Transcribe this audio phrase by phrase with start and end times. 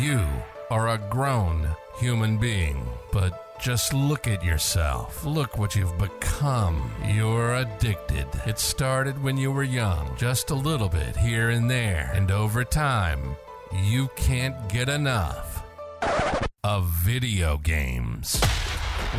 [0.00, 0.24] You
[0.70, 1.68] are a grown
[1.98, 5.26] human being, but just look at yourself.
[5.26, 6.90] Look what you've become.
[7.06, 8.26] You're addicted.
[8.46, 12.64] It started when you were young, just a little bit here and there, and over
[12.64, 13.36] time,
[13.82, 15.62] you can't get enough
[16.64, 18.40] of video games.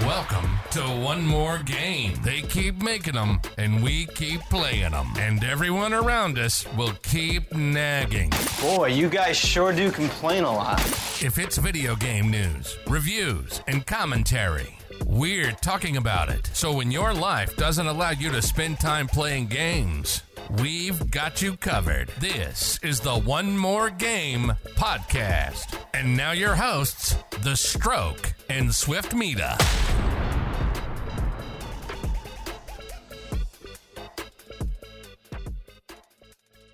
[0.06, 2.14] Welcome to One More Game.
[2.24, 5.14] They keep making them, and we keep playing them.
[5.18, 8.32] And everyone around us will keep nagging.
[8.62, 10.80] Boy, you guys sure do complain a lot.
[11.22, 16.50] If it's video game news, reviews, and commentary, we're talking about it.
[16.54, 20.24] So when your life doesn't allow you to spend time playing games,
[20.62, 22.10] we've got you covered.
[22.20, 25.78] This is the One More Game podcast.
[25.94, 29.58] And now your hosts, The Stroke and Swiftmida.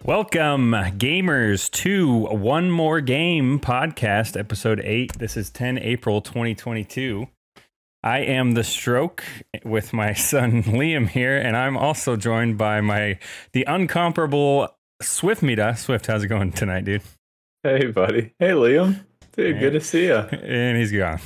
[0.04, 5.20] Welcome, gamers, to One More Game podcast, episode 8.
[5.20, 7.28] This is 10 April 2022.
[8.04, 9.24] I am the stroke
[9.66, 13.20] with my son Liam here, and I'm also joined by my
[13.54, 14.70] the uncomparable
[15.02, 15.78] Swiftmida.
[15.78, 17.02] Swift, how's it going tonight, dude?
[17.64, 18.34] Hey, buddy.
[18.40, 19.04] Hey, Liam.
[19.36, 19.60] Dude, Hey.
[19.60, 20.16] good to see you.
[20.32, 21.20] And he's gone.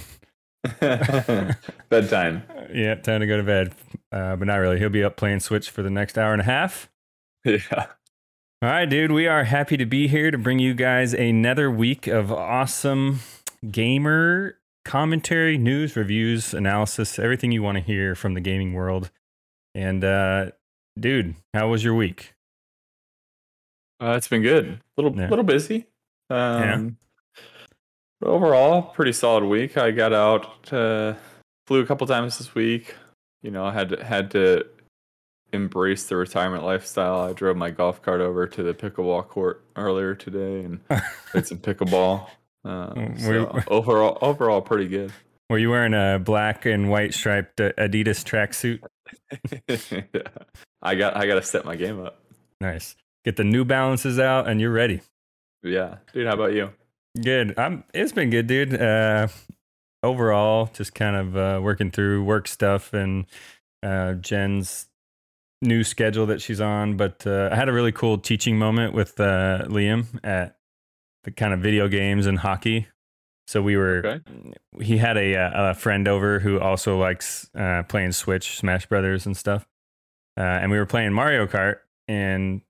[1.89, 2.43] Bedtime.
[2.73, 3.73] Yeah, time to go to bed.
[4.11, 4.79] Uh, but not really.
[4.79, 6.89] He'll be up playing Switch for the next hour and a half.
[7.43, 7.59] Yeah.
[7.77, 9.11] All right, dude.
[9.11, 13.21] We are happy to be here to bring you guys another week of awesome
[13.71, 19.11] gamer commentary, news, reviews, analysis, everything you want to hear from the gaming world.
[19.75, 20.51] And, uh,
[20.99, 22.33] dude, how was your week?
[24.01, 24.65] Uh, it's been good.
[24.67, 25.29] A little Yeah.
[25.29, 25.85] little busy.
[26.29, 26.97] Um,
[28.19, 29.77] but overall, pretty solid week.
[29.77, 31.15] I got out, uh,
[31.67, 32.95] flew a couple times this week.
[33.43, 34.65] You know, I had to, had to
[35.53, 37.19] embrace the retirement lifestyle.
[37.19, 40.79] I drove my golf cart over to the pickleball court earlier today and
[41.31, 42.27] played some pickleball.
[42.63, 45.11] Uh, Mm, so overall, overall, pretty good.
[45.49, 48.79] Were you wearing a black and white striped uh, Adidas tracksuit?
[50.13, 50.21] yeah.
[50.81, 52.19] I got I got to step my game up.
[52.61, 52.95] Nice.
[53.25, 55.01] Get the New Balances out, and you're ready.
[55.63, 56.27] Yeah, dude.
[56.27, 56.71] How about you?
[57.21, 57.57] Good.
[57.57, 57.83] I'm.
[57.93, 58.79] It's been good, dude.
[58.79, 59.27] Uh,
[60.03, 63.25] overall, just kind of uh, working through work stuff and
[63.83, 64.87] uh, Jen's
[65.61, 66.97] new schedule that she's on.
[66.97, 70.55] But uh, I had a really cool teaching moment with uh, Liam at
[71.23, 72.87] the kind of video games and hockey.
[73.47, 73.97] So we were.
[74.05, 74.21] Okay.
[74.81, 79.25] He had a, uh, a friend over who also likes uh, playing Switch, Smash Brothers,
[79.25, 79.67] and stuff.
[80.37, 81.77] Uh, and we were playing Mario Kart,
[82.07, 82.61] and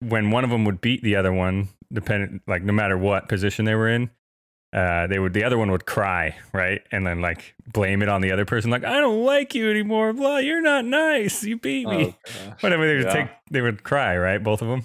[0.00, 3.66] when one of them would beat the other one, depending like no matter what position
[3.66, 4.10] they were in,
[4.72, 8.22] uh, they would the other one would cry, right, and then like blame it on
[8.22, 11.86] the other person, like I don't like you anymore, blah, you're not nice, you beat
[11.88, 13.12] me, Oh, whatever they would Yeah.
[13.12, 14.84] take, they would cry, right, both of them,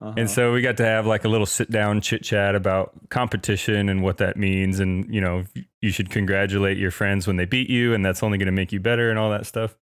[0.00, 0.14] Uh-huh.
[0.16, 3.88] and so we got to have like a little sit down chit chat about competition
[3.88, 5.44] and what that means, and you know
[5.82, 8.70] you should congratulate your friends when they beat you, and that's only going to make
[8.70, 9.76] you better, and all that stuff.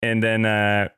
[0.00, 0.88] And then uh,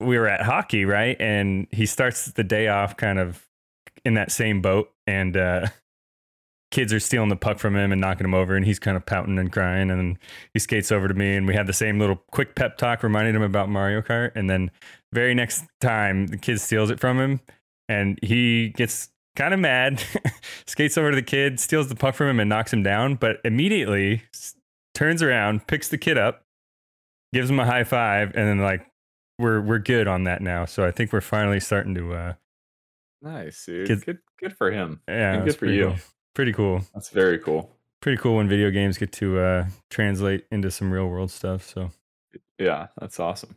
[0.00, 1.16] we were at hockey, right?
[1.20, 3.46] And he starts the day off kind of
[4.04, 5.68] in that same boat, and uh,
[6.70, 9.04] kids are stealing the puck from him and knocking him over, and he's kind of
[9.04, 9.90] pouting and crying.
[9.90, 10.18] And
[10.54, 13.34] he skates over to me, and we had the same little quick pep talk, reminding
[13.34, 14.32] him about Mario Kart.
[14.34, 14.70] And then
[15.12, 17.40] very next time, the kid steals it from him,
[17.88, 20.02] and he gets kind of mad,
[20.66, 23.16] skates over to the kid, steals the puck from him, and knocks him down.
[23.16, 24.22] But immediately
[24.94, 26.44] turns around, picks the kid up,
[27.32, 28.86] gives him a high five, and then like
[29.38, 30.66] we're we're good on that now.
[30.66, 32.32] So I think we're finally starting to uh
[33.22, 33.86] nice, dude.
[33.88, 35.00] Kids- Good, good for him.
[35.08, 35.86] yeah, And good for you.
[35.88, 35.96] Cool.
[36.34, 36.82] Pretty cool.
[36.94, 37.76] That's very cool.
[38.00, 41.62] Pretty cool when video games get to uh translate into some real world stuff.
[41.64, 41.90] So
[42.58, 43.56] Yeah, that's awesome.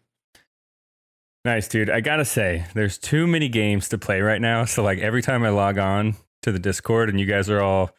[1.46, 1.90] nice, dude.
[1.90, 4.66] I gotta say, there's too many games to play right now.
[4.66, 7.92] So like every time I log on to the Discord and you guys are all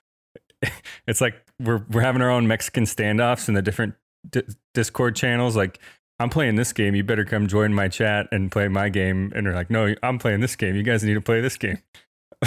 [1.07, 3.95] it's like we're we're having our own Mexican standoffs in the different
[4.29, 4.43] di-
[4.75, 5.57] Discord channels.
[5.57, 5.79] Like
[6.21, 9.33] I'm playing this game, you better come join my chat and play my game.
[9.35, 10.77] And they're like, no, I'm playing this game.
[10.77, 11.79] You guys need to play this game.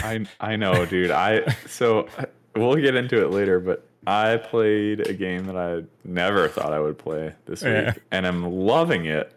[0.04, 1.12] I I know, dude.
[1.12, 2.08] I so
[2.56, 6.80] we'll get into it later, but I played a game that I never thought I
[6.80, 7.94] would play this week, Yeah.
[8.12, 9.34] and I'm loving it.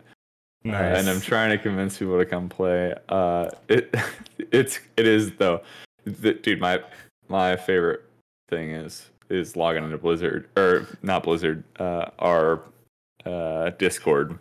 [0.64, 2.94] Uh, and I'm trying to convince people to come play.
[3.08, 3.94] Uh, it
[4.52, 5.62] it's it is though,
[6.04, 6.60] the, dude.
[6.60, 6.82] My
[7.28, 8.02] my favorite
[8.48, 12.60] thing is is logging into Blizzard or not Blizzard, uh, our
[13.24, 14.38] uh, Discord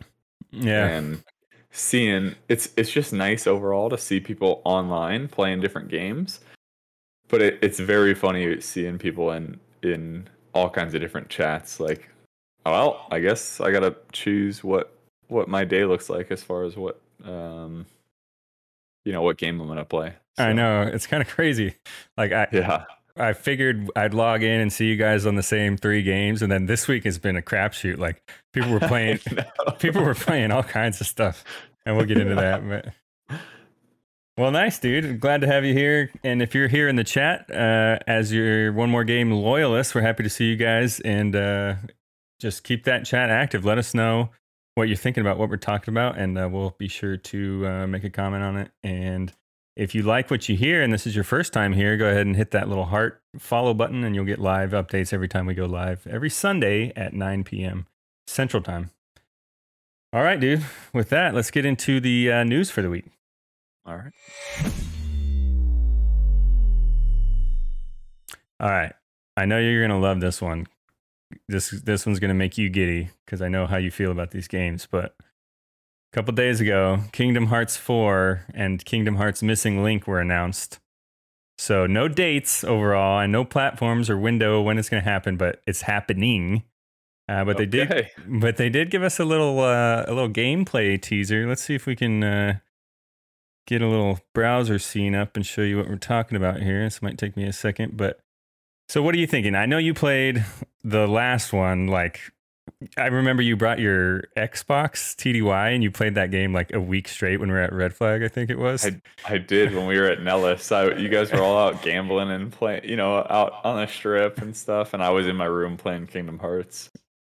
[0.51, 0.87] yeah.
[0.87, 1.23] and
[1.71, 6.39] seeing it's it's just nice overall to see people online playing different games
[7.27, 12.09] but it, it's very funny seeing people in in all kinds of different chats like
[12.65, 14.93] well i guess i gotta choose what
[15.27, 17.85] what my day looks like as far as what um
[19.05, 20.45] you know what game i'm gonna play So.
[20.45, 21.75] I know it's kind of crazy.
[22.17, 22.85] Like I yeah.
[23.17, 26.51] I figured I'd log in and see you guys on the same three games, and
[26.51, 27.97] then this week has been a crapshoot.
[27.97, 29.19] Like people were playing,
[29.79, 31.43] people were playing all kinds of stuff,
[31.85, 32.61] and we'll get into that.
[32.69, 32.93] But
[34.37, 35.19] well, nice, dude.
[35.19, 36.11] Glad to have you here.
[36.23, 39.99] And if you're here in the chat uh, as your one more game loyalist, we're
[39.99, 41.75] happy to see you guys, and uh,
[42.39, 43.65] just keep that chat active.
[43.65, 44.29] Let us know
[44.75, 47.87] what you're thinking about what we're talking about, and uh, we'll be sure to uh,
[47.87, 48.71] make a comment on it.
[48.81, 49.33] And
[49.79, 52.27] if you like what you hear and this is your first time here, go ahead
[52.27, 55.53] and hit that little heart follow button, and you'll get live updates every time we
[55.53, 57.87] go live every Sunday at 9 p.m.
[58.27, 58.91] Central Time.
[60.11, 60.65] All right, dude.
[60.93, 63.05] With that, let's get into the uh, news for the week.
[63.85, 64.11] All right.
[68.59, 68.93] All right.
[69.37, 70.67] I know you're going to love this one
[71.47, 74.47] this this one's gonna make you giddy because I know how you feel about these
[74.47, 74.87] games.
[74.89, 75.15] But
[76.11, 80.79] a couple days ago, Kingdom Hearts 4 and Kingdom Hearts Missing Link were announced.
[81.57, 85.81] So no dates overall and no platforms or window when it's gonna happen, but it's
[85.81, 86.63] happening.
[87.27, 87.65] Uh, but okay.
[87.65, 91.47] they did, but they did give us a little uh, a little gameplay teaser.
[91.47, 92.59] Let's see if we can uh,
[93.67, 96.83] get a little browser scene up and show you what we're talking about here.
[96.83, 98.19] This might take me a second, but
[98.87, 99.53] so what are you thinking?
[99.53, 100.43] I know you played
[100.83, 102.31] the last one like
[102.97, 107.07] I remember you brought your Xbox TDY and you played that game like a week
[107.07, 108.85] straight when we were at Red Flag, I think it was.
[108.85, 110.71] I, I did when we were at Nellis.
[110.71, 114.41] I, you guys were all out gambling and playing, you know, out on the strip
[114.41, 116.89] and stuff, and I was in my room playing Kingdom Hearts.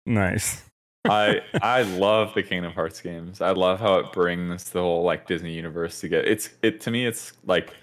[0.06, 0.62] Nice.
[1.04, 3.40] I I love the Kingdom Hearts games.
[3.40, 6.24] I love how it brings the whole like Disney universe together.
[6.24, 7.06] It's it to me.
[7.06, 7.74] It's like,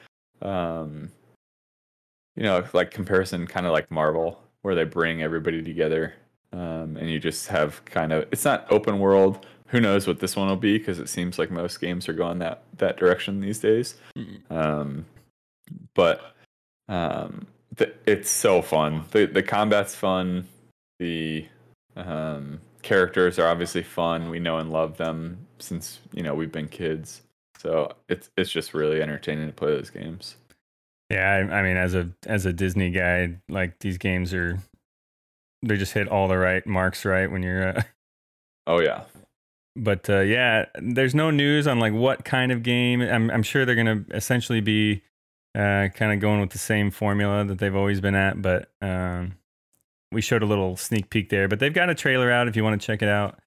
[0.42, 1.12] um,
[2.36, 6.14] you know, like comparison, kind of like Marvel where they bring everybody together
[6.54, 9.46] um, and you just have kind of it's not open world.
[9.68, 12.40] Who knows what this one will be because it seems like most games are going
[12.40, 13.96] that that direction these days.
[14.18, 14.54] Mm-hmm.
[14.54, 15.06] um,
[15.94, 16.36] but
[16.90, 19.06] um, the, it's so fun.
[19.12, 20.48] The the combat's fun.
[21.00, 21.48] The
[21.96, 24.30] um, characters are obviously fun.
[24.30, 27.22] We know and love them since you know we've been kids.
[27.60, 30.36] So it's it's just really entertaining to play those games.
[31.12, 34.60] Yeah, I, I mean, as a as a Disney guy, like these games are,
[35.64, 37.70] they just hit all the right marks right when you're.
[37.70, 37.82] Uh,
[38.68, 39.04] oh yeah.
[39.76, 43.02] But uh, yeah, there's no news on like what kind of game.
[43.02, 45.04] I'm I'm sure they're gonna essentially be
[45.56, 48.42] uh, kind of going with the same formula that they've always been at.
[48.42, 49.38] But um,
[50.12, 51.48] we showed a little sneak peek there.
[51.48, 53.40] But they've got a trailer out if you want to check it out.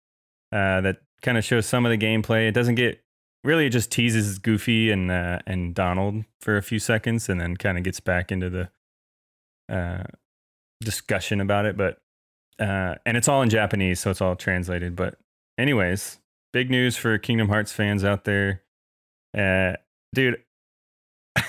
[0.51, 2.49] Uh, that kind of shows some of the gameplay.
[2.49, 3.03] It doesn't get
[3.43, 7.57] really it just teases Goofy and uh, and Donald for a few seconds, and then
[7.57, 8.71] kind of gets back into the
[9.69, 10.05] uh,
[10.81, 11.77] discussion about it.
[11.77, 11.99] But
[12.59, 14.97] uh, and it's all in Japanese, so it's all translated.
[14.97, 15.17] But
[15.59, 16.19] anyways,
[16.53, 18.63] big news for Kingdom Hearts fans out there,
[19.37, 19.75] uh,
[20.15, 20.43] dude.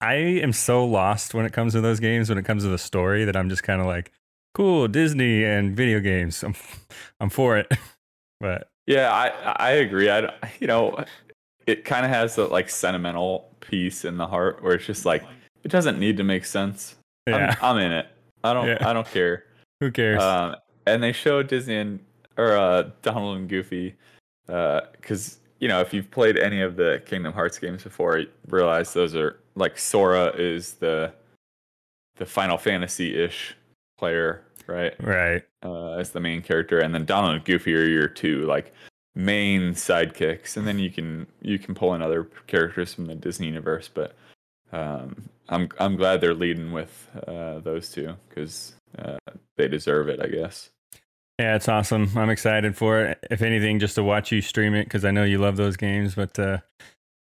[0.00, 2.28] I am so lost when it comes to those games.
[2.28, 4.12] When it comes to the story, that I'm just kind of like,
[4.52, 6.42] cool, Disney and video games.
[6.42, 6.54] I'm,
[7.20, 7.72] I'm for it.
[8.40, 10.10] but yeah, I I agree.
[10.10, 10.30] I
[10.60, 11.04] you know
[11.66, 15.24] it kind of has that like sentimental piece in the heart where it's just like
[15.62, 16.96] it doesn't need to make sense.
[17.26, 17.56] Yeah.
[17.62, 18.06] I'm, I'm in it.
[18.42, 18.68] I don't.
[18.68, 18.78] Yeah.
[18.82, 19.44] I don't care.
[19.84, 20.22] Who cares?
[20.22, 22.00] Um, and they show Disney and
[22.38, 23.94] or uh, Donald and Goofy
[24.46, 28.28] because uh, you know if you've played any of the Kingdom Hearts games before, you
[28.48, 31.12] realize those are like Sora is the
[32.16, 33.54] the Final Fantasy ish
[33.98, 34.94] player, right?
[35.02, 35.42] Right.
[35.62, 38.72] Uh, as the main character, and then Donald and Goofy are your two like
[39.14, 43.48] main sidekicks, and then you can you can pull in other characters from the Disney
[43.48, 43.90] universe.
[43.92, 44.14] But
[44.72, 49.18] um, I'm I'm glad they're leading with uh, those two because uh,
[49.56, 50.70] they deserve it, I guess.
[51.38, 52.10] Yeah, it's awesome.
[52.16, 53.18] I'm excited for it.
[53.30, 56.14] If anything, just to watch you stream it because I know you love those games.
[56.14, 56.58] But uh,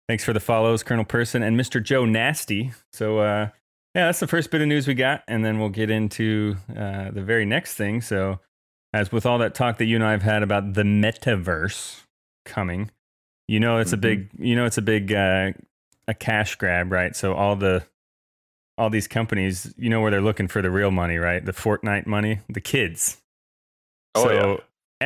[0.09, 1.83] thanks for the follows, Colonel Person and Mr.
[1.83, 2.73] Joe Nasty.
[2.93, 3.49] So uh,
[3.95, 7.11] yeah, that's the first bit of news we got, and then we'll get into uh,
[7.11, 8.01] the very next thing.
[8.01, 8.41] So
[8.95, 12.03] as with all that talk that you and I have had about the metaverse
[12.47, 12.91] coming,
[13.47, 13.99] you know it's mm-hmm.
[13.99, 15.53] a big you know it's a big uh,
[16.07, 17.15] a cash grab, right?
[17.15, 17.85] So all the
[18.79, 21.45] all these companies, you know where they're looking for the real money, right?
[21.45, 23.21] The Fortnite money, the kids.
[24.15, 24.57] Oh, so yeah.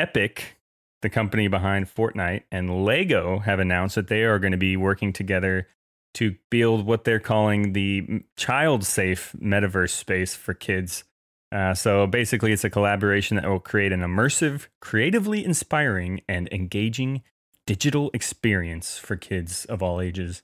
[0.02, 0.58] Epic,
[1.00, 5.12] the company behind Fortnite, and Lego have announced that they are going to be working
[5.12, 5.66] together
[6.14, 11.04] to build what they're calling the child safe metaverse space for kids
[11.52, 17.22] uh, so basically, it's a collaboration that will create an immersive, creatively inspiring, and engaging
[17.66, 20.42] digital experience for kids of all ages.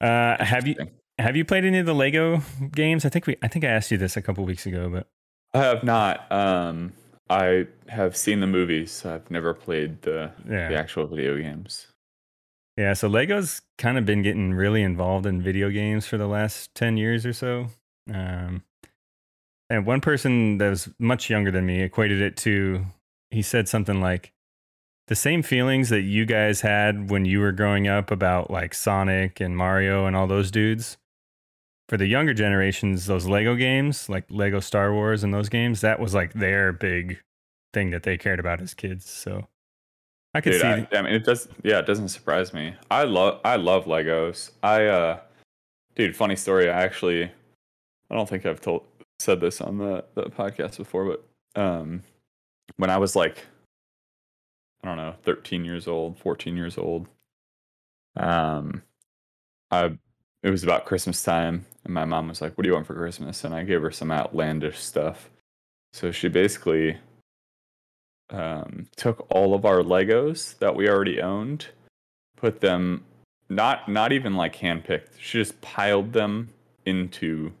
[0.00, 0.74] Uh, have you
[1.18, 2.42] have you played any of the Lego
[2.72, 3.04] games?
[3.04, 5.08] I think we I think I asked you this a couple weeks ago, but
[5.52, 6.30] I have not.
[6.32, 6.92] Um,
[7.30, 9.04] I have seen the movies.
[9.04, 10.68] I've never played the yeah.
[10.68, 11.88] the actual video games.
[12.76, 16.74] Yeah, so Lego's kind of been getting really involved in video games for the last
[16.74, 17.68] 10 years or so.
[18.12, 18.64] Um,
[19.70, 22.84] and one person that was much younger than me equated it to,
[23.30, 24.32] he said something like,
[25.06, 29.38] the same feelings that you guys had when you were growing up about like Sonic
[29.38, 30.96] and Mario and all those dudes.
[31.88, 36.00] For the younger generations, those Lego games, like Lego Star Wars and those games, that
[36.00, 37.20] was like their big
[37.74, 39.08] thing that they cared about as kids.
[39.08, 39.46] So
[40.32, 40.66] I could Dude, see.
[40.66, 41.46] I, I mean, it does.
[41.62, 42.74] Yeah, it doesn't surprise me.
[42.90, 43.40] I love.
[43.44, 44.50] I love Legos.
[44.62, 45.20] I, uh,
[45.94, 46.70] dude, funny story.
[46.70, 48.84] I actually, I don't think I've told
[49.20, 52.02] said this on the the podcast before, but um,
[52.76, 53.44] when I was like,
[54.82, 57.08] I don't know, thirteen years old, fourteen years old,
[58.16, 58.82] um,
[59.70, 59.98] I
[60.44, 62.94] it was about Christmas time, and my mom was like, "What do you want for
[62.94, 65.30] Christmas?" And I gave her some outlandish stuff.
[65.94, 66.98] So she basically
[68.28, 71.68] um, took all of our Legos that we already owned,
[72.36, 73.04] put them
[73.48, 75.18] not not even like handpicked.
[75.18, 76.50] She just piled them
[76.84, 77.52] into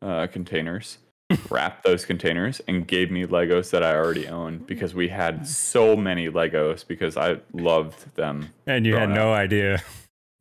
[0.00, 0.98] uh, containers,
[1.50, 5.96] wrapped those containers, and gave me Legos that I already owned because we had so
[5.96, 8.50] many Legos because I loved them.
[8.68, 9.82] and you had no idea.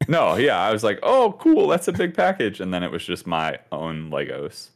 [0.07, 3.03] No, yeah, I was like, oh, cool, that's a big package, and then it was
[3.03, 4.69] just my own Legos.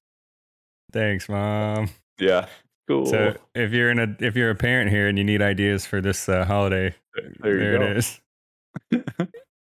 [0.91, 1.89] Thanks, mom.
[2.19, 2.47] Yeah,
[2.88, 3.05] cool.
[3.05, 6.01] So if you're in a if you're a parent here and you need ideas for
[6.01, 6.95] this uh, holiday,
[7.39, 8.19] there you there it is.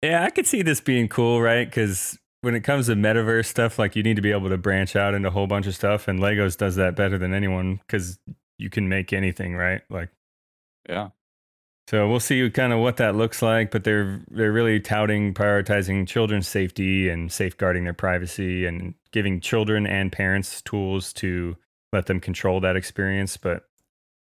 [0.02, 1.70] yeah, I could see this being cool, right?
[1.70, 4.96] Because when it comes to metaverse stuff, like you need to be able to branch
[4.96, 8.18] out into a whole bunch of stuff, and Legos does that better than anyone because
[8.58, 9.82] you can make anything, right?
[9.90, 10.10] Like,
[10.90, 11.10] Yeah.
[11.88, 13.72] So we'll see kind of what that looks like.
[13.72, 19.86] But they're they're really touting prioritizing children's safety and safeguarding their privacy and giving children
[19.86, 21.58] and parents tools to
[21.92, 23.38] let them control that experience.
[23.38, 23.66] But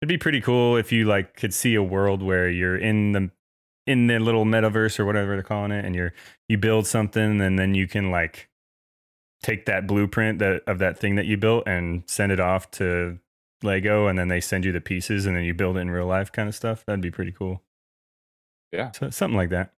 [0.01, 3.31] it'd be pretty cool if you like could see a world where you're in the
[3.85, 6.13] in the little metaverse or whatever they're calling it and you're
[6.49, 8.49] you build something and then you can like
[9.41, 13.17] take that blueprint that of that thing that you built and send it off to
[13.63, 16.07] Lego and then they send you the pieces and then you build it in real
[16.07, 16.85] life kind of stuff.
[16.85, 17.61] That'd be pretty cool.
[18.71, 18.91] Yeah.
[18.91, 19.73] So something like that.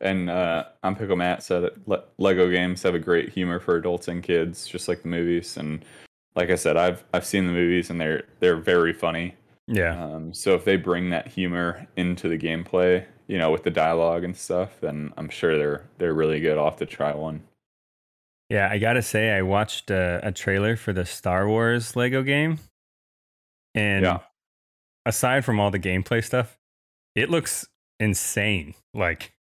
[0.00, 3.76] And uh, I'm Pickle Matt said that Le- Lego games have a great humor for
[3.76, 5.56] adults and kids, just like the movies.
[5.56, 5.84] And
[6.34, 9.34] like I said, I've I've seen the movies and they're they're very funny.
[9.66, 10.02] Yeah.
[10.04, 14.22] Um, so if they bring that humor into the gameplay, you know, with the dialogue
[14.22, 16.58] and stuff, then I'm sure they're they're really good.
[16.58, 17.42] I'll have to try one.
[18.48, 22.60] Yeah, I gotta say, I watched a, a trailer for the Star Wars Lego game,
[23.76, 24.18] and Yeah.
[25.04, 26.58] aside from all the gameplay stuff,
[27.14, 27.66] it looks
[28.00, 28.74] insane.
[28.92, 29.32] Like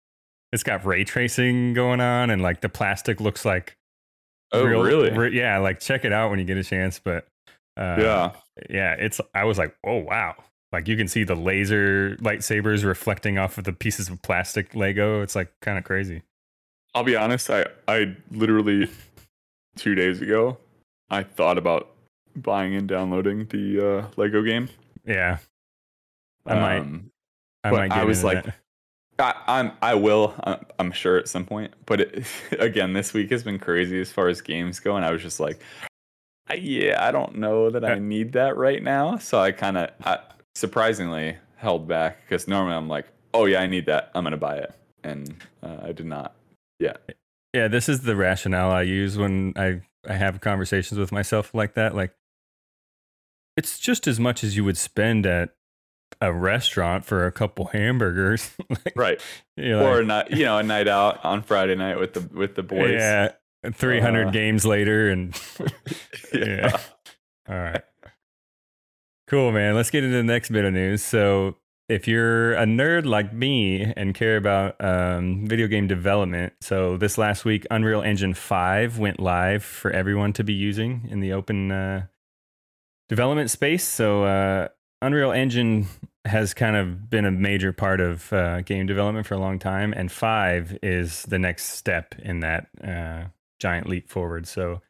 [0.53, 3.76] it's got ray tracing going on, and like the plastic looks like
[4.53, 5.11] Oh, real- really?
[5.11, 6.99] re- yeah, like check it out when you get a chance.
[7.00, 7.26] But
[7.76, 8.33] uh, yeah.
[8.71, 9.21] yeah, it's.
[9.35, 10.37] I was like, oh wow,
[10.71, 15.23] like you can see the laser lightsabers reflecting off of the pieces of plastic Lego.
[15.23, 16.23] It's like kind of crazy.
[16.95, 17.50] I'll be honest.
[17.50, 18.88] I I literally
[19.76, 20.59] two days ago,
[21.11, 21.91] I thought about
[22.37, 24.69] buying and downloading the uh, Lego game.
[25.07, 25.38] Yeah,
[26.47, 26.79] I might.
[26.79, 27.11] Um,
[27.62, 28.55] I but might get I was like, that.
[29.19, 31.73] I, I'm I will I'm, I'm sure at some point.
[31.87, 32.26] But it,
[32.59, 35.41] again, this week has been crazy as far as games go, and I was just
[35.41, 35.61] like,
[36.49, 39.17] I, yeah, I don't know that I need that right now.
[39.19, 39.91] So I kind of
[40.55, 44.11] surprisingly held back because normally I'm like, oh yeah, I need that.
[44.14, 46.35] I'm gonna buy it, and uh, I did not.
[46.79, 46.97] Yeah.
[47.55, 51.75] Yeah, this is the rationale I use when I I have conversations with myself like
[51.75, 51.95] that.
[51.95, 52.12] Like,
[53.56, 55.50] it's just as much as you would spend at
[56.20, 59.20] a restaurant for a couple hamburgers, like, Right.
[59.56, 62.20] you're or a like, night, you know, a night out on Friday night with the
[62.37, 62.92] with the boys.
[62.92, 63.32] yeah,
[63.73, 65.38] three hundred Uh, games later, and
[66.32, 66.78] yeah.
[67.49, 67.82] All right.
[69.26, 69.75] Cool, man.
[69.75, 71.02] Let's get into the next bit of news.
[71.02, 71.56] So,
[71.88, 77.18] if you're a nerd like me and care about um, video game development, so this
[77.18, 81.70] last week, Unreal Engine 5 went live for everyone to be using in the open
[81.73, 82.06] uh,
[83.08, 83.87] development space.
[83.87, 84.68] So, uh,
[85.02, 85.87] Unreal Engine
[86.25, 89.92] has kind of been a major part of uh, game development for a long time,
[89.92, 93.25] and 5 is the next step in that uh,
[93.61, 94.46] giant leap forward.
[94.46, 94.80] So,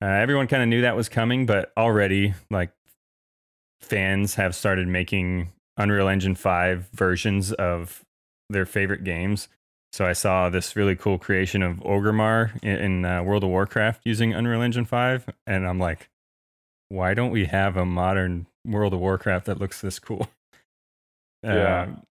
[0.00, 2.72] uh, everyone kind of knew that was coming, but already, like,
[3.80, 8.04] fans have started making Unreal Engine 5 versions of
[8.48, 9.48] their favorite games.
[9.92, 14.02] So I saw this really cool creation of Orgrimmar in, in uh, World of Warcraft
[14.04, 15.28] using Unreal Engine 5.
[15.46, 16.08] And I'm like,
[16.92, 20.28] why don't we have a modern World of Warcraft that looks this cool?
[21.44, 21.82] Yeah.
[21.82, 22.02] Um,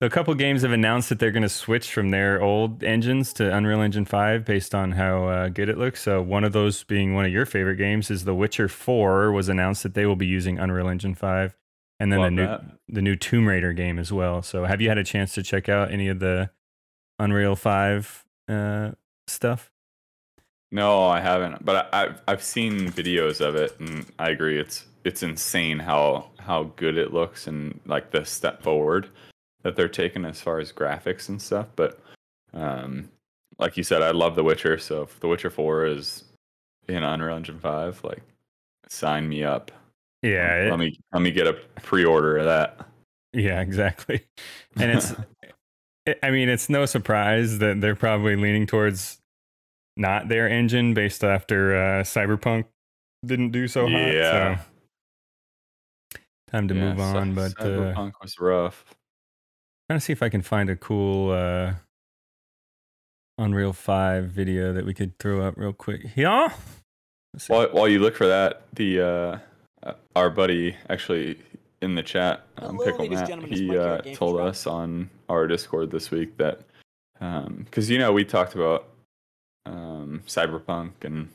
[0.00, 3.34] so a couple games have announced that they're going to switch from their old engines
[3.34, 6.00] to Unreal Engine 5 based on how uh, good it looks.
[6.00, 9.50] So one of those being one of your favorite games is The Witcher 4 was
[9.50, 11.56] announced that they will be using Unreal Engine 5.
[12.00, 12.62] and then Love the new that.
[12.88, 14.40] the new Tomb Raider game as well.
[14.40, 16.48] So, have you had a chance to check out any of the
[17.18, 18.92] Unreal Five uh,
[19.26, 19.70] stuff?
[20.70, 24.58] No, I haven't, but I, I've I've seen videos of it, and I agree.
[24.58, 29.08] It's it's insane how how good it looks and like the step forward
[29.62, 31.66] that they're taking as far as graphics and stuff.
[31.74, 32.00] But
[32.52, 33.08] um,
[33.58, 36.24] like you said, I love The Witcher, so if The Witcher Four is
[36.86, 38.22] in Unreal Engine Five, like
[38.88, 39.70] sign me up.
[40.22, 42.86] Yeah, it- let me let me get a pre-order of that.
[43.32, 44.22] Yeah, exactly.
[44.76, 45.14] And it's,
[46.06, 49.17] it, I mean, it's no surprise that they're probably leaning towards
[49.98, 52.64] not their engine based after uh, Cyberpunk
[53.26, 54.12] didn't do so hot.
[54.12, 54.58] Yeah.
[56.14, 58.84] So time to Yeah, move Cy- on, but uh, Cyberpunk was rough.
[59.88, 61.74] trying to see if I can find a cool uh,
[63.38, 66.02] Unreal 5 video that we could throw up real quick.
[66.16, 66.52] Yeah.
[67.48, 69.38] While, while you look for that, the uh,
[69.82, 71.38] uh, our buddy actually
[71.82, 75.90] in the chat, um, Hello, Pickle ladies Matt, he uh, told us on our Discord
[75.90, 76.60] this week that
[77.64, 78.88] because you know we talked about
[79.68, 81.28] um, Cyberpunk and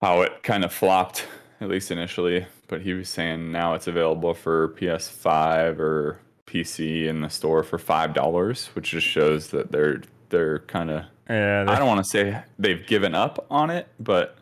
[0.00, 1.26] how it kind of flopped
[1.60, 7.20] at least initially, but he was saying now it's available for PS5 or PC in
[7.20, 11.78] the store for five dollars, which just shows that they're they're kind of yeah, I
[11.78, 14.36] don't want to say they've given up on it, but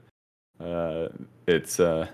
[0.59, 1.09] uh,
[1.47, 2.07] it's uh,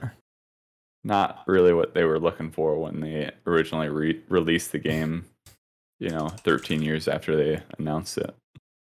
[1.05, 5.27] not really what they were looking for when they originally re- released the game.
[5.99, 8.35] You know, 13 years after they announced it.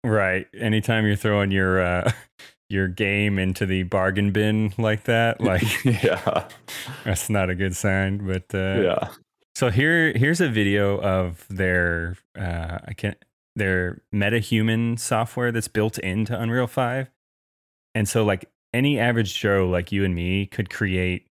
[0.06, 0.48] Right.
[0.54, 2.12] Anytime you're throwing your uh,
[2.70, 6.48] your game into the bargain bin like that, like yeah,
[7.04, 8.26] that's not a good sign.
[8.26, 9.10] But uh, yeah,
[9.56, 13.16] So here here's a video of their uh, I can
[13.56, 17.10] their MetaHuman software that's built into Unreal Five,
[17.96, 21.28] and so like any average Joe like you and me could create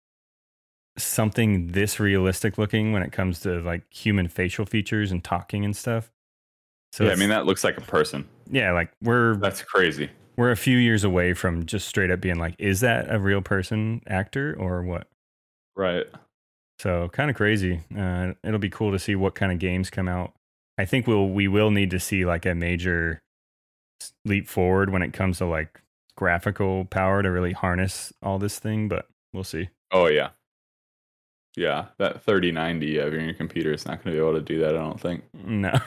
[0.98, 5.76] something this realistic looking when it comes to like human facial features and talking and
[5.76, 6.12] stuff.
[6.94, 7.12] So yeah.
[7.12, 8.28] I mean, that looks like a person.
[8.52, 10.10] Yeah, like we're That's crazy.
[10.38, 13.42] we're a few years away from just straight up being like, is that a real
[13.42, 15.08] person actor or what?
[15.76, 16.06] Right.
[16.80, 17.82] So kind of crazy.
[17.96, 20.34] Uh, it'll be cool to see what kind of games come out.
[20.78, 23.20] I think we'll we will need to see like a major
[24.26, 25.80] leap forward when it comes to like
[26.18, 29.70] graphical power to really harness all this thing, but we'll see.
[29.92, 30.30] Oh yeah.
[31.58, 34.76] Yeah, that 3090 of your computer is not going to be able to do that.
[34.76, 35.24] I don't think.
[35.34, 35.74] No.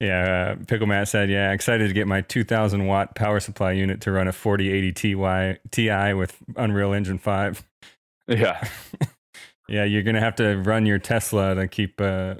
[0.00, 4.00] Yeah, uh, Pickle Matt said, "Yeah, excited to get my 2000 watt power supply unit
[4.02, 7.64] to run a 4080 Ti Ti with Unreal Engine 5."
[8.28, 8.62] Yeah.
[9.68, 12.36] Yeah, you're gonna have to run your Tesla to keep uh,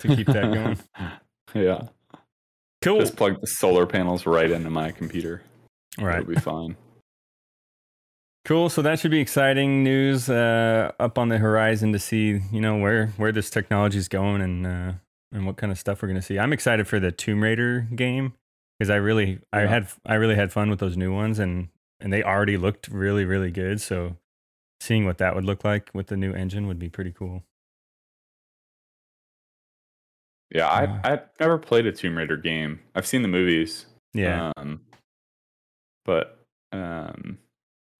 [0.00, 0.78] to keep that going.
[1.54, 1.82] yeah.
[2.82, 2.98] Cool.
[3.00, 5.42] Just plug the solar panels right into my computer.
[5.98, 6.18] right.
[6.20, 6.76] It'll be fine.
[8.44, 8.70] Cool.
[8.70, 12.76] So that should be exciting news uh, up on the horizon to see, you know,
[12.78, 14.92] where where this technology is going and uh,
[15.32, 16.38] and what kind of stuff we're going to see.
[16.38, 18.32] I'm excited for the Tomb Raider game
[18.78, 21.68] because I really I had I really had fun with those new ones and
[22.00, 23.80] and they already looked really really good.
[23.80, 24.16] So
[24.80, 27.44] seeing what that would look like with the new engine would be pretty cool.
[30.50, 32.80] Yeah, Uh, I I've never played a Tomb Raider game.
[32.94, 33.86] I've seen the movies.
[34.14, 34.50] Yeah.
[34.56, 34.80] Um,
[36.04, 37.38] but um,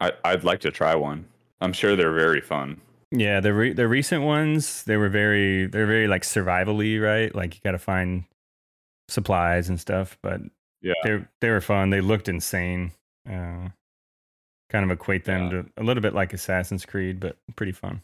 [0.00, 1.26] I I'd like to try one.
[1.60, 2.80] I'm sure they're very fun.
[3.10, 7.34] Yeah, the re- the recent ones they were very they're very like survivally, right?
[7.34, 8.24] Like you got to find
[9.08, 10.40] supplies and stuff, but
[10.80, 10.94] Yeah.
[11.04, 11.90] they they were fun.
[11.90, 12.92] They looked insane.
[13.28, 13.68] Uh,
[14.70, 15.50] kind of equate them Yeah.
[15.62, 18.02] to a little bit like Assassin's Creed, but pretty fun.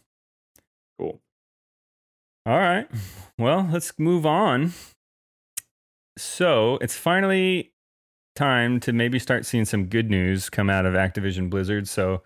[0.99, 1.21] Cool.
[2.45, 2.87] All right,
[3.37, 4.73] well let's move on.
[6.17, 7.71] So it's finally
[8.37, 11.87] time to maybe start seeing some good news come out of Activision Blizzard.
[11.87, 12.21] So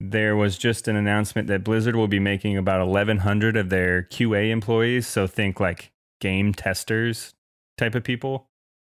[0.00, 4.50] there was just an announcement that Blizzard will be making about 1,100 of their QA
[4.50, 5.06] employees.
[5.06, 7.34] So think like game testers
[7.76, 8.48] type of people,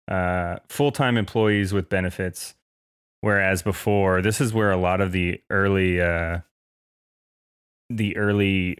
[0.08, 2.54] uh, full time employees with benefits.
[3.20, 6.40] Whereas before, this is where a lot of the early, uh,
[7.90, 8.78] the early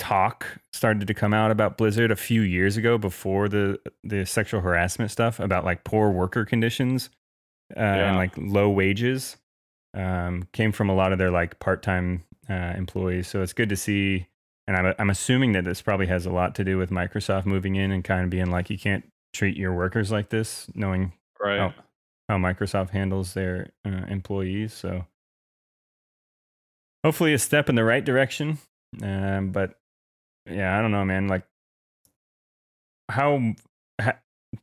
[0.00, 4.60] talk started to come out about Blizzard a few years ago before the the sexual
[4.60, 7.10] harassment stuff about like poor worker conditions
[7.76, 9.36] uh, and like low wages
[9.94, 13.28] um, came from a lot of their like part time uh, employees.
[13.28, 14.26] So it's good to see.
[14.66, 17.76] And I'm I'm assuming that this probably has a lot to do with Microsoft moving
[17.76, 21.58] in and kind of being like you can't treat your workers like this, knowing Right.
[21.58, 21.72] Oh.
[22.28, 24.72] how Microsoft handles their uh, employees.
[24.72, 25.06] So
[27.04, 28.58] hopefully a step in the right direction.
[29.02, 29.78] Um, but
[30.48, 31.28] yeah, I don't know, man.
[31.28, 31.44] Like
[33.10, 33.54] how,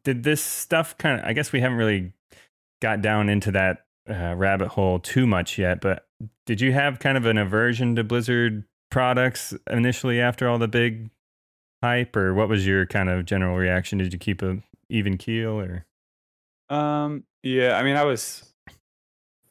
[0.03, 1.25] did this stuff kind of?
[1.25, 2.13] I guess we haven't really
[2.81, 5.81] got down into that uh, rabbit hole too much yet.
[5.81, 6.07] But
[6.45, 11.09] did you have kind of an aversion to Blizzard products initially after all the big
[11.83, 13.97] hype, or what was your kind of general reaction?
[13.97, 14.57] Did you keep a
[14.89, 15.85] even keel, or?
[16.69, 17.23] Um.
[17.43, 17.77] Yeah.
[17.77, 18.53] I mean, I was.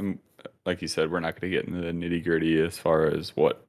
[0.01, 0.19] Um,
[0.65, 3.37] like you said, we're not going to get into the nitty gritty as far as
[3.37, 3.67] what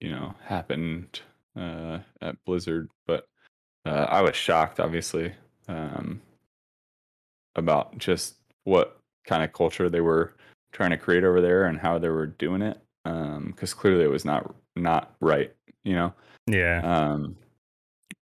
[0.00, 1.20] you know happened
[1.56, 3.26] uh, at Blizzard, but
[3.84, 5.32] uh, I was shocked, obviously,
[5.68, 6.20] um,
[7.54, 10.34] about just what kind of culture they were
[10.72, 12.78] trying to create over there and how they were doing it.
[13.04, 16.12] Because um, clearly it was not not right, you know.
[16.46, 16.80] Yeah.
[16.82, 17.36] Um.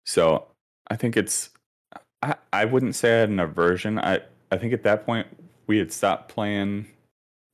[0.05, 0.47] So
[0.89, 1.49] I think it's.
[2.21, 3.97] I I wouldn't say I had an aversion.
[3.97, 4.19] I
[4.51, 5.27] I think at that point
[5.67, 6.87] we had stopped playing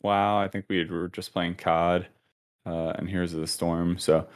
[0.02, 0.40] WoW.
[0.40, 2.08] I think we, had, we were just playing COD,
[2.66, 3.98] uh, and Heroes of the Storm.
[3.98, 4.28] So,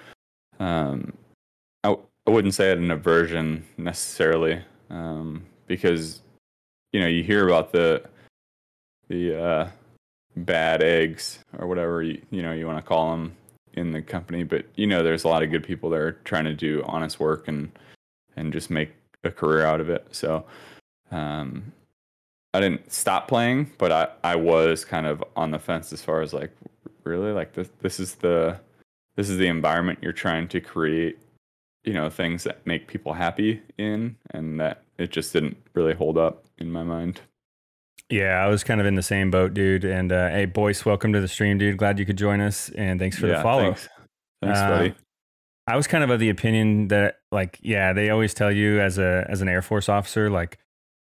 [0.60, 1.14] um,
[1.84, 1.96] I
[2.28, 6.22] wouldn't say I had an aversion necessarily, um, because
[6.94, 8.04] you know you hear about the
[9.10, 9.70] the uh,
[10.38, 13.36] bad eggs or whatever you, you know you want to call them
[13.74, 16.54] in the company, but you know there's a lot of good people there trying to
[16.54, 17.72] do honest work and
[18.38, 18.92] and just make
[19.24, 20.08] a career out of it.
[20.12, 20.46] So
[21.12, 21.74] um,
[22.54, 26.22] I didn't stop playing, but I, I was kind of on the fence as far
[26.22, 26.52] as like
[27.04, 28.58] really like this this is the
[29.18, 31.20] this is the environment you're trying to create
[31.84, 36.18] you know things that make people happy in and that it just didn't really hold
[36.18, 37.22] up in my mind
[38.10, 39.84] yeah, I was kind of in the same boat, dude.
[39.84, 41.78] And uh, hey, Boyce, welcome to the stream, dude.
[41.78, 43.64] Glad you could join us, and thanks for yeah, the follow.
[43.64, 43.90] Thanks,
[44.42, 44.96] thanks uh, buddy.
[45.66, 48.98] I was kind of of the opinion that, like, yeah, they always tell you as
[48.98, 50.60] a as an Air Force officer, like,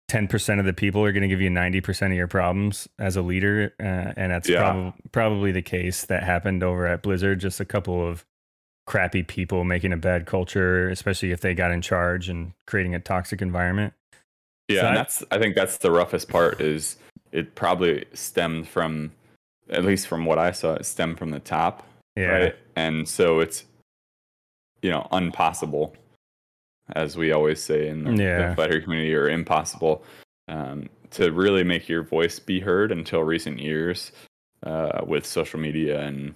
[0.08, 2.88] ten percent of the people are going to give you ninety percent of your problems
[2.98, 4.72] as a leader, uh, and that's yeah.
[4.72, 7.40] prob- probably the case that happened over at Blizzard.
[7.40, 8.26] Just a couple of
[8.86, 13.00] crappy people making a bad culture, especially if they got in charge and creating a
[13.00, 13.93] toxic environment.
[14.67, 16.98] Yeah, so and that's I think that's the roughest part is
[17.32, 19.12] it probably stemmed from
[19.69, 21.88] at least from what I saw, it stemmed from the top.
[22.15, 22.26] Yeah.
[22.26, 22.56] Right.
[22.76, 23.65] And so it's
[24.86, 25.95] you know, impossible,
[26.95, 28.50] as we always say in the, yeah.
[28.50, 30.04] the fighter community, or impossible
[30.48, 34.12] um, to really make your voice be heard until recent years
[34.62, 36.36] uh, with social media and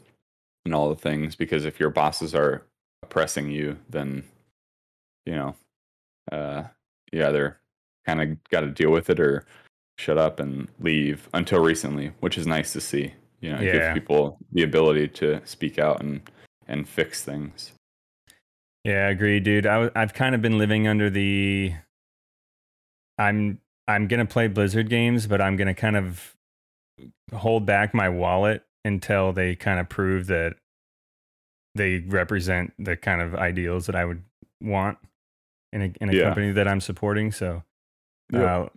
[0.66, 1.36] and all the things.
[1.36, 2.64] Because if your bosses are
[3.04, 4.24] oppressing you, then
[5.26, 5.56] you know,
[6.32, 6.64] uh,
[7.12, 7.60] you either
[8.06, 9.46] kind of got to deal with it or
[9.98, 13.14] shut up and leave until recently, which is nice to see.
[13.42, 13.72] You know, it yeah.
[13.74, 16.22] gives people the ability to speak out and
[16.68, 17.74] and fix things.
[18.84, 19.66] Yeah, I agree, dude.
[19.66, 21.74] I w- I've kind of been living under the
[23.18, 26.36] I'm I'm gonna play Blizzard games, but I'm gonna kind of
[27.34, 30.56] hold back my wallet until they kind of prove that
[31.76, 34.24] they represent the kind of ideals that I would
[34.62, 34.98] want
[35.72, 36.24] in a in a yeah.
[36.24, 37.32] company that I'm supporting.
[37.32, 37.64] So
[38.34, 38.68] uh,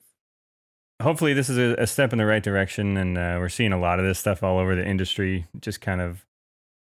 [1.03, 3.81] hopefully, this is a, a, step in the right direction, and uh, we're seeing a
[3.81, 5.47] lot of this stuff all over the industry.
[5.61, 6.25] Just kind of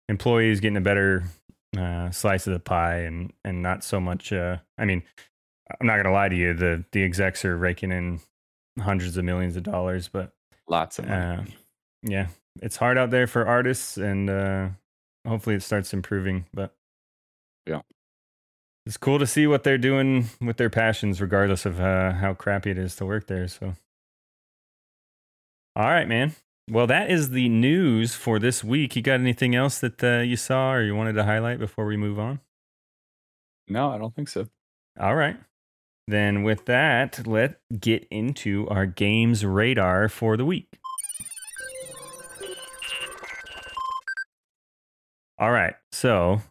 [0.10, 1.26] employees getting a better
[1.78, 4.34] uh, slice of the pie, and and not so much.
[4.34, 5.04] Uh, I mean,
[5.80, 6.54] I'm not gonna lie to you.
[6.54, 8.20] The the execs are raking in
[8.80, 10.34] hundreds of millions of dollars, but
[10.68, 11.42] lots of money.
[11.42, 11.44] Uh,
[12.04, 12.28] yeah,
[12.62, 14.70] it's hard out there for artists, and uh,
[15.28, 16.46] hopefully, it starts improving.
[16.54, 16.74] But
[17.66, 17.82] yeah,
[18.86, 22.72] it's cool to see what they're doing with their passions, regardless of uh, how crappy
[22.72, 23.48] it is to work there.
[23.48, 23.74] So,
[25.76, 26.36] all right, man.
[26.70, 28.96] Well, that is the news for this week.
[28.96, 31.96] You got anything else that uh, you saw or you wanted to highlight before we
[31.96, 32.42] move on?
[33.70, 34.48] No, I don't think so.
[35.00, 35.38] All right.
[36.08, 40.80] Then, with that, let's get into our games radar for the week.
[45.40, 45.76] All right.
[45.92, 46.42] So,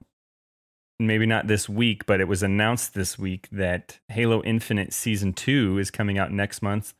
[0.98, 5.78] maybe not this week, but it was announced this week that Halo Infinite Season 2
[5.78, 6.94] is coming out next month.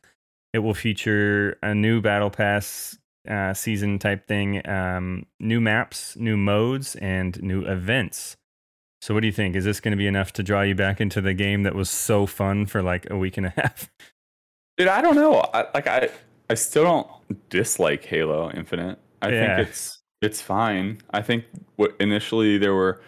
[0.53, 2.97] It will feature a new Battle Pass
[3.29, 8.37] uh, season type thing, um, new maps, new modes, and new events.
[9.01, 9.55] So, what do you think?
[9.55, 11.89] Is this going to be enough to draw you back into the game that was
[11.89, 13.89] so fun for like a week and a half?
[14.77, 15.41] Dude, I don't know.
[15.53, 16.09] I, like, I
[16.49, 18.99] I still don't dislike Halo Infinite.
[19.21, 19.57] I yeah.
[19.57, 20.99] think it's it's fine.
[21.11, 23.01] I think what initially there were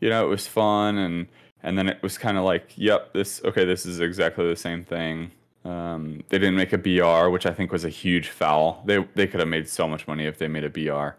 [0.00, 1.28] you know, it was fun and
[1.62, 4.84] and then it was kind of like, yep, this okay, this is exactly the same
[4.84, 5.30] thing.
[5.64, 8.82] Um, they didn't make a BR, which I think was a huge foul.
[8.84, 11.16] They they could have made so much money if they made a BR.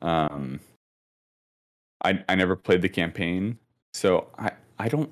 [0.00, 0.60] Um,
[2.02, 3.58] I I never played the campaign,
[3.92, 5.10] so I I don't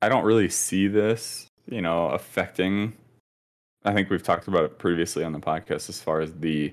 [0.00, 2.94] I don't really see this, you know, affecting.
[3.84, 6.72] I think we've talked about it previously on the podcast as far as the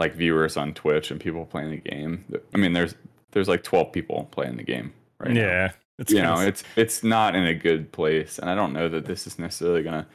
[0.00, 2.24] like viewers on Twitch and people playing the game.
[2.52, 2.94] I mean, there's
[3.30, 5.72] there's like 12 people playing the game right yeah now.
[5.98, 9.04] it's you know it's it's not in a good place and i don't know that
[9.06, 10.06] this is necessarily going to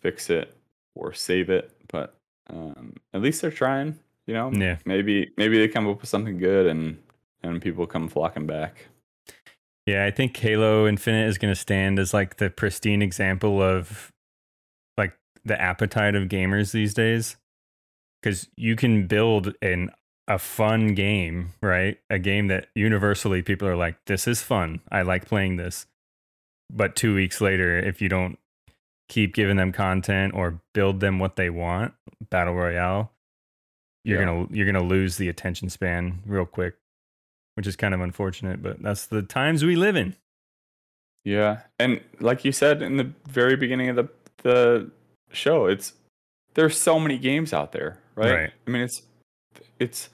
[0.00, 0.56] fix it
[0.94, 2.16] or save it but
[2.48, 6.38] um, at least they're trying you know yeah maybe maybe they come up with something
[6.38, 6.96] good and
[7.44, 8.88] and people come flocking back.
[9.86, 14.10] Yeah, I think Halo Infinite is going to stand as like the pristine example of
[14.96, 15.12] like
[15.44, 17.36] the appetite of gamers these days.
[18.24, 19.90] Because you can build an
[20.26, 21.98] a fun game, right?
[22.08, 24.80] A game that universally people are like, "This is fun.
[24.90, 25.84] I like playing this."
[26.72, 28.38] But two weeks later, if you don't
[29.10, 31.92] keep giving them content or build them what they want,
[32.30, 33.12] battle royale,
[34.04, 34.24] you're Yeah.
[34.26, 36.76] gonna you're gonna lose the attention span real quick,
[37.56, 38.62] which is kind of unfortunate.
[38.62, 40.16] But that's the times we live in.
[41.24, 44.08] Yeah, and like you said in the very beginning of the
[44.38, 44.90] the
[45.30, 45.92] show, it's
[46.54, 48.34] there's so many games out there, right?
[48.34, 48.50] Right.
[48.66, 49.02] I mean, it's
[49.78, 50.10] it's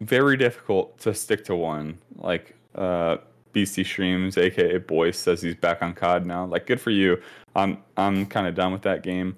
[0.00, 1.98] very difficult to stick to one.
[2.16, 3.18] Like uh,
[3.52, 6.44] BC Streams, aka Boyce, says he's back on COD now.
[6.44, 7.20] Like, good for you.
[7.54, 9.36] I'm I'm kind of done with that game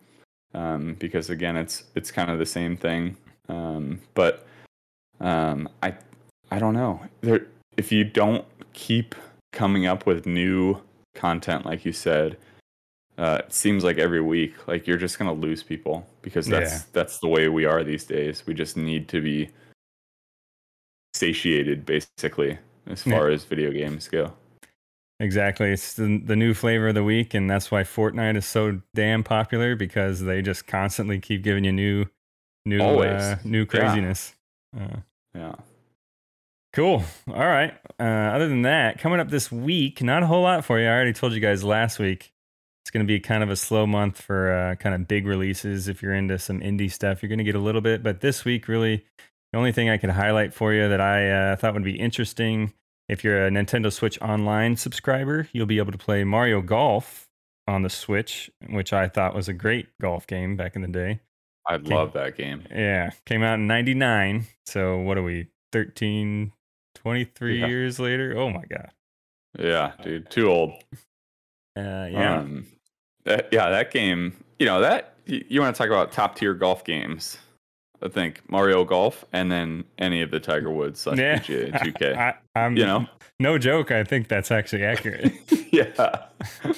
[0.55, 3.17] um, because again, it's it's kind of the same thing.
[3.49, 4.47] Um, but
[5.21, 5.95] um, I
[6.51, 7.01] I don't know.
[7.21, 9.15] There, if you don't keep
[9.53, 10.81] coming up with new
[11.15, 12.37] content, like you said,
[13.19, 16.81] uh, it seems like every week, like you're just gonna lose people because that's Yeah.
[16.93, 18.47] that's the way we are these days.
[18.47, 19.51] We just need to be
[21.15, 23.19] satiated, basically, as Yeah.
[23.19, 24.33] far as video games go.
[25.19, 25.71] Exactly.
[25.73, 29.25] It's the, the new flavor of the week, and that's why Fortnite is so damn
[29.25, 32.05] popular because they just constantly keep giving you new,
[32.67, 34.35] new, uh, new craziness.
[34.79, 34.99] Uh,
[35.35, 35.55] Yeah.
[36.75, 37.03] cool.
[37.29, 37.73] All right.
[37.99, 40.87] Uh, other than that, coming up this week, not a whole lot for you.
[40.87, 42.35] I already told you guys last week.
[42.87, 45.89] It's going to be kind of a slow month for uh, kind of big releases.
[45.89, 48.01] If you're into some indie stuff, you're going to get a little bit.
[48.05, 49.05] But this week, really,
[49.53, 52.75] the only thing I could highlight for you that I uh, thought would be interesting
[53.09, 57.27] if you're a Nintendo Switch Online subscriber, you'll be able to play Mario Golf
[57.67, 61.19] on the Switch, which I thought was a great golf game back in the day.
[61.67, 62.69] I love that game.
[62.71, 64.47] Yeah, came out in 99.
[64.65, 66.53] So what are we, 13,
[66.95, 67.67] 23 Yeah.
[67.67, 68.39] years later?
[68.39, 68.93] Oh my God.
[69.59, 70.71] Yeah, dude, too old.
[71.77, 72.39] Uh, yeah.
[72.39, 72.67] Um,
[73.27, 74.37] that, yeah, that game.
[74.59, 77.39] You know that you, you want to talk about top tier golf games?
[78.03, 81.39] I think Mario Golf, and then any of the Tiger Woods slash yeah.
[81.39, 82.17] PGA 2K.
[82.55, 83.07] I, I'm, you know?
[83.41, 83.91] no joke.
[83.91, 85.33] I think that's actually accurate.
[85.73, 86.27] yeah.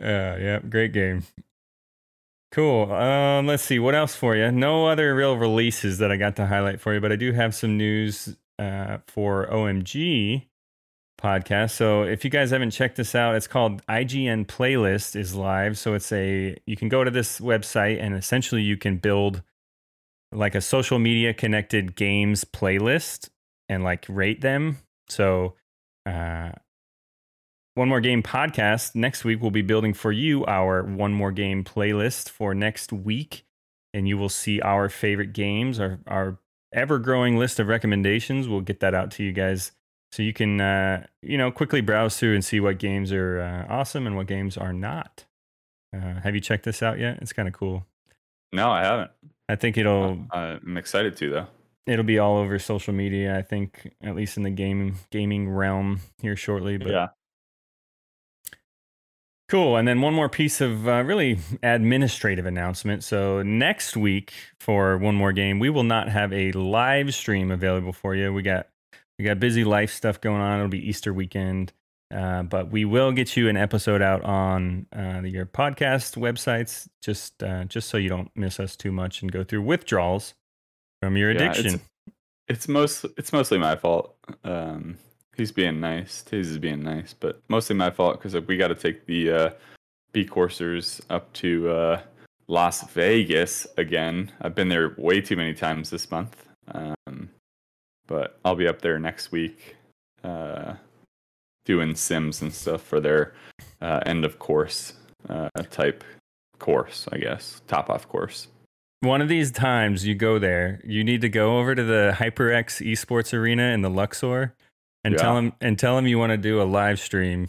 [0.00, 1.22] Uh, yeah, great game.
[2.50, 2.92] Cool.
[2.92, 4.50] Um, let's see what else for you.
[4.50, 7.54] No other real releases that I got to highlight for you, but I do have
[7.54, 10.46] some news uh, for OMG
[11.16, 11.70] podcast.
[11.70, 15.78] So if you guys haven't checked this out, it's called IGN Playlist is live.
[15.78, 19.42] So it's a you can go to this website and essentially you can build
[20.32, 23.28] like a social media connected games playlist
[23.68, 24.78] and like rate them.
[25.08, 25.54] So
[26.06, 26.52] uh,
[27.74, 28.94] one More Game podcast.
[28.94, 33.44] Next week, we'll be building for you our One More Game playlist for next week.
[33.92, 36.38] And you will see our favorite games, our, our
[36.72, 38.48] ever growing list of recommendations.
[38.48, 39.72] We'll get that out to you guys
[40.14, 43.66] so you can, uh, you know, quickly browse through and see what games are uh,
[43.68, 45.24] awesome and what games are not.
[45.92, 47.18] Uh, have you checked this out yet?
[47.20, 47.84] It's kind of cool.
[48.52, 49.10] No, I haven't.
[49.48, 51.46] I think it'll I'm excited to though.
[51.88, 53.36] it'll be all over social media.
[53.36, 56.76] I think at least in the game gaming realm here shortly.
[56.76, 57.08] But yeah.
[59.48, 59.76] Cool.
[59.76, 63.02] And then one more piece of uh, really administrative announcement.
[63.02, 67.92] So next week for one more game, we will not have a live stream available
[67.92, 68.32] for you.
[68.32, 68.68] We got
[69.18, 70.58] we got busy life stuff going on.
[70.58, 71.72] It'll be Easter weekend,
[72.14, 77.42] uh, but we will get you an episode out on uh, your podcast websites, just
[77.42, 80.34] uh, just so you don't miss us too much and go through withdrawals
[81.02, 81.80] from your Yeah, it's- addiction.
[82.46, 84.16] It's most it's mostly my fault.
[84.44, 84.98] Um,
[85.34, 86.22] he's being nice.
[86.22, 89.50] Taze is being nice, but mostly my fault because we got to take the uh,
[90.12, 92.00] B coursers up to uh,
[92.46, 94.30] Las Vegas again.
[94.42, 96.44] I've been there way too many times this month,
[98.06, 99.76] but I'll be up there next week,
[100.22, 100.74] uh,
[101.64, 103.34] doing sims and stuff for their
[103.80, 104.94] uh, end of course
[105.28, 106.04] uh, type
[106.58, 108.48] course, I guess, top off course.
[109.00, 112.80] One of these times you go there, you need to go over to the HyperX
[112.86, 114.54] Esports Arena in the Luxor
[115.04, 115.40] and tell Yeah.
[115.40, 117.48] them and tell them you want to do a live stream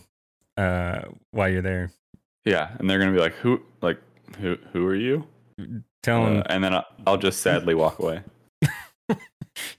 [0.58, 1.92] uh, while you're there.
[2.44, 3.62] Yeah, and they're gonna be like, "Who?
[3.82, 4.00] Like,
[4.40, 4.58] who?
[4.74, 5.26] Who are you?"
[6.04, 8.22] Tell Uh, them and then I'll, I'll just sadly walk away.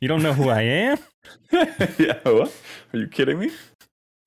[0.01, 0.99] You don't know who I am.
[1.53, 2.55] yeah, what?
[2.93, 3.51] Are you kidding me?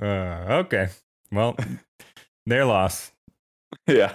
[0.02, 0.90] Uh, okay,
[1.32, 1.56] well,
[2.46, 3.12] their loss.
[3.88, 4.14] Yeah.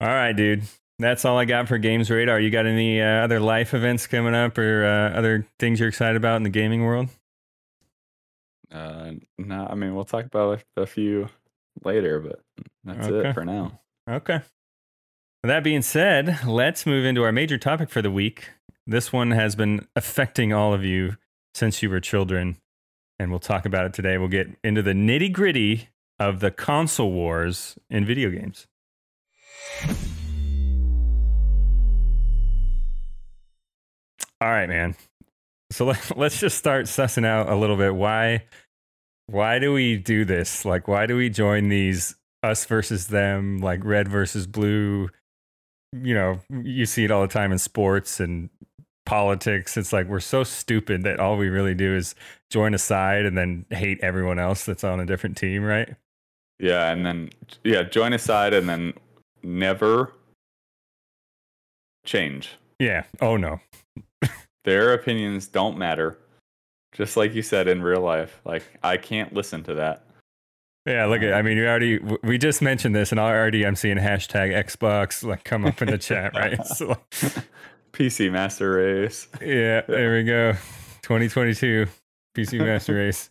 [0.00, 0.64] All right, dude.
[0.98, 2.40] That's all I got for Games Radar.
[2.40, 6.16] You got any uh, other life events coming up or uh, other things you're excited
[6.16, 7.08] about in the gaming world?
[8.72, 11.28] Uh, no, I mean we'll talk about a, a few
[11.84, 12.40] later, but
[12.84, 13.28] that's Okay.
[13.28, 13.80] it for now.
[14.08, 14.40] Okay.
[15.42, 18.50] With that being said, let's move into our major topic for the week.
[18.88, 21.16] This one has been affecting all of you
[21.54, 22.58] since you were children.
[23.18, 24.16] And we'll talk about it today.
[24.16, 25.88] We'll get into the nitty gritty
[26.20, 28.68] of the console wars in video games.
[34.40, 34.94] All right, man.
[35.72, 38.44] So let, let's just start sussing out a little bit why
[39.28, 40.64] why do we do this?
[40.64, 45.08] Like why do we join these us versus them, like red versus blue?
[45.92, 48.50] You know, you see it all the time in sports and
[49.06, 49.76] politics.
[49.76, 52.14] It's like we're so stupid that all we really do is
[52.50, 55.94] join a side and then hate everyone else that's on a different team, right?
[56.58, 57.30] Yeah, and then
[57.64, 58.94] yeah, join a side and then
[59.42, 60.12] never
[62.04, 62.56] change.
[62.78, 63.04] Yeah.
[63.20, 63.60] Oh no.
[64.64, 66.18] Their opinions don't matter.
[66.92, 68.40] Just like you said in real life.
[68.44, 70.02] Like I can't listen to that.
[70.86, 73.98] Yeah, look at I mean you already we just mentioned this and already I'm seeing
[73.98, 76.58] hashtag Xbox like come up in the chat, right?
[76.66, 76.96] So,
[77.96, 79.26] PC Master Race.
[79.40, 80.52] Yeah, there we go.
[81.02, 81.86] 2022
[82.36, 83.30] PC Master Race.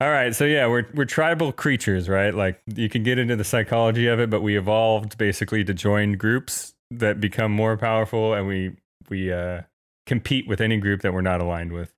[0.00, 2.32] All right, so yeah, we're we're tribal creatures, right?
[2.34, 6.12] Like you can get into the psychology of it, but we evolved basically to join
[6.12, 8.76] groups that become more powerful, and we
[9.08, 9.62] we uh,
[10.06, 11.92] compete with any group that we're not aligned with.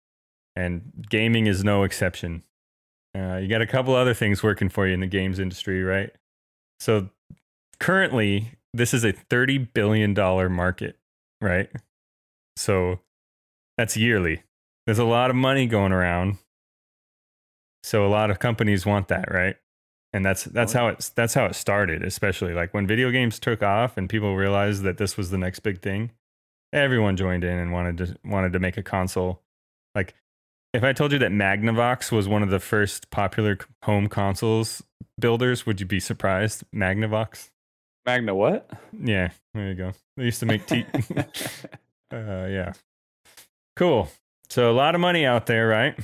[0.56, 2.44] And gaming is no exception.
[3.16, 6.10] Uh, you got a couple other things working for you in the games industry, right?
[6.80, 7.10] So
[7.78, 10.96] currently, this is a thirty billion dollar market,
[11.40, 11.70] right?
[12.56, 13.00] So
[13.76, 14.42] that's yearly.
[14.86, 16.38] There's a lot of money going around
[17.82, 19.56] so a lot of companies want that, right?
[20.12, 23.62] And that's that's how it's that's how it started, especially like when video games took
[23.62, 26.12] off and people realized that this was the next big thing.
[26.72, 29.42] Everyone joined in and wanted to wanted to make a console.
[29.94, 30.14] Like
[30.72, 34.82] if I told you that Magnavox was one of the first popular home consoles
[35.18, 36.64] builders, would you be surprised?
[36.74, 37.50] Magnavox?
[38.08, 38.70] Magna what?
[38.98, 39.92] Yeah, there you go.
[40.16, 40.86] They used to make t
[42.10, 42.72] uh yeah.
[43.76, 44.08] Cool.
[44.48, 45.94] So a lot of money out there, right?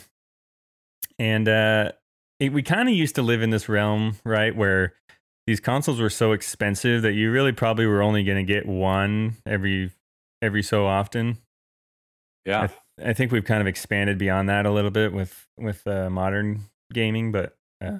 [1.19, 1.93] And uh,
[2.38, 4.93] it, we kind of used to live in this realm, right, where
[5.47, 9.38] these consoles were so expensive that you really probably were only going to get one
[9.47, 9.90] every
[10.43, 11.38] every so often.
[12.45, 15.49] Yeah, I, th- I, think we've kind of expanded beyond that a little bit with
[15.57, 17.97] with uh, modern gaming, but uh,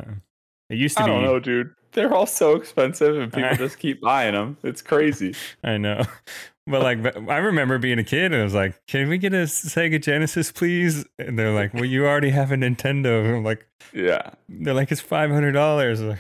[0.75, 1.13] it used to I be.
[1.13, 1.75] I don't know, dude.
[1.93, 4.57] They're all so expensive, and people just keep buying them.
[4.63, 5.35] It's crazy.
[5.65, 6.03] I know.
[6.67, 9.45] But like, I remember being a kid and I was like, "Can we get a
[9.45, 13.67] Sega Genesis, please?" And they're like, "Well, you already have a Nintendo." And I'm like,
[13.93, 16.19] "Yeah." They're like, "It's five hundred dollars." Like,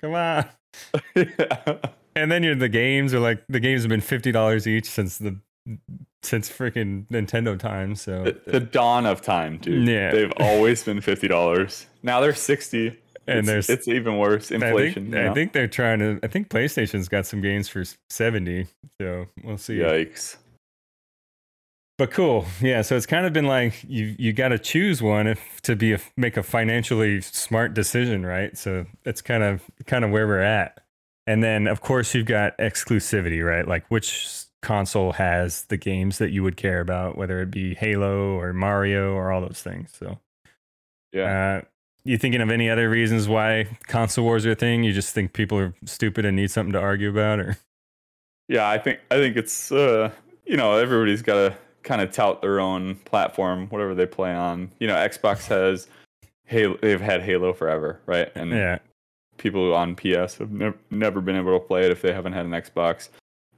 [0.00, 0.46] Come on.
[1.14, 1.78] yeah.
[2.14, 5.18] And then you're the games are like the games have been fifty dollars each since
[5.18, 5.38] the
[6.22, 7.94] since freaking Nintendo time.
[7.94, 9.86] So the, the, dawn of time, dude.
[9.88, 11.86] Yeah, they've always been fifty dollars.
[12.02, 15.08] Now they're sixty and it's, there's it's even worse inflation.
[15.08, 16.20] I think, I think, they're trying to.
[16.22, 18.66] I think PlayStation's got some games for seventy,
[19.00, 19.78] so we'll see.
[19.78, 20.36] Yikes!
[21.98, 22.82] But cool, yeah.
[22.82, 25.94] So it's kind of been like you you got to choose one if to be
[25.94, 28.56] a, make a financially smart decision, right?
[28.56, 30.80] So it's kind of kind of where we're at.
[31.26, 33.66] And then of course you've got exclusivity, right?
[33.66, 38.38] Like which console has the games that you would care about, whether it be Halo
[38.38, 39.90] or Mario or all those things.
[39.98, 40.18] So
[41.12, 41.62] yeah.
[41.62, 41.66] Uh,
[42.06, 44.84] you thinking of any other reasons why console wars are a thing?
[44.84, 47.58] You just think people are stupid and need something to argue about, or?
[48.48, 50.10] Yeah, I think I think it's uh,
[50.44, 54.70] you know everybody's got to kind of tout their own platform, whatever they play on.
[54.78, 55.88] You know, Xbox has
[56.44, 56.78] Halo.
[56.80, 58.30] They've had Halo forever, right?
[58.34, 58.78] And yeah,
[59.36, 62.46] people on PS have never never been able to play it if they haven't had
[62.46, 63.08] an Xbox.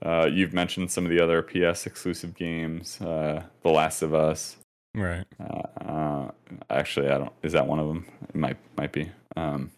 [0.01, 4.57] Uh, you've mentioned some of the other PS exclusive games, uh, The Last of Us.
[4.99, 5.25] Right.
[5.39, 6.31] Uh, uh,
[6.71, 7.33] actually, I don't.
[7.45, 8.05] Is that one of them?
[8.29, 9.09] It might might be.
[9.37, 9.71] Um,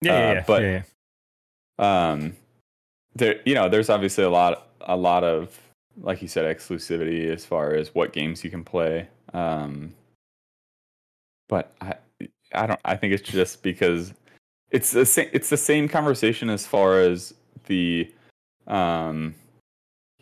[0.00, 0.82] yeah, yeah, uh, yeah, but yeah,
[1.78, 2.10] yeah.
[2.10, 2.36] um,
[3.14, 5.60] there, you know, there's obviously a lot, a lot of,
[6.00, 9.06] like you said, exclusivity as far as what games you can play.
[9.34, 9.92] Um,
[11.50, 11.94] but I,
[12.54, 12.80] I don't.
[12.86, 14.14] I think it's just because
[14.70, 15.28] it's the same.
[15.34, 17.34] It's the same conversation as far as
[17.66, 18.10] the,
[18.66, 19.34] um,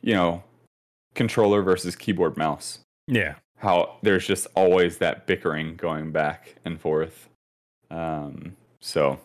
[0.00, 0.42] you know,
[1.14, 2.80] controller versus keyboard mouse.
[3.06, 7.28] Yeah how there's just always that bickering going back and forth.
[7.90, 9.20] Um, so,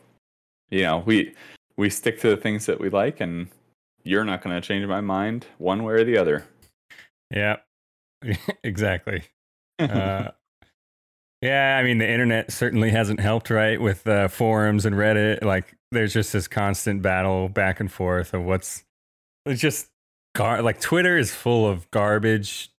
[0.69, 1.33] you know, we
[1.77, 3.47] we stick to the things that we like, and
[4.03, 6.45] you're not going to change my mind one way or the other.
[7.31, 7.57] Yeah,
[8.63, 9.23] exactly.
[9.79, 10.31] uh,
[11.41, 13.79] yeah, I mean, the internet certainly hasn't helped, right?
[13.79, 18.43] With uh, forums and Reddit, like there's just this constant battle back and forth of
[18.43, 18.83] what's
[19.45, 19.87] it's just
[20.35, 22.71] gar- like Twitter is full of garbage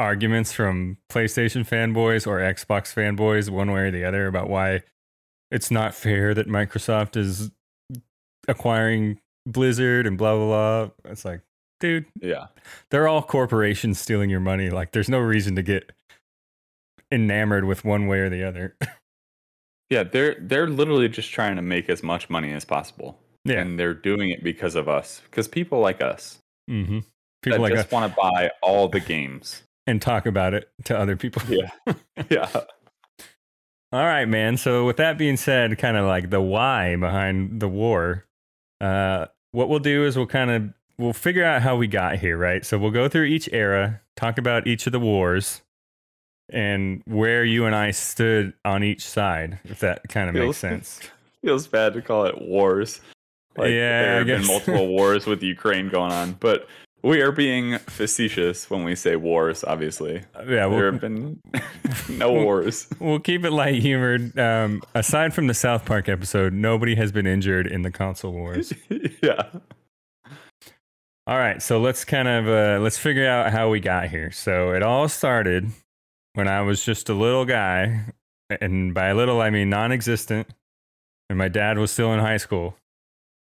[0.00, 4.82] arguments from PlayStation fanboys or Xbox fanboys, one way or the other, about why
[5.50, 7.50] it's not fair that Microsoft is
[8.48, 11.10] acquiring Blizzard and blah blah blah.
[11.12, 11.42] It's like,
[11.78, 12.46] dude, yeah,
[12.90, 14.70] they're all corporations stealing your money.
[14.70, 15.92] Like, there's no reason to get
[17.12, 18.76] enamored with one way or the other.
[19.90, 23.18] Yeah, they're they're literally just trying to make as much money as possible.
[23.44, 23.60] Yeah.
[23.60, 25.20] And they're doing it because of us.
[25.24, 26.38] Because people like us
[26.70, 26.98] mm-hmm.
[26.98, 27.04] that
[27.42, 29.62] People like just want to buy all the games.
[29.86, 31.42] And talk about it to other people.
[31.48, 31.70] Yeah.
[32.28, 32.48] Yeah.
[33.92, 34.56] All right, man.
[34.56, 38.24] So with that being said, kind of like the why behind the war,
[38.80, 42.36] uh, what we'll do is we'll kind of we'll figure out how we got here,
[42.36, 42.64] right?
[42.64, 45.62] So we'll go through each era, talk about each of the wars,
[46.50, 51.00] and where you and I stood on each side, if that kind of makes sense.
[51.42, 53.00] Feels bad to call it wars.
[53.58, 56.68] Yeah, there have been multiple wars with Ukraine going on, but
[57.02, 59.64] we are being facetious when we say wars.
[59.64, 61.40] Obviously, Yeah, there we'll, have been
[62.08, 62.86] no wars.
[62.98, 64.38] we'll keep it light humored.
[64.38, 68.72] Um, aside from the South Park episode, nobody has been injured in the console wars.
[69.22, 69.44] yeah,
[71.26, 74.30] All right, so let's kind of uh, let's figure out how we got here.
[74.30, 75.70] So it all started
[76.34, 78.06] when I was just a little guy,
[78.60, 80.48] and by little I mean non-existent,
[81.28, 82.76] and my dad was still in high school.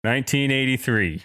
[0.04, 1.24] 1983.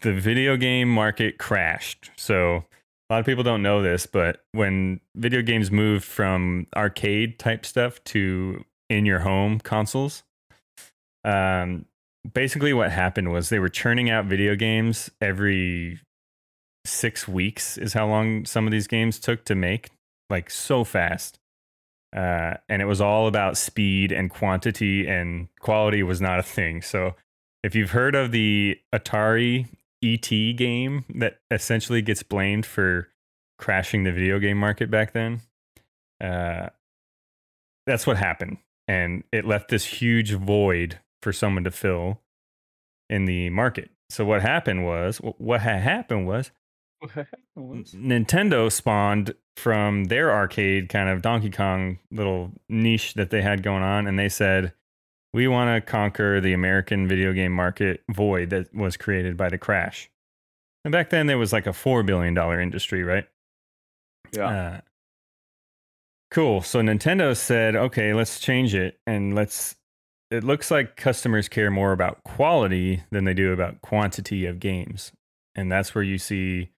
[0.00, 2.10] The video game market crashed.
[2.16, 2.64] So
[3.10, 7.66] a lot of people don't know this, but when video games moved from arcade type
[7.66, 10.22] stuff to in your home consoles,
[11.24, 11.84] um,
[12.32, 16.00] basically what happened was they were churning out video games every
[16.84, 19.90] six weeks is how long some of these games took to make
[20.30, 21.38] like so fast
[22.16, 26.80] uh, and it was all about speed and quantity and quality was not a thing
[26.80, 27.14] so
[27.62, 29.68] if you've heard of the atari
[30.02, 33.08] et game that essentially gets blamed for
[33.58, 35.40] crashing the video game market back then
[36.20, 36.68] uh,
[37.86, 42.20] that's what happened and it left this huge void for someone to fill
[43.10, 43.90] in the market.
[44.10, 46.26] So what happened was what had happened
[47.54, 53.62] was Nintendo spawned from their arcade kind of Donkey Kong little niche that they had
[53.62, 54.72] going on and they said
[55.32, 59.58] we want to conquer the American video game market void that was created by the
[59.58, 60.10] crash.
[60.84, 63.26] And back then there was like a 4 billion dollar industry, right?
[64.32, 64.46] yeah.
[64.48, 64.80] Uh,
[66.30, 66.62] cool.
[66.62, 69.76] So Nintendo said, okay, let's change it and let's.
[70.30, 75.10] It looks like customers care more about quality than they do about quantity of games,
[75.54, 76.68] and that's where you see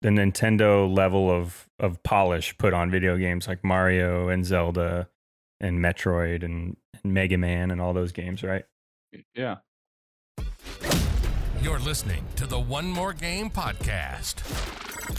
[0.00, 5.10] the Nintendo level of of polish put on video games like Mario and Zelda
[5.60, 6.78] and Metroid and
[7.12, 8.64] Mega Man and all those games, right?
[9.34, 9.56] yeah.
[11.62, 14.36] You're listening to the One More Game podcast.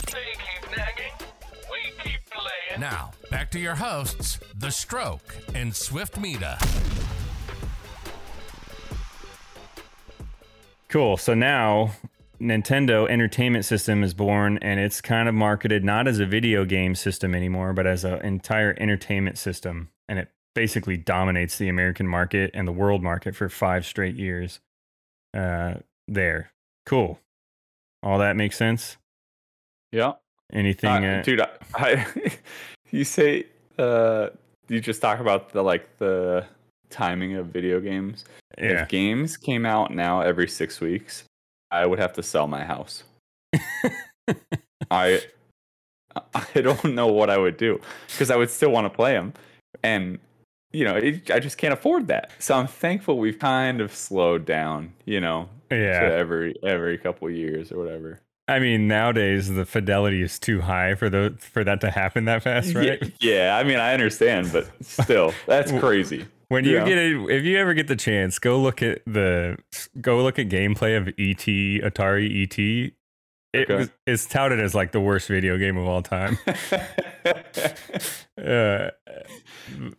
[0.06, 1.12] They keep nagging,
[1.70, 2.80] we keep playing.
[2.80, 6.58] Now, back to your hosts, The Stroke and Swiftmida.
[10.88, 11.18] Cool.
[11.18, 11.92] So now
[12.40, 16.94] Nintendo Entertainment System is born and it's kind of marketed not as a video game
[16.94, 19.90] system anymore, but as an entire entertainment system.
[20.08, 24.58] And it basically dominates the American market and the world market for five straight years.
[25.32, 25.74] Uh,
[26.08, 26.50] there.
[26.84, 27.20] Cool.
[28.02, 28.96] All that makes sense?
[29.92, 30.14] Yeah.
[30.52, 31.04] Anything?
[31.04, 32.06] Uh, Uh, dude, I, I
[32.90, 33.46] you say
[33.78, 34.30] uh
[34.66, 36.44] you just talk about the like the
[36.90, 38.24] timing of video games.
[38.58, 38.82] yeah.
[38.82, 41.22] If games came out now every 6 weeks,
[41.70, 43.04] I would have to sell my house.
[44.90, 45.20] I
[46.34, 49.34] I don't know what I would do because I would still want to play them
[49.84, 50.18] and
[50.72, 52.30] you know, it, I just can't afford that.
[52.38, 56.10] So I'm thankful we've kind of slowed down, you know, yeah.
[56.12, 58.20] every every couple years or whatever.
[58.48, 62.42] I mean, nowadays the fidelity is too high for the for that to happen that
[62.42, 62.98] fast, right?
[63.02, 66.26] Yeah, yeah, I mean, I understand, but still, that's crazy.
[66.48, 69.58] When you get it, if you ever get the chance, go look at the
[70.00, 71.44] go look at gameplay of ET
[71.92, 72.92] Atari ET.
[73.54, 73.74] It Okay.
[73.76, 76.38] was, it's touted as like the worst video game of all time.
[78.38, 78.90] Uh,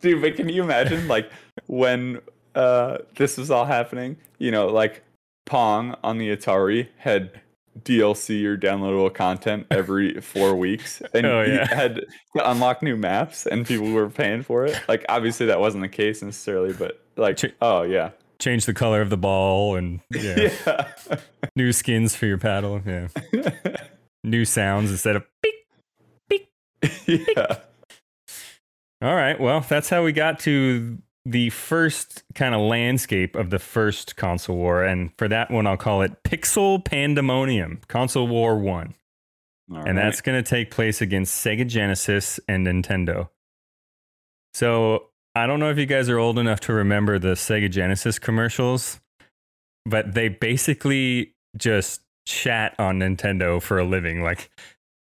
[0.00, 1.30] Dude, but can you imagine like
[1.66, 2.20] when
[2.54, 4.16] uh this was all happening?
[4.38, 5.04] You know, like
[5.44, 7.40] Pong on the Atari had
[7.82, 11.96] DLC or downloadable content every four weeks, and Oh, you had
[12.36, 14.80] to unlock new maps, and people were paying for it.
[14.88, 19.00] Like, obviously, that wasn't the case necessarily, but like, Ch- oh yeah, change the color
[19.00, 21.18] of the ball and yeah, yeah,
[21.54, 22.80] new skins for your paddle.
[22.84, 23.08] Yeah,
[24.24, 25.54] new sounds instead of beep.
[26.28, 26.48] beep.
[27.06, 27.58] yeah.
[29.02, 29.38] All right.
[29.40, 34.56] Well, that's how we got to the first kind of landscape of the first console
[34.56, 34.82] war.
[34.82, 38.94] And for that one, I'll call it Pixel Pandemonium, Console War 1.
[39.72, 43.28] All and that's going to take place against Sega Genesis and Nintendo.
[44.52, 48.18] So I don't know if you guys are old enough to remember the Sega Genesis
[48.18, 49.00] commercials,
[49.86, 54.22] but they basically just chat on Nintendo for a living.
[54.22, 54.50] Like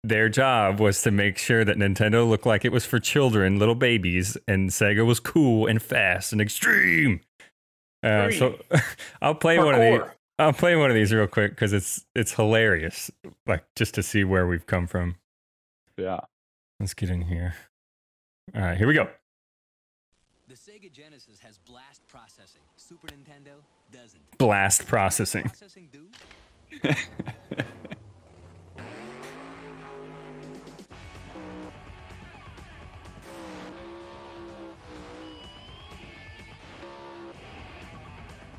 [0.02, 3.74] their job was to make sure that Nintendo looked like it was for children, little
[3.74, 7.20] babies, and Sega was cool and fast and extreme.
[8.02, 8.58] Uh, so
[9.22, 10.10] I'll play one of these.
[10.38, 13.10] I'll play one of these real quick because it's it's hilarious.
[13.46, 15.16] Like just to see where we've come from.
[15.96, 16.20] Yeah.
[16.80, 17.54] Let's get in here.
[18.54, 19.08] All right, here we go.
[20.94, 22.60] The Sega Genesis has blast processing.
[22.76, 23.54] Super Nintendo
[23.92, 24.38] doesn't.
[24.38, 25.44] Blast processing.
[25.44, 26.06] Processing do?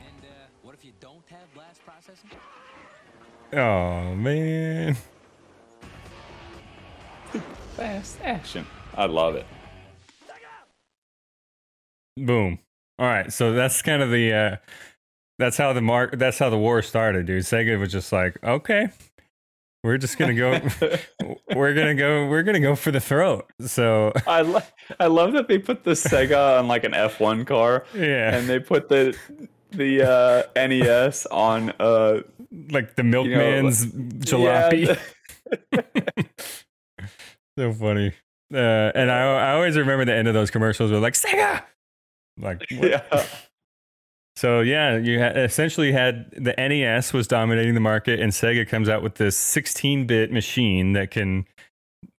[0.08, 2.30] And uh, what if you don't have blast processing?
[3.54, 4.96] Oh man.
[7.76, 8.66] Fast action.
[8.96, 9.46] I love it.
[12.18, 12.60] Boom.
[12.98, 14.56] All right, so that's kind of the uh
[15.38, 17.44] that's how the mark that's how the war started, dude.
[17.44, 18.88] Sega was just like, "Okay.
[19.84, 20.42] We're just going to
[21.20, 24.62] go we're going to go we're going to go for the throat." So, I lo-
[25.00, 28.36] I love that they put the Sega on like an F1 car, yeah.
[28.36, 29.18] and they put the
[29.72, 32.22] the uh, NES on uh
[32.72, 34.98] like the you know, milkman's jalopy.
[35.74, 35.82] Yeah,
[37.58, 38.14] so funny.
[38.54, 41.64] Uh, and I I always remember the end of those commercials were like Sega.
[42.40, 42.90] Like what?
[42.90, 43.26] yeah.
[44.36, 48.90] So yeah, you ha- essentially had the NES was dominating the market, and Sega comes
[48.90, 51.46] out with this 16-bit machine that can.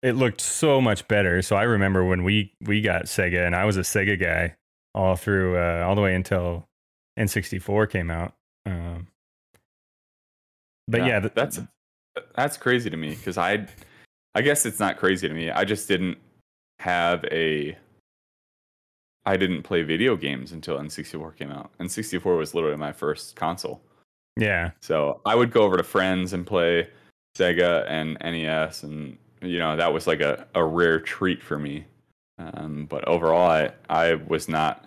[0.03, 1.43] It looked so much better.
[1.43, 4.57] So I remember when we we got Sega, and I was a Sega guy
[4.95, 6.67] all through uh, all the way until
[7.19, 8.35] N64 came out.
[8.65, 9.09] Um,
[10.89, 11.61] but yeah, th- that's
[12.35, 13.67] that's crazy to me because I
[14.35, 15.51] I guess it's not crazy to me.
[15.51, 16.19] I just didn't
[16.79, 17.77] have a
[19.27, 21.71] I didn't play video games until N64 came out.
[21.81, 23.83] N64 was literally my first console.
[24.37, 26.89] yeah, So I would go over to friends and play
[27.37, 31.85] Sega and NES, and you know that was like a, a rare treat for me.
[32.39, 34.85] Um, but overall, I I was not.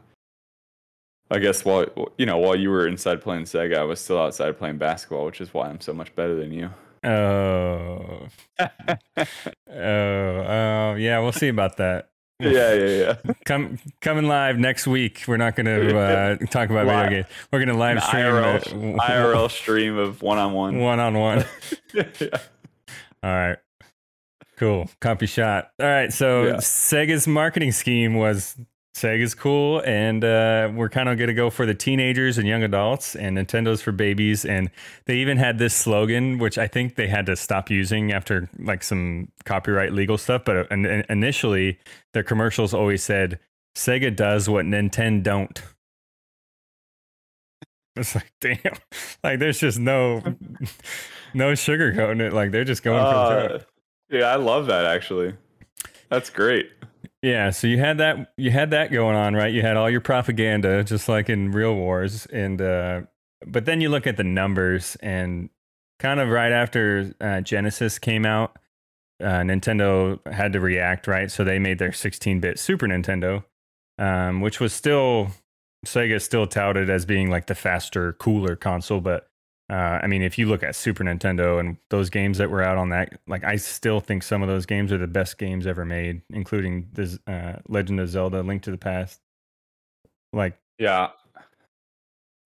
[1.31, 1.85] I guess while
[2.17, 5.41] you know while you were inside playing Sega, I was still outside playing basketball, which
[5.41, 6.69] is why I'm so much better than you.
[7.03, 8.27] oh,
[8.59, 9.25] oh,
[9.67, 11.19] oh, yeah.
[11.19, 12.09] We'll see about that.
[12.39, 12.85] Yeah, yeah,
[13.25, 13.33] yeah.
[13.45, 15.23] Come coming live next week.
[15.27, 17.05] We're not going to uh, talk about Live.
[17.09, 17.35] video games.
[17.51, 20.79] We're going to live An stream IRL, uh, IRL stream of one on one.
[20.79, 21.45] one on one.
[23.23, 23.57] All right.
[24.57, 24.89] Cool.
[24.99, 25.71] Copy shot.
[25.79, 26.11] All right.
[26.11, 26.53] So Yeah.
[26.55, 28.55] Sega's marketing scheme was
[28.99, 32.63] Sega's cool, and uh, we're kind of going to go for the teenagers and young
[32.63, 34.43] adults, and Nintendo's for babies.
[34.43, 34.69] And
[35.05, 38.83] they even had this slogan, which I think they had to stop using after like
[38.83, 40.43] some copyright legal stuff.
[40.45, 41.79] But uh, in- in- initially,
[42.13, 43.39] their commercials always said,
[43.75, 45.61] Sega does what Nintendo don't.
[47.95, 48.57] It's like, damn.
[49.23, 50.21] Like, there's just no.
[51.33, 52.33] No sugarcoating it.
[52.33, 53.55] Like they're just going for the.
[53.55, 53.59] Uh,
[54.09, 55.35] yeah, I love that actually.
[56.09, 56.71] That's great.
[57.21, 59.53] Yeah, so you had that you had that going on, right?
[59.53, 63.01] You had all your propaganda just like in real wars and uh
[63.45, 65.49] but then you look at the numbers and
[65.99, 68.57] kind of right after uh, Genesis came out,
[69.21, 71.31] uh, Nintendo had to react, right?
[71.31, 73.45] So they made their 16-bit Super Nintendo,
[73.97, 75.31] um, which was still
[75.85, 79.28] Sega still touted as being like the faster, cooler console, but
[79.69, 82.77] uh, I mean, if you look at Super Nintendo and those games that were out
[82.77, 85.85] on that, like I still think some of those games are the best games ever
[85.85, 89.19] made, including the uh, Legend of Zelda: Link to the Past.
[90.33, 91.09] Like, Yeah.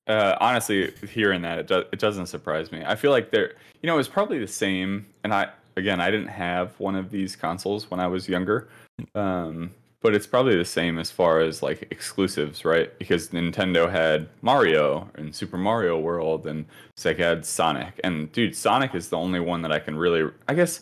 [0.05, 2.83] Uh, honestly, hearing that it does it doesn't surprise me.
[2.85, 5.05] I feel like there, you know, it was probably the same.
[5.23, 8.67] And I again, I didn't have one of these consoles when I was younger,
[9.15, 9.71] um,
[10.03, 12.95] but it's probably the same as far as like exclusives, right?
[12.99, 16.65] Because Nintendo had Mario and Super Mario World, and
[16.99, 17.99] Sega had Sonic.
[18.03, 20.29] And dude, Sonic is the only one that I can really.
[20.47, 20.81] I guess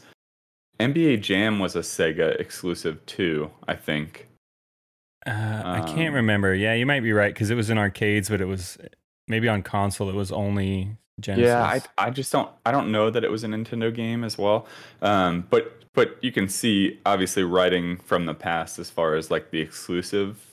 [0.80, 3.52] NBA Jam was a Sega exclusive too.
[3.68, 4.28] I think.
[5.28, 6.54] uh, I can't Um, remember.
[6.56, 8.78] Yeah, you might be right because it was in arcades, but it was
[9.28, 10.10] maybe on console.
[10.10, 11.46] It was only Genesis.
[11.48, 14.38] Yeah, I I just don't I don't know that it was a Nintendo game as
[14.40, 14.66] well.
[15.04, 19.52] Um, but but you can see obviously writing from the past as far as like
[19.52, 20.46] the exclusive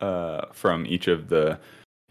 [0.00, 1.58] uh, from each of the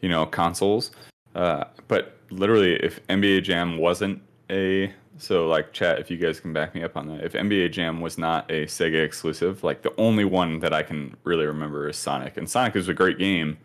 [0.01, 0.91] you know consoles.
[1.35, 6.53] Uh, but literally, if NBA Jam wasn't a so like chat, if you guys can
[6.53, 9.93] back me up on that, if NBA Jam was not a Sega exclusive, like the
[9.97, 13.57] only one that I can really remember is Sonic, and Sonic is a great game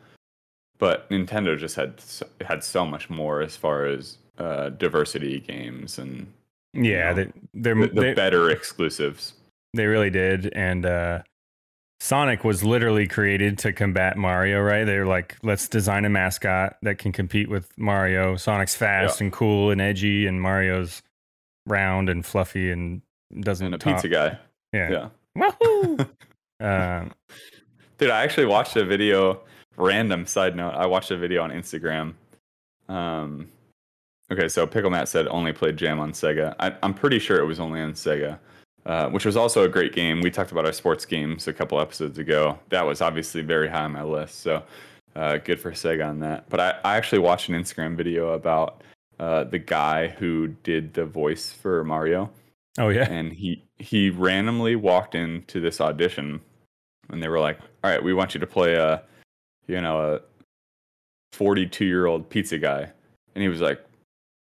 [0.79, 5.99] but Nintendo just had so, had so much more as far as uh, diversity games
[5.99, 6.33] and
[6.75, 9.35] yeah, know, they, they're, the, the they, better exclusives.
[9.75, 10.53] They really did.
[10.55, 11.23] And uh,
[12.01, 14.85] Sonic was literally created to combat Mario, right?
[14.85, 18.37] They're like, let's design a mascot that can compete with Mario.
[18.37, 21.03] Sonic's fast and cool and edgy, and Mario's
[21.67, 23.03] round and fluffy and
[23.41, 23.95] doesn't and a talk.
[23.95, 24.39] pizza guy.
[24.73, 24.91] Yeah.
[24.91, 25.09] Yeah.
[25.37, 25.99] Wahoo!
[26.61, 27.13] um,
[27.99, 29.41] Dude, I actually watched a video.
[29.77, 32.15] Random side note: I watched a video on Instagram.
[32.89, 33.49] Um,
[34.33, 36.55] okay, so Pickle Matt said only played Jam on Sega.
[36.59, 38.39] I, I'm pretty sure it was only on Sega,
[38.87, 40.21] uh, which was also a great game.
[40.21, 42.59] We talked about our sports games a couple episodes ago.
[42.71, 44.41] That was obviously very high on my list.
[44.41, 44.63] So
[45.17, 46.49] uh, good for Sega on that.
[46.49, 48.83] But I, I actually watched an Instagram video about
[49.19, 52.31] uh, the guy who did the voice for Mario
[52.79, 53.09] oh yeah.
[53.09, 56.41] and he he randomly walked into this audition
[57.11, 59.03] and they were like all right we want you to play a
[59.67, 60.21] you know a
[61.33, 62.91] 42 year old pizza guy
[63.35, 63.85] and he was like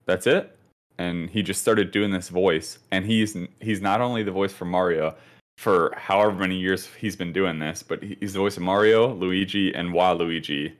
[0.06, 0.56] that's it
[0.98, 4.64] and he just started doing this voice and he's he's not only the voice for
[4.64, 5.14] mario
[5.58, 9.74] for however many years he's been doing this but he's the voice of mario luigi
[9.74, 10.72] and waluigi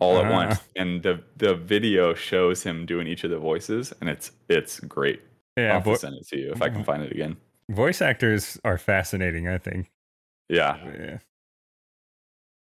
[0.00, 0.30] all at Ah.
[0.32, 4.80] once and the the video shows him doing each of the voices and it's it's
[4.80, 5.20] great
[5.56, 5.74] Yeah.
[5.74, 7.36] i'll vo- send it to you if i can find it again
[7.70, 9.48] voice actors are fascinating.
[9.48, 9.90] I think.
[10.48, 11.18] yeah Yeah.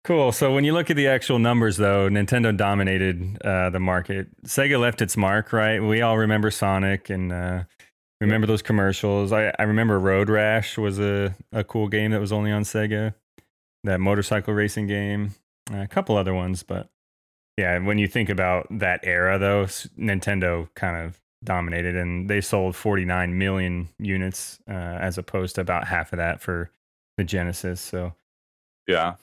[0.03, 0.33] Cool.
[0.33, 4.27] So when you look at the actual numbers, though, Nintendo dominated uh, the market.
[4.43, 5.79] Sega left its mark, right?
[5.79, 7.63] We all remember Sonic and uh,
[8.19, 9.31] remember those commercials.
[9.31, 13.13] I, I remember Road Rash was a, a cool game that was only on Sega.
[13.85, 15.35] That motorcycle racing game,
[15.71, 16.89] a couple other ones, but
[17.57, 17.77] yeah.
[17.79, 22.75] When you think about that era, though, s- Nintendo kind of dominated, and they sold
[22.77, 26.71] 49 million units uh, as opposed to about half of that for
[27.17, 27.81] the Genesis.
[27.81, 28.15] So
[28.87, 29.15] yeah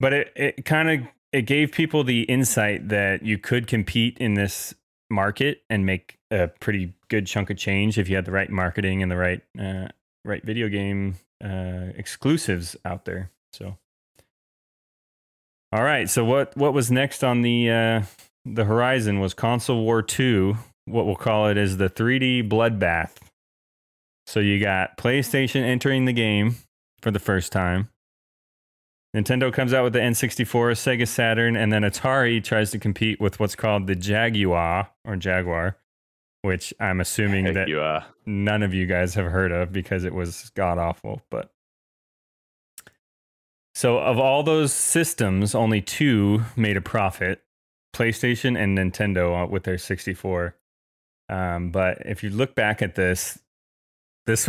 [0.00, 4.34] but it, it kind of it gave people the insight that you could compete in
[4.34, 4.74] this
[5.10, 9.02] market and make a pretty good chunk of change if you had the right marketing
[9.02, 9.88] and the right uh,
[10.24, 13.30] right video game uh, exclusives out there.
[13.52, 13.76] So
[15.72, 18.02] all right so what what was next on the uh,
[18.44, 23.16] the horizon was console war 2 what we'll call it is the 3d bloodbath.
[24.26, 26.56] So you got playstation entering the game
[27.02, 27.90] for the first time
[29.14, 33.40] Nintendo comes out with the N64, Sega Saturn, and then Atari tries to compete with
[33.40, 35.76] what's called the Jaguar or Jaguar,
[36.42, 40.14] which I'm assuming Heck that you, none of you guys have heard of because it
[40.14, 41.22] was god awful.
[41.28, 41.52] But
[43.74, 47.42] so, of all those systems, only two made a profit
[47.94, 50.54] PlayStation and Nintendo uh, with their 64.
[51.28, 53.38] Um, but if you look back at this,
[54.26, 54.48] this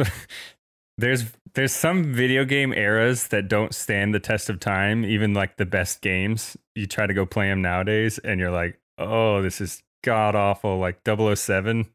[0.98, 5.04] there's there's some video game eras that don't stand the test of time.
[5.06, 8.80] Even like the best games, you try to go play them nowadays, and you're like,
[8.98, 10.78] oh, this is god awful.
[10.80, 11.86] Like 007.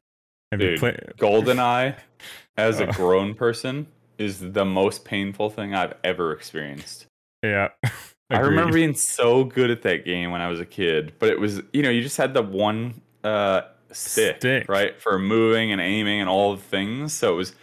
[0.53, 1.01] Have you Dude, played?
[1.19, 1.97] GoldenEye,
[2.57, 2.93] as a Oh.
[2.93, 3.87] grown person,
[4.19, 7.07] is the most painful thing I've ever experienced.
[7.43, 7.69] Yeah.
[8.31, 11.39] I remember being so good at that game when I was a kid, but it
[11.39, 14.69] was you know you just had the one uh, stick, Stick.
[14.69, 17.13] right for moving and aiming and all the things.
[17.13, 17.55] So it was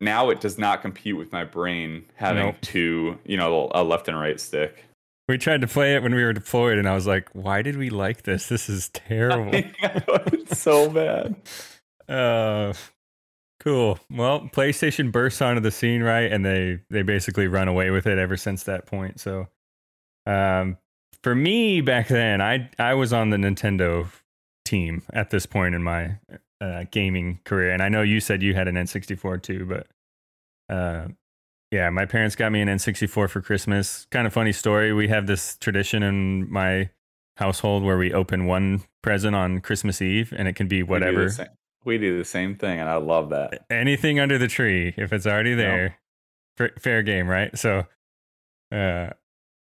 [0.00, 2.56] now it does not compete with my brain having Nope.
[2.60, 4.84] two you know a left and right stick.
[5.26, 7.76] We tried to play it when we were deployed, and I was like, "Why did
[7.76, 8.48] we like this?
[8.48, 11.36] This is terrible." it's so bad.
[12.08, 12.74] uh,
[13.60, 13.98] cool.
[14.10, 18.18] Well, PlayStation bursts onto the scene, right, and they they basically run away with it
[18.18, 19.18] ever since that point.
[19.18, 19.48] So,
[20.26, 20.76] um,
[21.22, 24.10] for me back then, I I was on the Nintendo
[24.66, 26.18] team at this point in my
[26.64, 29.86] uh, gaming career, and I know you said you had an N64 too, but
[30.74, 31.08] uh,
[31.70, 34.06] yeah, my parents got me an N64 for Christmas.
[34.10, 34.92] Kind of funny story.
[34.92, 36.90] We have this tradition in my
[37.36, 40.86] household where we open one present on Christmas Eve, and it can be We do
[40.86, 41.46] the whatever, same-
[41.84, 43.66] We do the same thing, and I love that.
[43.70, 44.94] anything under the tree.
[44.96, 45.98] If it's already there,
[46.56, 47.56] fa- fair game, right?
[47.58, 47.86] So,
[48.72, 49.10] uh,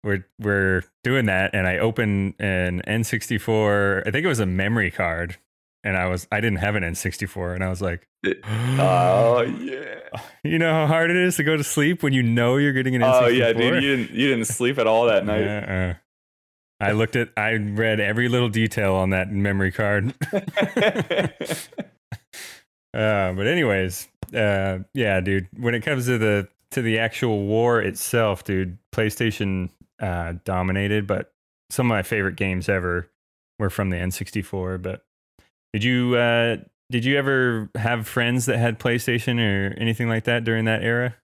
[0.04, 4.04] we're we're doing that, and I open an N64.
[4.08, 5.38] I think it was a memory card,
[5.86, 8.08] and I was I didn't have an N64, and I was like,
[8.46, 10.20] Oh yeah.
[10.44, 12.96] you know how hard it is to go to sleep when you know you're getting
[12.96, 13.22] an N64.
[13.22, 15.48] Oh yeah, dude, you didn't you didn't sleep at all that night.
[15.48, 15.94] Uh-uh.
[16.82, 20.14] I looked at, I read every little detail on that memory card.
[22.96, 25.50] Uh, but anyways, uh, yeah, dude.
[25.58, 29.70] When it comes to the to the actual war itself, dude, PlayStation
[30.00, 31.06] uh, dominated.
[31.06, 31.34] But
[31.70, 33.12] some of my favorite games ever
[33.60, 34.82] were from the N64.
[34.82, 35.04] But
[35.76, 36.56] did you uh,
[36.90, 41.16] did you ever have friends that had PlayStation or anything like that during that era?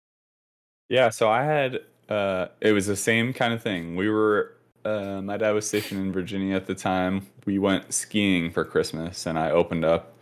[0.89, 1.79] Yeah, so I had
[2.09, 3.95] uh it was the same kind of thing.
[3.95, 4.51] We were
[4.83, 7.25] uh my dad was stationed in Virginia at the time.
[7.45, 10.17] We went skiing for Christmas and I opened up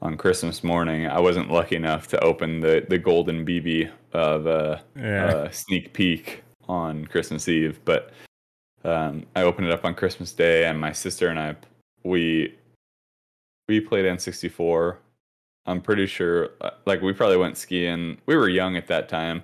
[0.00, 1.06] on Christmas morning.
[1.06, 5.26] I wasn't lucky enough to open the the golden BB of uh, Yeah.
[5.26, 8.10] uh sneak peek on Christmas Eve, but
[8.84, 11.56] um I opened it up on Christmas Day and my sister and I
[12.04, 12.54] we
[13.68, 14.98] we played N64
[15.66, 18.18] I'm pretty sure, uh, like, we probably went skiing.
[18.26, 19.42] We were young at that time.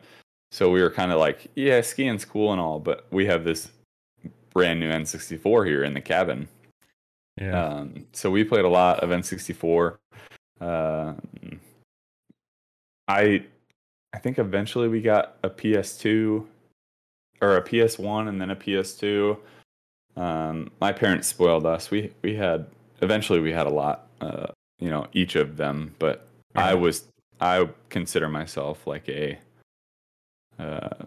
[0.53, 3.71] So we were kind of like, yeah, skiing's cool and all, but we have this
[4.53, 6.47] brand new N64 here in the cabin.
[7.41, 7.65] Yeah.
[7.65, 9.97] Um, so we played a lot of N64.
[10.61, 11.15] Uh,
[13.09, 13.45] I
[14.15, 16.45] I think eventually we got a PS2
[17.41, 19.39] or a PS1 and then a PS2.
[20.17, 21.91] Um, my parents spoiled us.
[21.91, 22.67] We we had
[23.01, 24.47] eventually we had a lot, uh,
[24.79, 25.95] you know, each of them.
[25.99, 27.07] But I was
[27.41, 29.39] I consider myself like a
[30.59, 31.05] uh,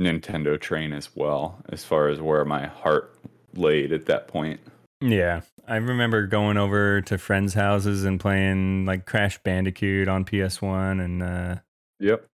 [0.00, 3.14] Nintendo train as well, as far as where my heart
[3.54, 4.60] laid at that point.
[5.00, 5.42] Yeah.
[5.66, 11.22] I remember going over to friends' houses and playing like Crash Bandicoot on PS1 and
[11.22, 11.56] uh
[12.00, 12.26] Yep.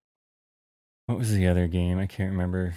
[1.05, 1.97] what was the other game?
[1.99, 2.73] I can't remember.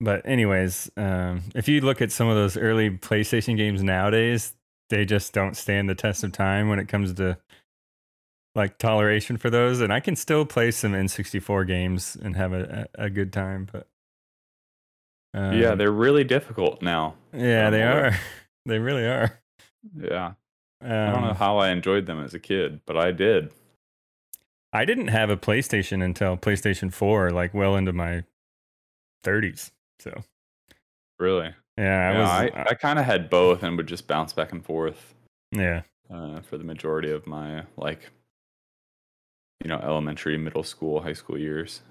[0.00, 4.54] But anyways, um if you look at some of those early PlayStation games nowadays,
[4.90, 7.38] they just don't stand the test of time when it comes to
[8.54, 12.88] like toleration for those and I can still play some N64 games and have a
[12.94, 13.86] a, good time, but
[15.34, 17.14] yeah, um, they're really difficult now.
[17.32, 18.16] yeah, they are.
[18.66, 19.40] They really are.
[19.98, 20.32] Yeah.
[20.82, 23.50] I don't know Um, how I enjoyed them as a kid, but I did.
[24.74, 28.24] I didn't have a PlayStation until PlayStation 4, like well into my
[29.24, 29.70] 30s.
[30.00, 30.22] So,
[31.18, 31.54] Really.
[31.78, 34.32] Yeah, I Yeah, was, I, uh, I kind of had both and would just bounce
[34.32, 35.14] back and forth
[35.52, 35.82] yeah.
[36.10, 38.10] uh, for the majority of my like,
[39.62, 41.82] you know, elementary, middle school, high school years.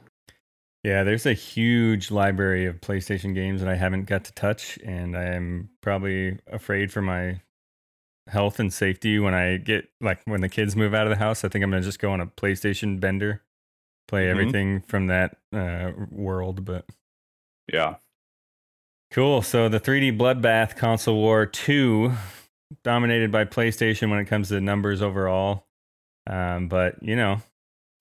[0.83, 5.17] Yeah, there's a huge library of PlayStation games that I haven't got to touch, and
[5.17, 7.41] I am probably afraid for my
[8.27, 11.43] health and safety when I get like when the kids move out of the house.
[11.43, 13.41] I think I'm gonna just go on a PlayStation bender,
[14.07, 14.31] play Mhm.
[14.31, 16.63] everything from that uh, world.
[16.63, 16.85] But
[17.71, 17.95] Yeah.
[19.11, 19.41] Cool.
[19.41, 22.13] So the 3D Bloodbath Console War 2
[22.83, 25.65] dominated by PlayStation when it comes to numbers overall.
[26.29, 27.41] Um, but you know,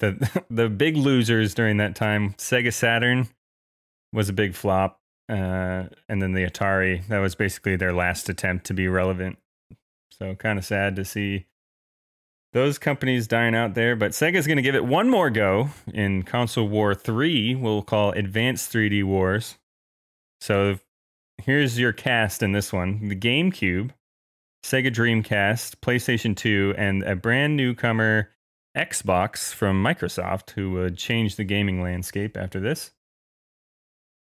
[0.01, 3.29] the the big losers during that time, Sega Saturn
[4.13, 5.01] was a big flop.
[5.29, 9.39] Uh, and then the Atari, that was basically their last attempt to be relevant.
[10.13, 11.47] So kind of sad to see
[12.53, 13.97] those companies dying out there.
[13.97, 18.13] But Sega's going to give it one more go in Console War 3, we'll call
[18.13, 19.59] Advanced 3D Wars.
[20.41, 20.79] So
[21.39, 23.91] here's your cast in this one the GameCube,
[24.65, 28.31] Sega Dreamcast, PlayStation 2, and a brand newcomer
[28.77, 32.93] Xbox from Microsoft who would change the gaming landscape after this.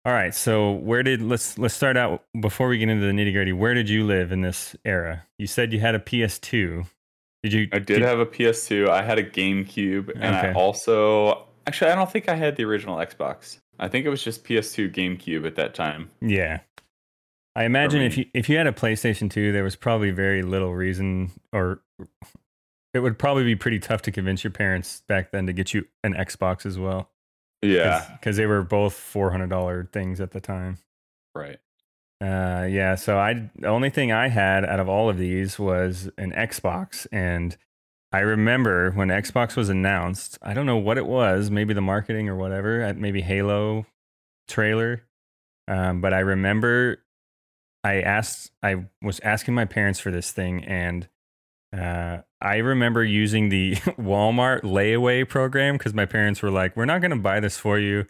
[0.05, 3.33] All right, so where did let's let's start out before we get into the nitty
[3.33, 3.53] gritty.
[3.53, 5.27] Where did you live in this era?
[5.39, 6.87] You said you had a PS2.
[7.43, 7.69] Did you?
[7.73, 8.89] I did have a PS2.
[8.89, 12.97] I had a GameCube, and I also actually I don't think I had the original
[12.97, 13.59] Xbox.
[13.79, 16.11] I think it was just PS2, GameCube at that time.
[16.21, 16.61] Yeah.
[17.59, 20.77] I imagine if you if you had a PlayStation 2, there was probably very little
[20.77, 21.83] reason or
[22.95, 25.85] it would probably be pretty tough to convince your parents back then to get you
[26.05, 27.11] an Xbox as well.
[27.61, 30.79] Yeah, Because they were both $400 things at the time.
[31.35, 31.59] right.
[32.21, 32.95] Uh, yeah.
[32.95, 37.09] So I, the only thing I had out of all of these was an Xbox.
[37.11, 37.57] And
[38.13, 42.29] I remember when Xbox was announced, I don't know what it was, maybe the marketing
[42.29, 43.87] or whatever, maybe Halo
[44.47, 45.03] trailer.
[45.67, 46.99] Um, but I remember
[47.85, 51.09] I asked, I was asking my parents for this thing, and
[51.77, 57.01] uh, I remember using the Walmart layaway program because my parents were like, "We're not
[57.01, 58.07] going to buy this for you.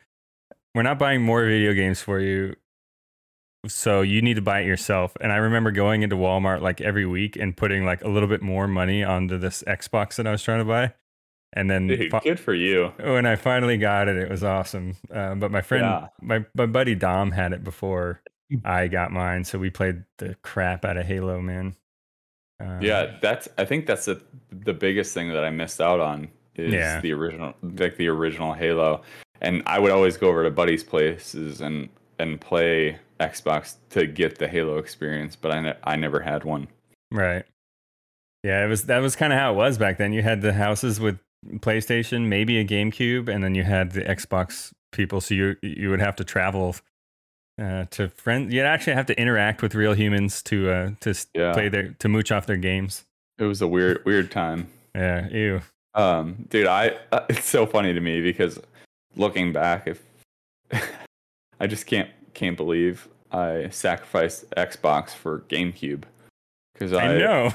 [0.74, 2.54] We're not buying more video games for you.
[3.66, 7.04] So you need to buy it yourself." And I remember going into Walmart like every
[7.06, 10.42] week and putting like a little bit more money onto this Xbox that I was
[10.42, 10.94] trying to buy.
[11.54, 12.92] And then Dude, fi- good for you.
[12.98, 14.96] when I finally got it, it was awesome.
[15.12, 16.08] Uh, but my friend, Yeah.
[16.22, 18.22] my my buddy Dom had it before
[18.64, 21.76] I got mine, so we played the crap out of Halo, man.
[22.61, 23.49] Um, Yeah, that's.
[23.59, 24.20] I think that's the
[24.51, 27.01] the biggest thing that I missed out on is Yeah.
[27.01, 29.03] the original, like the original Halo.
[29.40, 31.88] And I would always go over to buddies' places and
[32.18, 36.68] and play Xbox to get the Halo experience, but I ne- I never had one.
[37.12, 37.44] right.
[38.44, 40.12] Yeah, it was that was kind of how it was back then.
[40.12, 41.18] You had the houses with
[41.57, 45.20] PlayStation, maybe a GameCube, and then you had the Xbox people.
[45.20, 46.74] So you you would have to travel
[47.59, 48.52] uh, to friends.
[48.52, 51.52] You'd actually have to interact with real humans to uh, to Yeah.
[51.52, 53.04] play their to mooch off their games.
[53.38, 54.68] It was a weird weird time.
[54.94, 55.61] Yeah, ew.
[55.94, 58.59] Um, dude, I uh, it's so funny to me because
[59.16, 60.02] looking back, if
[61.61, 66.04] I just can't can't believe I sacrificed Xbox for GameCube
[66.74, 67.50] because I I know.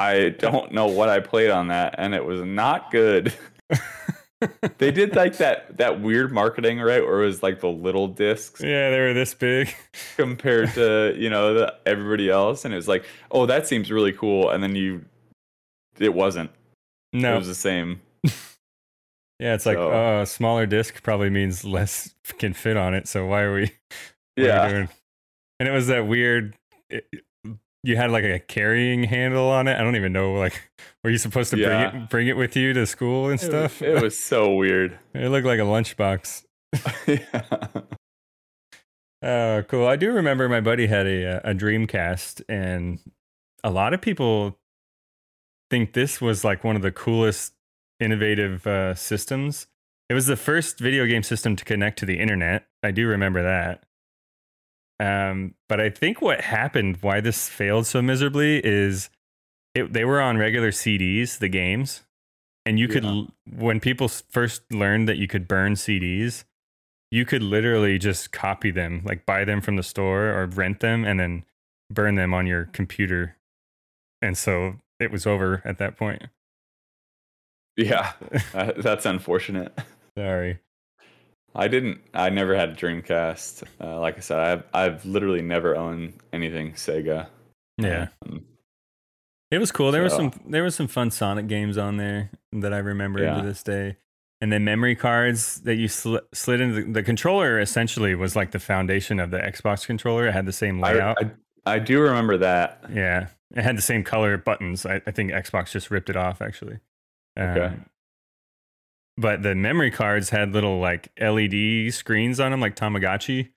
[0.00, 3.34] I don't know what I played on that, and it was not good.
[4.78, 7.02] they did like that that weird marketing, right?
[7.04, 9.74] Where it was like the little discs yeah, they were this big.
[10.16, 14.12] compared to you know the, everybody else, and it was like, oh, that seems really
[14.12, 15.04] cool, and then you,
[15.98, 16.50] it wasn't.
[17.12, 18.00] No, it was the same.
[19.40, 23.06] Yeah, it's like So- oh, a smaller disc probably means less can fit on it.
[23.06, 23.62] So why are we?
[23.62, 23.70] are
[24.36, 24.68] Yeah.
[24.68, 24.88] doing?
[25.60, 26.56] And it was that weird.
[26.90, 27.06] It,
[27.84, 29.78] you had like a carrying handle on it.
[29.78, 30.34] I don't even know.
[30.34, 30.70] Like,
[31.04, 33.72] were you supposed to bring it bring it with you to school and It was-
[33.72, 33.82] stuff?
[33.82, 34.98] It was so weird.
[35.14, 36.44] it looked like a lunchbox.
[37.06, 37.82] yeah.
[39.20, 39.86] Oh, cool.
[39.88, 43.00] I do remember my buddy had a uh, a Dreamcast, and
[43.64, 44.56] a lot of people
[45.70, 47.52] think this was like one of the coolest,
[47.98, 49.66] innovative uh, systems.
[50.08, 52.68] It was the first video game system to connect to the internet.
[52.84, 53.84] I do remember that.
[55.00, 59.10] Um, but I think what happened, why this failed so miserably, is
[59.74, 62.02] it, they were on regular CDs, the games,
[62.66, 63.22] and you could, Yeah.
[63.56, 66.44] when people first learned that you could burn CDs,
[67.10, 71.04] you could literally just copy them, like buy them from the store or rent them
[71.04, 71.44] and then
[71.90, 73.36] burn them on your computer.
[74.20, 76.24] And so it was over at that point.
[77.76, 78.12] Yeah.
[78.52, 79.72] That's unfortunate.
[80.18, 80.58] Sorry.
[81.54, 82.00] I didn't.
[82.14, 83.64] I never had a Dreamcast.
[83.80, 87.26] Uh, like I said, I've I've literally never owned anything Sega.
[87.78, 88.08] Yeah.
[88.26, 88.44] Um,
[89.50, 89.90] It was cool.
[89.92, 93.40] There was some there was some fun Sonic games on there that I remember Yeah.
[93.40, 93.96] to this day.
[94.40, 98.52] And then memory cards that you sli- slid into the, the controller essentially was like
[98.52, 100.28] the foundation of the Xbox controller.
[100.28, 101.16] It had the same layout.
[101.20, 101.30] I
[101.74, 102.84] I do remember that.
[102.92, 104.86] Yeah, it had the same color buttons.
[104.86, 106.78] I, I think Xbox just ripped it off actually.
[107.38, 107.74] Okay.
[109.18, 113.50] But the memory cards had little like LED screens on them, like Tamagotchi.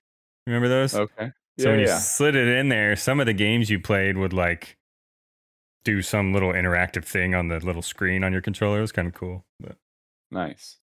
[0.46, 0.94] Remember those?
[0.94, 1.30] Okay.
[1.58, 1.70] so Yeah.
[1.70, 1.98] when you yeah.
[1.98, 4.76] slid it in there, some of the games you played would like
[5.84, 8.78] do some little interactive thing on the little screen on your controller.
[8.78, 9.44] It was kind of cool.
[9.60, 9.76] But
[10.32, 10.78] Nice.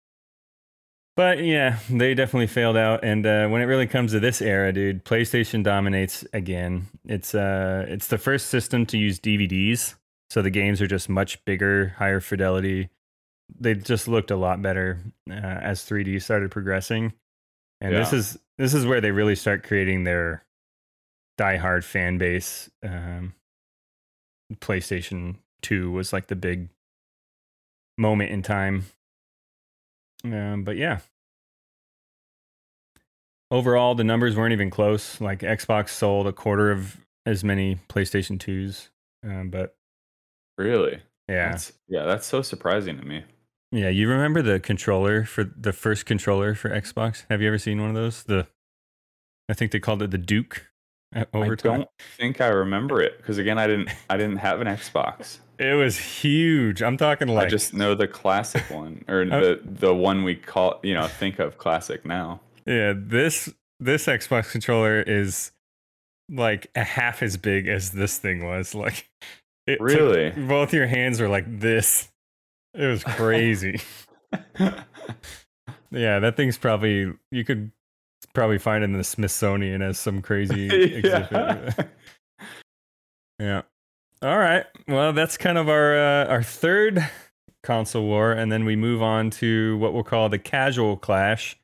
[1.15, 3.03] but yeah, they definitely failed out.
[3.03, 6.87] And uh, when it really comes to this era, dude, PlayStation dominates again.
[7.05, 9.95] It's uh, it's the first system to use DVDs,
[10.29, 12.89] so the games are just much bigger, higher fidelity.
[13.59, 17.13] They just looked a lot better uh, as 3D started progressing.
[17.79, 20.43] And this is this is where they really start creating their
[21.39, 22.69] diehard fan base.
[22.83, 23.33] Um,
[24.55, 26.69] PlayStation Two was like the big
[27.97, 28.85] moment in time.
[30.23, 30.99] Um, but yeah.
[33.49, 35.21] Overall, the numbers weren't even close.
[35.21, 38.89] Like Xbox sold a quarter of as many PlayStation 2s.
[39.23, 39.75] Um, but
[40.57, 41.01] Really?
[41.29, 41.51] yeah.
[41.51, 42.03] That's, yeah.
[42.05, 43.23] That's so surprising to me.
[43.71, 47.25] Yeah, you remember the controller for the first controller for Xbox?
[47.29, 48.23] Have you ever seen one of those?
[48.23, 48.47] The
[49.49, 50.67] I think they called it the Duke
[51.13, 53.89] at I don't think I remember it because again, I didn't.
[54.09, 55.39] I didn't have an Xbox.
[55.59, 56.83] It was huge.
[56.83, 60.79] I'm talking like I just know the classic one or the the one we call
[60.83, 62.41] you know think of classic now.
[62.67, 65.51] Yeah, this this Xbox controller is
[66.29, 68.75] like a half as big as this thing was.
[68.75, 69.09] Like
[69.65, 70.29] it took- Really?
[70.29, 72.09] both your hands were like this.
[72.77, 73.81] It was crazy.
[74.59, 77.71] yeah, that thing's probably you could
[78.33, 80.67] probably find it in the Smithsonian as some crazy
[80.97, 81.31] exhibit.
[81.31, 81.71] yeah.
[83.39, 83.61] Yeah.
[84.21, 84.65] All right.
[84.87, 87.07] Well, that's kind of our uh, our third
[87.63, 91.57] console war, and then we move on to what we'll call the casual clash,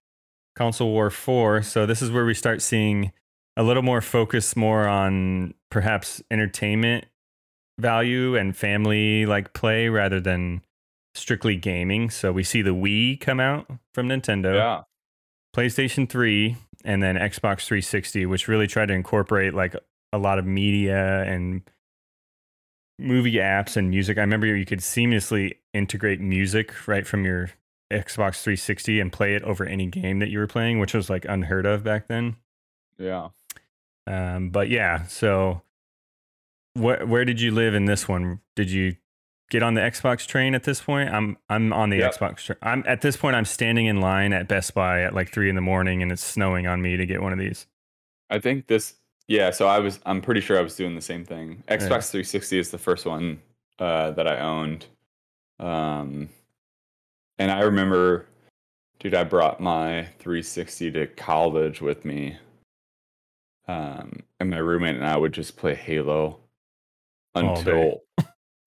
[0.56, 1.62] console war four.
[1.62, 3.12] So this is where we start seeing
[3.56, 7.06] a little more focus, more on perhaps entertainment
[7.80, 10.62] value and family like play rather than
[11.16, 12.10] strictly gaming.
[12.10, 14.56] So we see the Wii come out from Nintendo.
[14.56, 14.82] yeah.
[15.56, 19.76] PlayStation 3 and then Xbox 360, which really tried to incorporate like
[20.12, 21.62] a lot of media and
[22.98, 24.18] movie apps and music.
[24.18, 27.52] I remember you could seamlessly integrate music right from your
[27.92, 31.26] Xbox 360 and play it over any game that you were playing, which was like
[31.26, 32.36] unheard of back then.
[32.98, 33.30] Yeah.
[34.08, 35.62] Um, but yeah, so
[36.74, 38.40] where where did you live in this one?
[38.56, 38.96] Did you
[39.54, 41.10] get on the Xbox train at this point?
[41.10, 42.16] I'm I'm on the Yep.
[42.16, 42.58] Xbox train.
[42.64, 43.36] I'm at this point.
[43.36, 46.24] I'm standing in line at Best Buy at like three in the morning, and it's
[46.24, 47.68] snowing on me to get one of these.
[48.30, 48.96] I think this.
[49.28, 49.52] Yeah.
[49.52, 50.00] So I was.
[50.06, 51.64] I'm pretty sure I was doing the same thing.
[51.68, 53.40] Xbox 360 is the first one
[53.80, 54.88] uh, that I owned.
[55.60, 56.30] Um,
[57.38, 58.26] and I remember,
[59.00, 62.38] dude, I brought my 360 to college with me.
[63.68, 66.40] Um, and my roommate and I would just play Halo
[67.36, 68.02] until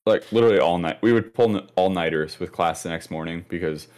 [0.06, 0.98] like literally all night.
[1.02, 3.88] We would pull all nighters with class the next morning because,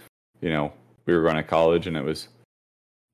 [0.40, 0.72] you know,
[1.06, 2.28] we were going to college and it was,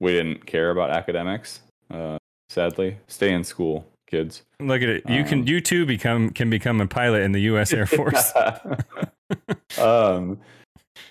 [0.01, 1.61] we didn't care about academics.
[1.91, 2.17] Uh,
[2.49, 4.43] sadly, stay in school, kids.
[4.61, 5.09] Look at it.
[5.09, 7.73] You can Um, you too become can become a pilot in the U.S.
[7.73, 8.33] Air Force.
[9.79, 10.39] um,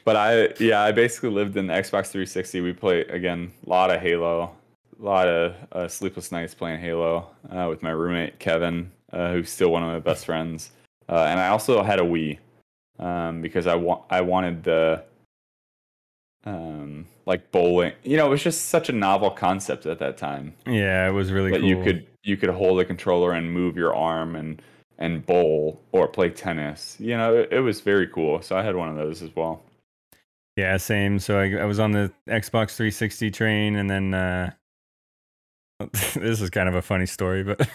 [0.05, 2.61] but I, yeah, I basically lived in the Xbox 360.
[2.61, 4.55] We play again a lot of Halo,
[4.99, 9.49] a lot of uh, sleepless nights playing Halo uh, with my roommate Kevin, uh, who's
[9.49, 10.71] still one of my best friends.
[11.14, 12.39] Uh, and I also had a Wii.
[12.97, 15.03] um, because I want I wanted the
[16.45, 17.93] um like bowling.
[18.03, 21.32] You know, it was just such a novel concept at that time Yeah, it was
[21.32, 21.70] really that cool.
[21.70, 24.61] you could you could hold a controller and move your arm and
[24.97, 26.97] and bowl or play tennis.
[26.99, 28.41] You know, it, it was very cool.
[28.41, 29.61] So I had one of those as well.
[30.55, 31.18] Yeah, same.
[31.20, 34.51] So I, I was on the Xbox 360 train, and then uh,
[36.14, 37.68] this is kind of a funny story, but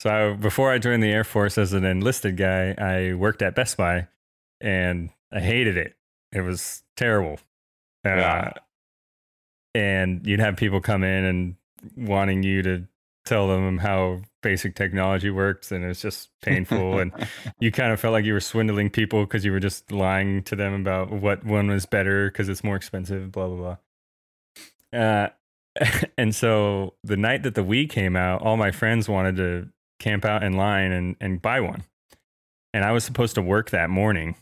[0.00, 3.54] so I, before I joined the Air Force as an enlisted guy, I worked at
[3.54, 4.08] Best Buy,
[4.60, 5.96] and I hated it.
[6.32, 7.38] It was terrible.
[8.04, 8.52] Uh, Yeah.
[9.74, 11.56] And you'd have people come in and
[11.96, 12.86] wanting you to
[13.26, 16.98] tell them how basic technology works, and it's just painful.
[17.00, 17.12] and
[17.60, 20.56] you kind of felt like you were swindling people because you were just lying to
[20.56, 23.76] them about what one was better because it's more expensive, blah blah
[24.92, 24.98] blah.
[24.98, 25.28] Uh,
[26.18, 29.68] and so the night that the Wii came out, all my friends wanted to
[29.98, 31.84] camp out in line and and buy one,
[32.72, 34.36] and I was supposed to work that morning.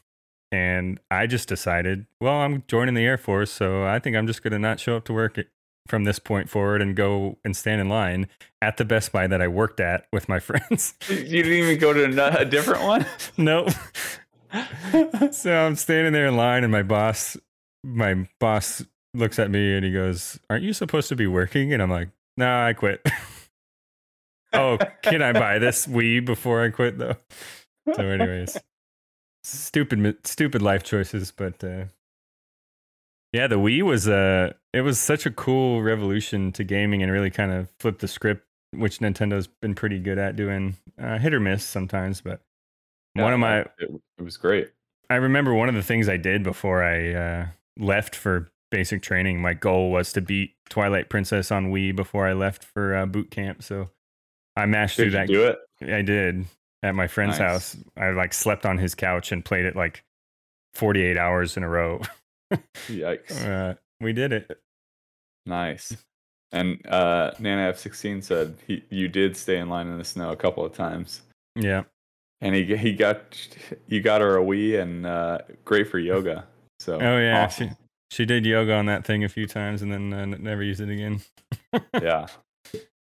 [0.52, 4.40] And I just decided, well, I'm joining the Air Force, so I think I'm just
[4.40, 5.36] going to not show up to work
[5.88, 8.28] from this point forward and go and stand in line
[8.62, 10.94] at the Best Buy that I worked at with my friends.
[11.08, 13.04] you didn't even go to a different one.
[13.36, 13.70] Nope.
[15.32, 17.36] so I'm standing there in line, and my boss,
[17.82, 21.82] my boss looks at me and he goes, "Aren't you supposed to be working?" And
[21.82, 23.04] I'm like, "Nah, I quit."
[24.54, 27.16] Oh, can I buy this Wii before I quit though?
[27.94, 28.56] So, anyways,
[29.42, 31.84] stupid, stupid life choices, but uh,
[33.32, 37.30] yeah, the Wii was uh it was such a cool revolution to gaming and really
[37.30, 41.40] kind of flipped the script, which Nintendo's been pretty good at doing, uh, hit or
[41.40, 42.40] miss sometimes, but
[43.14, 44.70] one of my it, it was great.
[45.10, 47.46] I remember one of the things I did before I uh,
[47.78, 49.40] left for basic training.
[49.40, 53.30] My goal was to beat Twilight Princess on Wii before I left for uh, boot
[53.30, 53.62] camp.
[53.62, 53.90] So
[54.56, 55.58] I mashed Did through you that.
[55.80, 55.92] do it?
[55.94, 56.44] I did
[56.82, 57.48] at my friend's Nice.
[57.74, 57.76] house.
[57.96, 60.04] I like slept on his couch and played it like
[60.74, 62.00] 48 hours in a row.
[62.88, 63.44] Yikes!
[63.46, 64.60] Uh, we did it.
[65.46, 65.96] Nice.
[66.52, 70.36] And uh, Nana F16 said he, you did stay in line in the snow a
[70.36, 71.22] couple of times,
[71.56, 71.82] Yeah.
[72.40, 73.36] and he he got
[73.88, 76.46] you got her a Wii and uh, great for yoga.
[76.78, 77.44] So Oh yeah.
[77.44, 77.70] awesome.
[77.70, 77.74] She
[78.10, 80.90] she did yoga on that thing a few times and then uh, never used it
[80.90, 81.20] again.
[82.00, 82.26] yeah.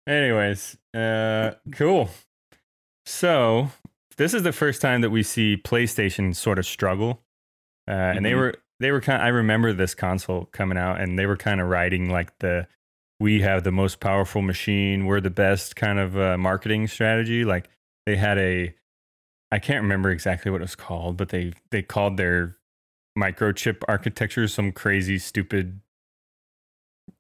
[0.06, 2.10] Anyways, uh, cool.
[3.04, 3.70] So
[4.16, 7.22] this is the first time that we see PlayStation sort of struggle,
[7.88, 8.36] uh, and they Mhm.
[8.38, 9.22] were they were kind.
[9.22, 12.68] I remember this console coming out, and they were kind of riding like the
[13.20, 17.44] "we have the most powerful machine, we're the best" kind of uh, marketing strategy.
[17.44, 17.68] Like
[18.06, 18.74] they had a,
[19.52, 22.58] I can't remember exactly what it was called, but they they called their
[23.18, 25.80] microchip architecture some crazy stupid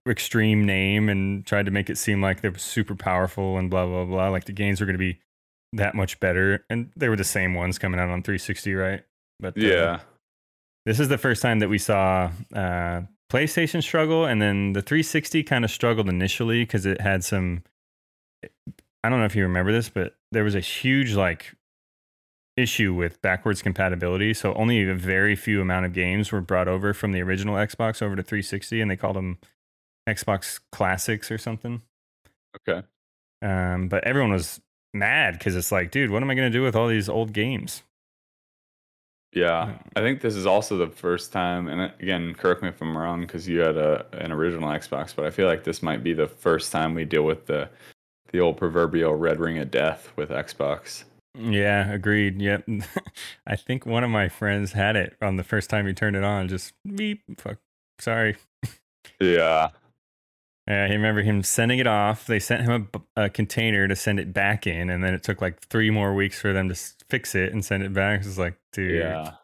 [0.08, 3.86] extreme name and tried to make it seem like they were super powerful and blah
[3.86, 4.28] blah blah.
[4.28, 5.20] Like the games were going to be
[5.72, 9.02] that much better, and they were the same ones coming out on 360, right?
[9.40, 10.00] But uh, Yeah.
[10.86, 15.42] this is the first time that we saw uh, PlayStation struggle, and then the 360
[15.42, 17.62] kind of struggled initially because it had some.
[19.04, 21.54] I don't know if you remember this, but there was a huge like
[22.56, 24.32] issue with backwards compatibility.
[24.32, 28.00] So only a very few amount of games were brought over from the original Xbox
[28.02, 29.38] over to 360, and they called them
[30.08, 31.82] Xbox Classics or something.
[32.68, 32.86] Okay.
[33.42, 34.60] Um, but everyone was
[34.94, 37.32] mad because it's like, dude, what am I going to do with all these old
[37.32, 37.82] games?
[39.32, 42.80] Yeah, I think this is also the first time, and uh, again, correct me if
[42.80, 46.02] I'm wrong, because you had a an original Xbox, but I feel like this might
[46.02, 47.68] be the first time we deal with the
[48.32, 51.04] the old proverbial red ring of death with Xbox.
[51.38, 52.40] Yeah, agreed.
[52.40, 52.66] Yep.
[53.46, 56.24] I think one of my friends had it on the first time he turned it
[56.24, 56.48] on.
[56.48, 57.22] Just beep.
[57.38, 57.58] Fuck.
[57.98, 58.36] Sorry.
[59.20, 59.68] Yeah, Yeah,
[60.68, 62.26] I remember him sending it off.
[62.26, 65.60] They sent him a container to send it back in, and then it took like
[65.68, 66.74] three more weeks for them to
[67.08, 68.20] fix it and send it back.
[68.20, 69.34] It's like, dude, yeah,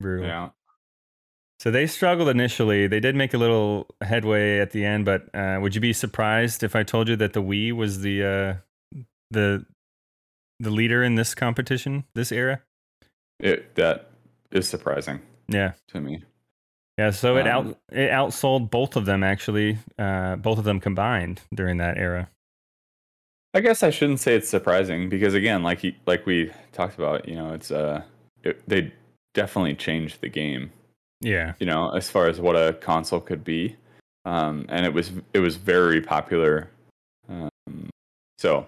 [0.00, 0.26] brutal.
[0.26, 0.48] yeah.
[1.60, 2.86] So they struggled initially.
[2.86, 6.62] They did make a little headway at the end, but uh, would you be surprised
[6.62, 8.22] if I told you that the Wii was the
[8.94, 9.00] uh,
[9.30, 9.66] the
[10.60, 12.62] the leader in this competition, this era?
[13.38, 14.10] It that
[14.50, 15.72] is surprising Yeah.
[15.88, 16.22] to me.
[16.98, 20.80] Yeah, so it Um, out it outsold both of them actually, uh, both of them
[20.80, 22.28] combined during that era.
[23.52, 27.28] I guess I shouldn't say it's surprising because again, like he, like we talked about,
[27.28, 28.02] you know, it's uh,
[28.42, 28.92] it, they
[29.32, 30.70] definitely changed the game.
[31.20, 33.76] Yeah, you know, as far as what a console could be.
[34.24, 36.70] Um, and it was it was very popular.
[37.28, 37.90] Um,
[38.38, 38.66] so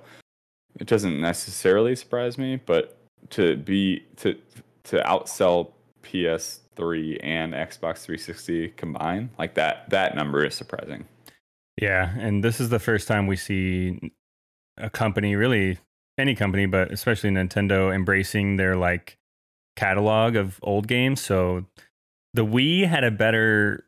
[0.79, 2.97] it doesn't necessarily surprise me, but
[3.31, 4.37] to be to
[4.85, 5.73] to outsell
[6.77, 11.07] PS3 and Xbox 360 combined, like that that number is surprising.
[11.81, 14.13] yeah, and this is the first time we see
[14.77, 15.79] a company, really
[16.19, 19.19] any company, but especially Nintendo, embracing their like
[19.77, 21.21] catalog of old games.
[21.21, 21.67] So
[22.35, 23.85] the Wii had a better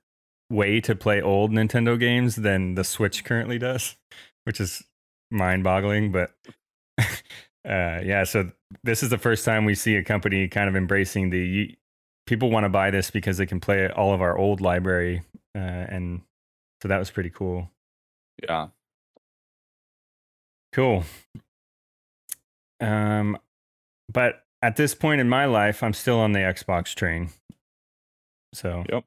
[0.50, 3.96] way to play old Nintendo games than the Switch currently does,
[4.44, 4.82] which is
[5.30, 6.12] mind-boggling.
[6.12, 6.32] But
[6.98, 7.04] uh,
[7.64, 8.50] yeah, so
[8.84, 11.76] this is the first time we see a company kind of embracing the
[12.28, 15.22] people want to buy this because they can play all of our old library,
[15.56, 16.20] uh, and
[16.82, 17.70] so that was pretty cool.
[18.42, 18.68] Yeah.
[20.72, 21.04] Cool.
[22.80, 23.38] Um,
[24.12, 27.30] but at this point in my life, I'm still on the Xbox train.
[28.52, 28.84] So.
[28.90, 29.04] Yep.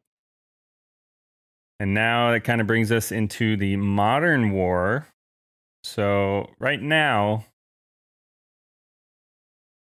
[1.80, 5.08] And now that kind of brings us into the modern war.
[5.84, 7.46] So right now,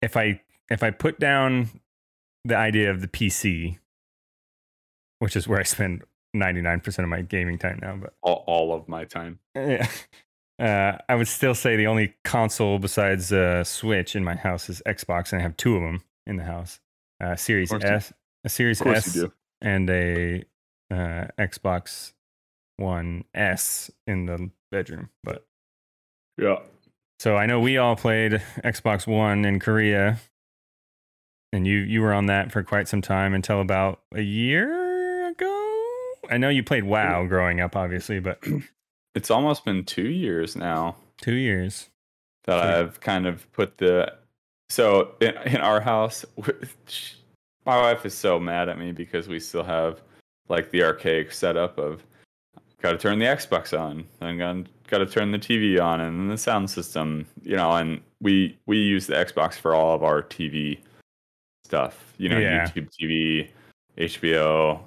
[0.01, 1.69] if I if I put down
[2.45, 3.77] the idea of the PC,
[5.19, 6.03] which is where I spend
[6.35, 9.39] 99% of my gaming time now, but All, all of my time.
[9.55, 9.87] yeah.
[10.59, 14.81] Uh, I would still say the only console besides uh, Switch in my house is
[14.85, 16.79] Xbox, and I have two of them in the house:
[17.21, 18.13] uh, Series S,
[18.43, 19.17] a Series S,
[19.61, 20.43] and a
[20.91, 22.13] uh, Xbox
[22.77, 25.09] One S in the bedroom.
[25.23, 25.45] But
[26.37, 26.59] Yeah.
[27.19, 28.33] so I know we all played
[28.63, 30.19] Xbox One in Korea,
[31.53, 35.71] and you you were on that for quite some time until about a year ago.
[36.29, 38.43] I know you played WoW growing up, obviously, but
[39.15, 41.89] It's almost been two years now two years.
[42.45, 44.13] that So- I've kind of put the.
[44.69, 46.25] So in, in our house,
[47.65, 50.01] my wife is so mad at me because we still have
[50.49, 52.03] like the archaic setup of
[52.81, 54.37] got to turn the Xbox on, then
[54.87, 57.71] got to turn the TV on, and then the sound system, you know.
[57.71, 60.79] And we we use the Xbox for all of our TV
[61.73, 62.67] stuff, you know, Yeah.
[62.67, 63.49] YouTube TV,
[63.97, 64.79] HBO,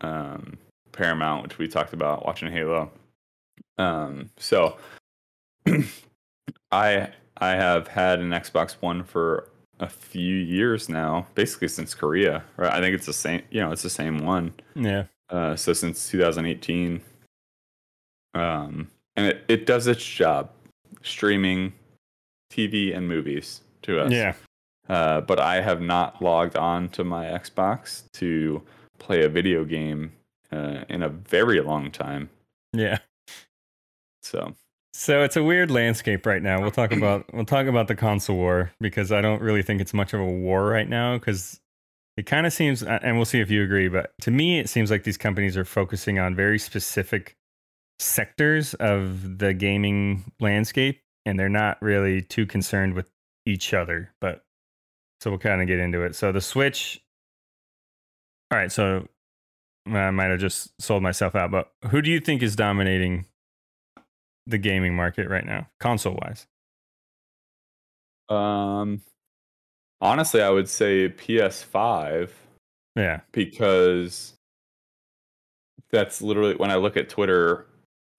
[0.00, 0.58] um,
[0.90, 2.90] Paramount, which we talked about watching Halo.
[3.78, 4.76] Um, so
[6.72, 12.42] I I have had an Xbox One for a few years now, basically since Korea.
[12.56, 12.72] Right?
[12.72, 13.42] I think it's the same.
[13.50, 14.54] You know, it's the same one.
[14.74, 15.04] Yeah.
[15.30, 17.00] Uh, so since 2018,
[18.34, 20.50] um, and it, it does its job,
[21.02, 21.72] streaming
[22.52, 24.12] TV and movies to us.
[24.12, 24.34] Yeah.
[24.88, 28.62] Uh, but I have not logged on to my Xbox to
[28.98, 30.12] play a video game
[30.52, 32.30] uh, in a very long time.
[32.72, 32.98] Yeah.
[34.22, 34.54] So
[34.92, 36.60] So it's a weird landscape right now.
[36.60, 39.94] We'll talk about we'll talk about the console war because I don't really think it's
[39.94, 41.60] much of a war right now because
[42.16, 44.90] it kind of seems and we'll see if you agree, but to me it seems
[44.90, 47.36] like these companies are focusing on very specific
[47.98, 53.10] sectors of the gaming landscape and they're not really too concerned with
[53.46, 54.12] each other.
[54.20, 54.43] But
[55.24, 56.14] so we'll kind of get into it.
[56.14, 57.00] So the Switch
[58.50, 59.08] All right, so
[59.86, 63.24] I might have just sold myself out, but who do you think is dominating
[64.46, 66.46] the gaming market right now, console wise?
[68.28, 69.00] Um,
[70.02, 72.28] honestly, I would say PS5
[72.94, 73.20] Yeah.
[73.32, 74.34] because
[75.90, 77.64] that's literally when I look at Twitter,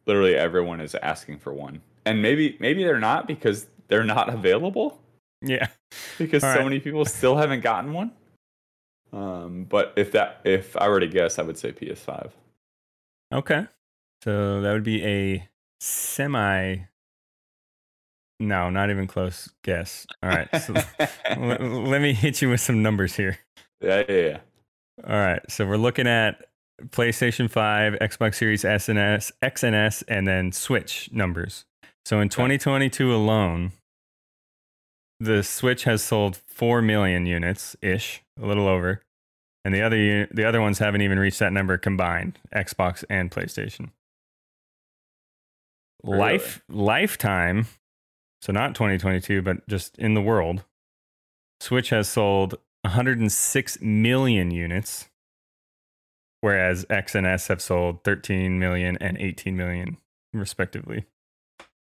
[0.07, 4.99] literally everyone is asking for one, and maybe maybe they're not because they're not available
[5.45, 5.67] Yeah.
[6.17, 6.65] because All so right.
[6.65, 8.11] many people still haven't gotten one.
[9.13, 12.31] Um, but if that if I were to guess, I would say PS5.
[13.33, 13.65] Okay.
[14.23, 15.47] So that would be a
[15.79, 16.77] semi.
[18.39, 20.05] No, not even close guess.
[20.21, 20.49] All right.
[20.61, 20.73] So
[21.37, 23.37] let, let me hit you with some numbers here.
[23.81, 24.37] yeah, yeah, yeah.
[25.07, 25.41] All right.
[25.49, 26.45] So we're looking at
[26.87, 31.65] PlayStation 5, Xbox Series S and S, X and S, and then Switch numbers.
[32.03, 33.71] So in 2022 alone,
[35.19, 39.01] the Switch has sold 4 million units ish, a little over.
[39.63, 43.89] And the other the other ones haven't even reached that number combined, Xbox and PlayStation.
[46.03, 46.19] Really?
[46.19, 47.65] Life lifetime,
[48.41, 50.63] so not 2022, but just in the world,
[51.59, 55.09] Switch has sold 106 million units,
[56.41, 59.97] whereas X and S have sold 13 million and 18 million,
[60.31, 61.05] respectively.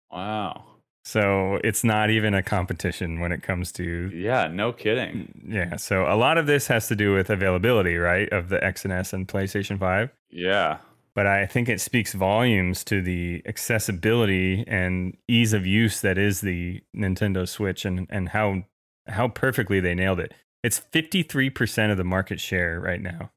[0.09, 0.63] Wow.
[1.05, 5.43] So it's not even a competition when it comes to Yeah, no kidding.
[5.47, 5.75] yeah.
[5.75, 8.93] So a lot of this has to do with availability, right, of the X and
[8.93, 10.09] S and PlayStation 5.
[10.29, 10.77] Yeah.
[11.13, 16.41] But I think it speaks volumes to the accessibility and ease of use that is
[16.41, 18.63] the Nintendo Switch and, and how
[19.07, 20.33] how perfectly they nailed it.
[20.63, 23.31] It's 53% of the market share right now.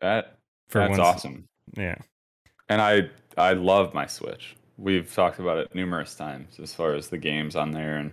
[0.00, 0.38] That
[0.70, 1.48] that's awesome.
[1.76, 1.96] Yeah.
[2.68, 4.54] And I I love my Switch.
[4.80, 8.12] We've talked about it numerous times as far as the games on there and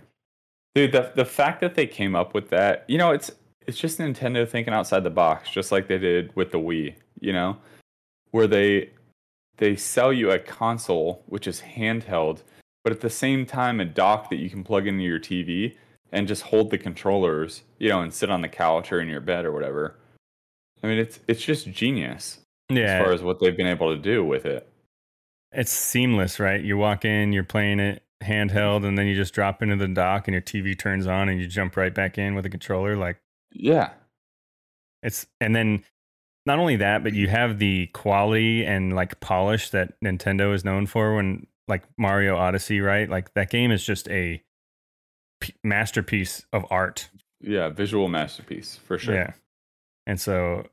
[0.74, 3.30] dude the the fact that they came up with that, you know, it's
[3.66, 7.32] it's just Nintendo thinking outside the box just like they did with the Wii, you
[7.32, 7.56] know,
[8.32, 8.90] where they
[9.56, 12.42] they sell you a console which is handheld,
[12.84, 15.74] but at the same time a dock that you can plug into your TV
[16.12, 19.20] and just hold the controllers, you know, and sit on the couch or in your
[19.20, 19.96] bed or whatever.
[20.82, 24.00] I mean, it's it's just genius Yeah, as far as what they've been able to
[24.00, 24.68] do with it.
[25.52, 26.62] It's seamless, right?
[26.62, 30.28] You walk in, you're playing it handheld, and then you just drop into the dock,
[30.28, 32.96] and your TV turns on, and you jump right back in with a controller.
[32.96, 33.20] Like
[33.52, 33.90] Yeah,
[35.02, 35.84] it's, and then
[36.46, 40.86] not only that, but you have the quality and like polish that Nintendo is known
[40.86, 41.14] for.
[41.14, 43.08] When like Mario Odyssey, right?
[43.08, 44.42] Like that game is just a
[45.40, 47.10] p- masterpiece of art.
[47.40, 49.14] yeah, visual masterpiece for sure.
[49.14, 49.32] Yeah,
[50.06, 50.66] and so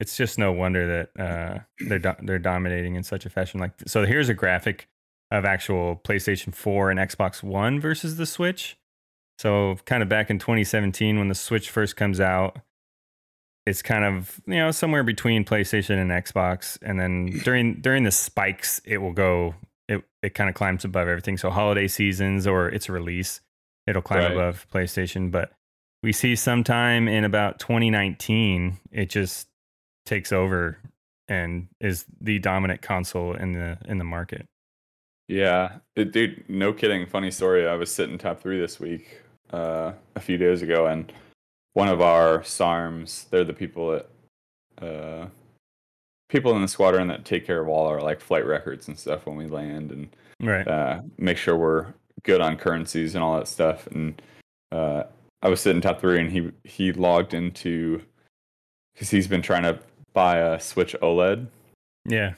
[0.00, 3.60] it's just no wonder that uh, they're do- they're dominating in such a fashion.
[3.60, 4.88] Like, so here's a graphic
[5.30, 8.76] of actual PlayStation 4 and Xbox One versus the Switch.
[9.38, 12.58] So, kind of back in 2017 when the Switch first comes out,
[13.66, 18.10] it's kind of you know somewhere between PlayStation and Xbox, and then during during the
[18.10, 19.54] spikes, it will go.
[19.88, 21.36] It it kind of climbs above everything.
[21.36, 23.40] So holiday seasons or its release,
[23.86, 24.32] it'll climb Right.
[24.32, 25.30] above PlayStation.
[25.30, 25.52] But
[26.02, 29.48] we see sometime in about 2019, it just
[30.06, 30.78] takes over
[31.28, 34.44] and is the dominant console in the in the market.
[35.28, 36.44] Yeah, It- dude.
[36.48, 37.06] No kidding.
[37.06, 37.66] Funny story.
[37.68, 39.20] I was sitting top three this week,
[39.52, 41.12] uh, a few days ago, and
[41.74, 43.28] one of our SARMs.
[43.30, 45.28] They're the people that, uh,
[46.28, 49.26] people in the squadron that take care of all our like flight records and stuff
[49.26, 50.08] when we land, and
[50.40, 50.66] Right.
[50.66, 51.92] uh, make sure we're
[52.24, 53.86] good on currencies and all that stuff.
[53.88, 54.20] And
[54.72, 55.04] uh,
[55.42, 58.02] I was sitting top three, and he he logged into
[58.94, 59.78] because he's been trying to
[60.12, 61.46] buy a Switch OLED
[62.04, 62.34] yeah.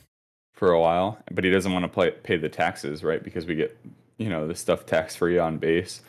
[0.55, 3.23] for a while, but he doesn't want to play, pay the taxes, right?
[3.23, 3.77] Because we get,
[4.19, 6.03] you know, the stuff tax free on base.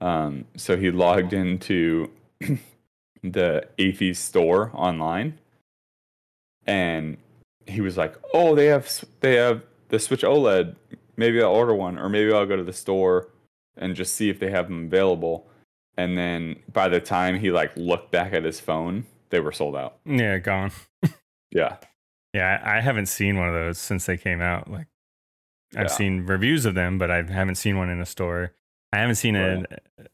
[0.00, 2.10] Um, so he logged into
[3.22, 5.38] the AFI store online,
[6.66, 7.16] and
[7.66, 8.90] he was like, "Oh, they have
[9.20, 10.76] they have the Switch OLED.
[11.16, 13.28] Maybe I'll order one, or maybe I'll go to the store
[13.76, 15.46] and just see if they have them available."
[15.96, 19.76] And then by the time he like looked back at his phone, they were sold
[19.76, 19.96] out.
[20.04, 20.70] Yeah, gone.
[21.50, 21.76] Yeah,
[22.32, 24.68] Yeah, I, haven't seen one of those since they came out.
[24.70, 24.88] Like
[25.76, 25.86] I've Yeah.
[25.88, 28.52] seen reviews of them, but I haven't seen one in a store.
[28.92, 29.66] I haven't seen an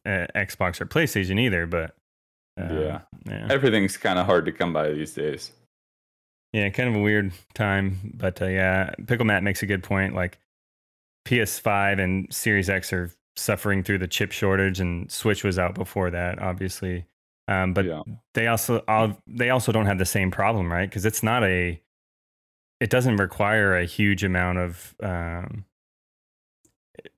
[0.07, 1.95] Xbox or PlayStation either, but
[2.61, 3.01] uh, Yeah.
[3.27, 5.53] yeah, everything's kind of hard to come by these days.
[6.53, 8.13] yeah, kind of a weird time.
[8.15, 10.15] But uh, yeah, Pickle Matt makes a good point.
[10.15, 10.39] Like
[11.27, 16.11] PS5 and Series X are suffering through the chip shortage, and Switch was out before
[16.11, 17.07] that, obviously.
[17.51, 18.03] Um, but yeah.
[18.35, 20.89] they also all, they also don't have the same problem, right?
[20.89, 21.83] Because it's not a
[22.79, 25.65] it doesn't require a huge amount of um,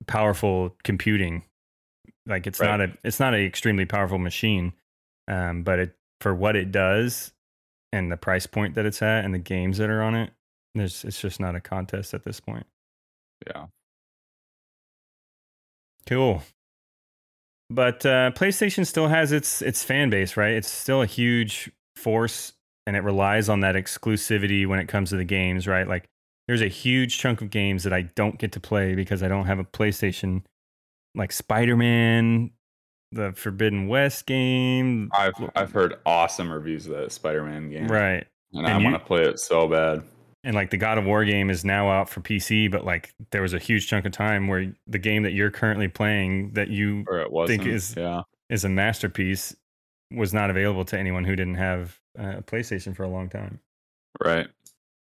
[0.06, 1.44] powerful computing.
[2.26, 2.68] Like it's Right.
[2.68, 4.72] not a it's not a extremely powerful machine,
[5.28, 7.32] um, but it for what it does
[7.92, 10.32] and the price point that it's at and the games that are on it,
[10.74, 12.66] there's it's just not a contest at this point.
[13.46, 13.66] Yeah.
[16.06, 16.42] Cool.
[17.74, 20.52] But uh, PlayStation still has its its fan base, right?
[20.52, 22.52] It's still a huge force,
[22.86, 25.88] and it relies on that exclusivity when it comes to the games, right?
[25.88, 26.04] Like,
[26.48, 29.46] there's a huge chunk of games that I don't get to play because I don't
[29.46, 30.42] have a PlayStation,
[31.14, 32.50] like Spider Man,
[33.12, 38.26] the Forbidden West game, I've I've heard awesome reviews of that Spider-Man game, right?
[38.52, 40.02] And, And I want to play it so bad.
[40.44, 43.42] And like the God of War game is now out for PC, but like there
[43.42, 47.04] was a huge chunk of time where the game that you're currently playing that you
[47.48, 48.22] it is- yeah.
[48.50, 49.54] is a masterpiece
[50.10, 53.60] was not available to anyone who didn't have uh, a PlayStation for a long time.
[54.22, 54.48] Right.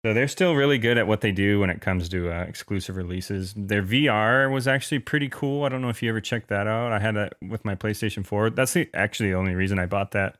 [0.05, 2.95] So they're still really good at what they do when it comes to uh, exclusive
[2.95, 3.53] releases.
[3.55, 5.65] Their VR was actually pretty cool.
[5.65, 6.93] I don't know if you ever checked that out.
[6.93, 8.51] I had that with my PlayStation 4.
[8.51, 10.37] That's the, actually the only reason I bought that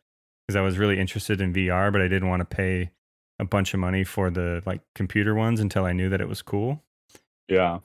[0.47, 2.91] because I was really interested in VR, but I didn't want to pay
[3.39, 6.41] a bunch of money for the like computer ones until I knew that it was
[6.41, 6.83] cool.
[7.47, 7.79] Yeah.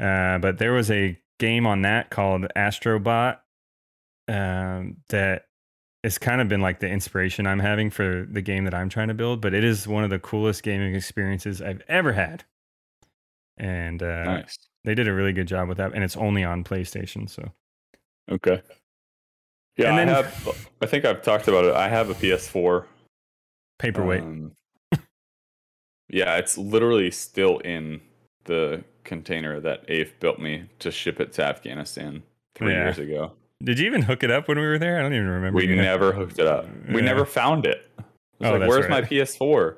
[0.00, 3.42] Uh, but there was a game on that called Astro Bot
[4.28, 5.46] um, that
[6.02, 9.08] has kind of been like the inspiration I'm having for the game that I'm trying
[9.08, 9.40] to build.
[9.40, 12.44] But it is one of the coolest gaming experiences I've ever had,
[13.56, 14.58] and uh, nice.
[14.84, 15.92] they did a really good job with that.
[15.94, 17.52] And it's only on PlayStation, so
[18.30, 18.62] Okay.
[19.76, 20.68] Yeah, And then- I have.
[20.80, 21.74] I think I've talked about it.
[21.74, 22.86] I have a PS4.
[23.78, 24.22] paperweight.
[24.22, 24.55] Um,
[26.08, 28.00] yeah, it's literally still in
[28.44, 32.22] the container that AIF built me to ship it to Afghanistan
[32.54, 32.84] three Yeah.
[32.84, 33.32] years ago.
[33.64, 34.98] did you even hook it up when we were there?
[34.98, 35.56] I don't even remember.
[35.56, 36.66] We never hooked it up.
[36.88, 37.00] We Yeah.
[37.06, 37.88] never found it.
[37.98, 38.02] I
[38.40, 39.00] was Oh, like, "Where's my.
[39.00, 39.68] PS4?"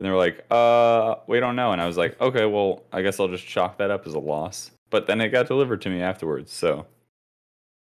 [0.00, 3.02] And they were like, "Uh, we don't know." And I was like, "Okay, well, I
[3.02, 5.90] guess I'll just chalk that up as a loss." But then it got delivered to
[5.90, 6.86] me afterwards, so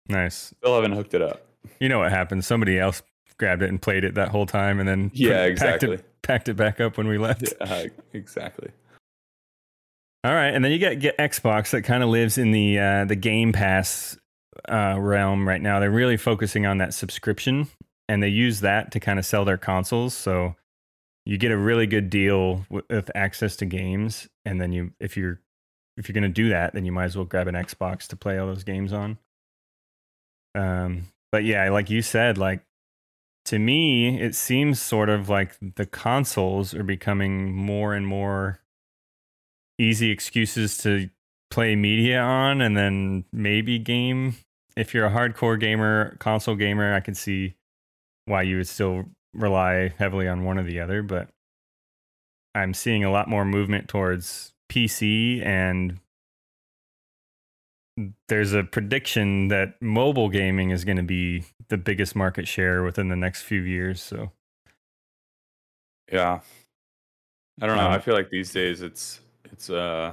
[0.08, 0.54] Nice.
[0.58, 1.46] still haven't hooked it up.
[1.80, 2.44] You know what happened?
[2.44, 3.02] Somebody else
[3.38, 5.94] grabbed it and played it that whole time, and then Yeah, exactly.
[5.96, 7.54] it, packed it back up when we left.
[7.60, 8.70] Yeah, exactly.
[10.24, 13.04] All right, and then you get get Xbox that kind of lives in the uh,
[13.04, 14.16] the Game Pass
[14.68, 15.80] uh, realm right now.
[15.80, 17.68] They're really focusing on that subscription,
[18.08, 20.14] and they use that to kind of sell their consoles.
[20.14, 20.56] So
[21.26, 25.16] you get a really good deal with, with access to games, and then you, if
[25.16, 25.40] you're
[25.96, 28.16] if you're going to do that, then you might as well grab an Xbox to
[28.16, 29.18] play all those games on.
[30.54, 32.62] Um, but yeah, like you said, like
[33.46, 38.60] to me, it seems sort of like the consoles are becoming more and more
[39.78, 41.10] easy excuses to
[41.50, 44.36] play media on and then maybe game.
[44.76, 47.54] If you're a hardcore gamer, console gamer, I can see
[48.26, 49.04] why you would still
[49.34, 51.28] rely heavily on one or the other, but
[52.54, 56.00] I'm seeing a lot more movement towards PC and
[58.28, 63.08] there's a prediction that mobile gaming is going to be the biggest market share within
[63.08, 64.02] the next few years.
[64.02, 64.32] So,
[66.10, 66.40] Yeah.
[67.62, 67.86] I don't know.
[67.86, 69.20] Um, I feel like these days it's
[69.52, 70.12] it's uh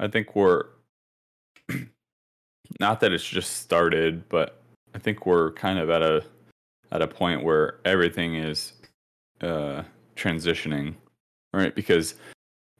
[0.00, 0.64] I think we're
[2.80, 4.60] not that it's just started, but
[4.94, 6.24] I think we're kind of at a
[6.90, 8.72] at a point where everything is
[9.40, 9.84] uh
[10.16, 10.94] transitioning,
[11.54, 11.74] right?
[11.74, 12.16] Because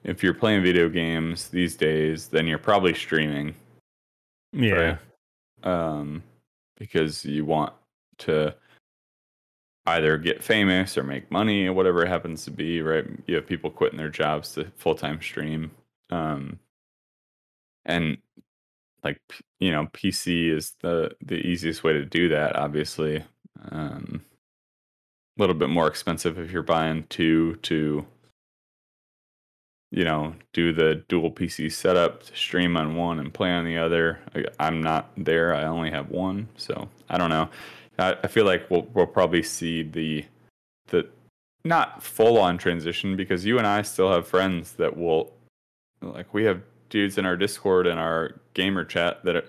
[0.05, 3.55] if you're playing video games these days, then you're probably streaming,
[4.53, 4.73] yeah.
[4.73, 4.99] right?
[5.63, 6.23] Um
[6.77, 7.73] because you want
[8.19, 8.55] to
[9.87, 13.05] either get famous or make money or whatever it happens to be, right?
[13.27, 15.71] You have people quitting their jobs to full time stream.
[16.11, 16.59] Um,
[17.85, 18.19] and
[19.03, 19.21] like
[19.59, 22.57] you know, PC is the the easiest way to do that.
[22.57, 23.25] Obviously,
[23.71, 24.25] um,
[25.37, 28.07] a little bit more expensive if you're buying two to
[29.93, 34.19] you know do the dual PC setup stream on one and play on the other.
[34.35, 35.55] I, I'm not there.
[35.55, 37.49] I only have one, so I don't know.
[37.99, 40.25] I, I feel like we'll we'll probably see the
[40.89, 41.07] the
[41.65, 45.33] not full on transition because you and I still have friends that will
[46.01, 49.47] like we have dudes in our Discord and our gamer chat that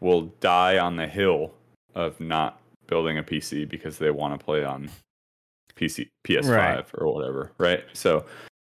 [0.00, 1.52] will die on the hill
[1.94, 4.90] of not building a PC because they want to play on
[5.76, 6.84] PC PS5 Right.
[6.94, 7.84] or whatever, right?
[7.94, 8.24] So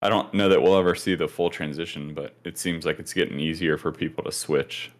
[0.02, 3.14] I don't know that we'll ever see the full transition, but it seems like it's
[3.14, 4.92] getting easier for people to switch.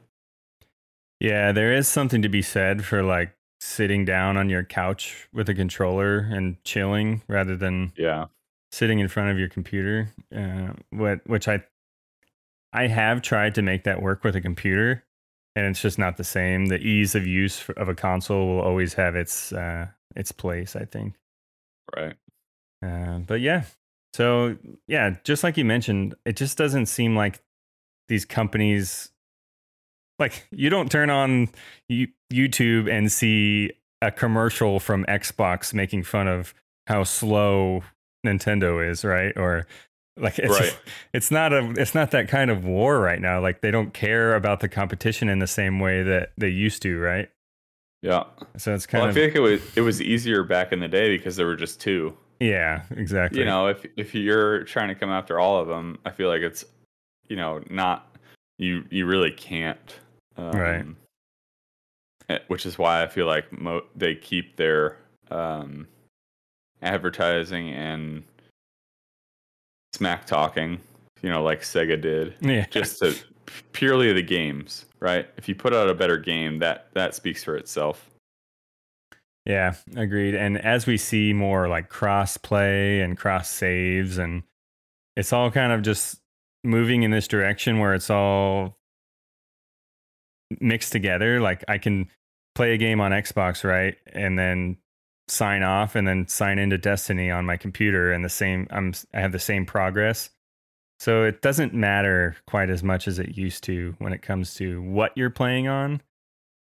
[1.20, 5.48] Yeah, there is something to be said for like sitting down on your couch with
[5.50, 8.26] a controller and chilling rather than Yeah.
[8.72, 10.10] sitting in front of your computer.
[10.36, 11.64] Uh, what which I
[12.74, 15.04] I have tried to make that work with a computer,
[15.56, 16.68] and it's just not the same.
[16.68, 20.76] The ease of use for, of a console will always have its uh, its place,
[20.76, 21.16] I think.
[21.96, 22.16] Right.
[22.84, 23.64] Uh, but yeah,
[24.14, 24.58] so
[24.88, 27.42] yeah, just like you mentioned, it just doesn't seem like
[28.08, 29.12] these companies
[30.20, 31.50] like you don't turn on
[32.32, 33.72] YouTube and see
[34.02, 36.54] a commercial from Xbox making fun of
[36.88, 37.84] how slow
[38.26, 39.36] Nintendo is, right?
[39.36, 39.66] Or
[40.18, 40.78] like it's Right.
[41.14, 43.42] it's not a it's not that kind of war right now.
[43.42, 47.00] Like they don't care about the competition in the same way that they used to,
[47.00, 47.30] right?
[48.02, 48.26] Yeah.
[48.58, 50.88] So it's kind Well, I feel like it was it was easier back in the
[50.88, 52.16] day because there were just two.
[52.42, 53.40] Yeah, exactly.
[53.40, 56.42] You know, if if you're trying to come after all of them, I feel like
[56.42, 56.66] it's
[57.30, 58.18] you know not
[58.58, 60.00] you you really can't.
[60.38, 60.86] Um, Right.
[62.30, 64.98] eh, Which is why I feel like mo- they keep their
[65.30, 65.88] um,
[66.82, 68.24] advertising and
[69.94, 70.80] smack talking,
[71.22, 73.16] you know, like Sega did, yeah, just to
[73.74, 75.28] purely the games, right?
[75.38, 78.10] If you put out a better game, that that speaks for itself.
[79.46, 80.36] Yeah, agreed.
[80.36, 84.44] And as we see more like cross play and cross saves, and
[85.16, 86.22] it's all kind of just
[86.64, 88.78] moving in this direction where it's all
[90.60, 91.40] mixed together.
[91.40, 92.10] Like I can
[92.56, 93.96] play a game on Xbox, right?
[94.14, 94.78] And then
[95.28, 99.22] sign off and then sign into Destiny on my computer and the same I'm I
[99.22, 100.30] have the same progress.
[101.00, 104.82] So it doesn't matter quite as much as it used to when it comes to
[104.84, 106.02] what you're playing on.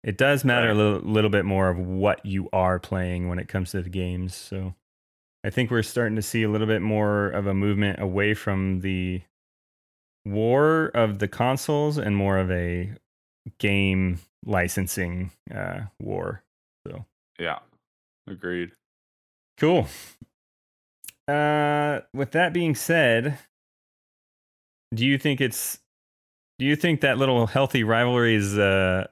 [0.02, 0.72] It does matter Right.
[0.72, 3.90] a little, little bit more of what you are playing when it comes to the
[3.90, 4.34] games.
[4.34, 4.74] So
[5.44, 8.80] I think we're starting to see a little bit more of a movement away from
[8.80, 9.20] the
[10.24, 12.92] war of the consoles and more of a
[13.58, 16.42] game licensing uh, war.
[16.86, 17.04] So
[17.38, 17.58] Yeah,
[18.26, 18.72] agreed.
[19.58, 19.86] cool.
[21.28, 23.38] Uh, with that being said,
[24.94, 25.78] do you think it's
[26.58, 29.06] do you think that little healthy rivalry is uh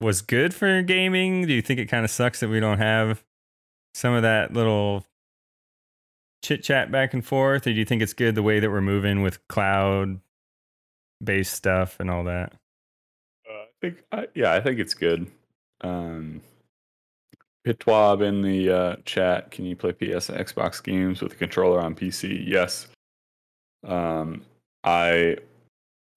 [0.00, 1.46] was good for gaming?
[1.46, 3.24] Do you think it kind of sucks that we don't have
[3.94, 5.04] some of that little
[6.42, 8.80] chit chat back and forth, or do you think it's good the way that we're
[8.80, 10.20] moving with cloud
[11.22, 12.52] based stuff and all that?
[13.48, 15.30] Uh, I think, I, yeah, I think it's good.
[15.80, 16.40] Um,
[17.66, 19.50] Pitwab in the uh, chat.
[19.50, 22.44] Can you play PS and Xbox games with a controller on PC?
[22.46, 22.86] Yes.
[23.84, 24.42] Um,
[24.84, 25.36] I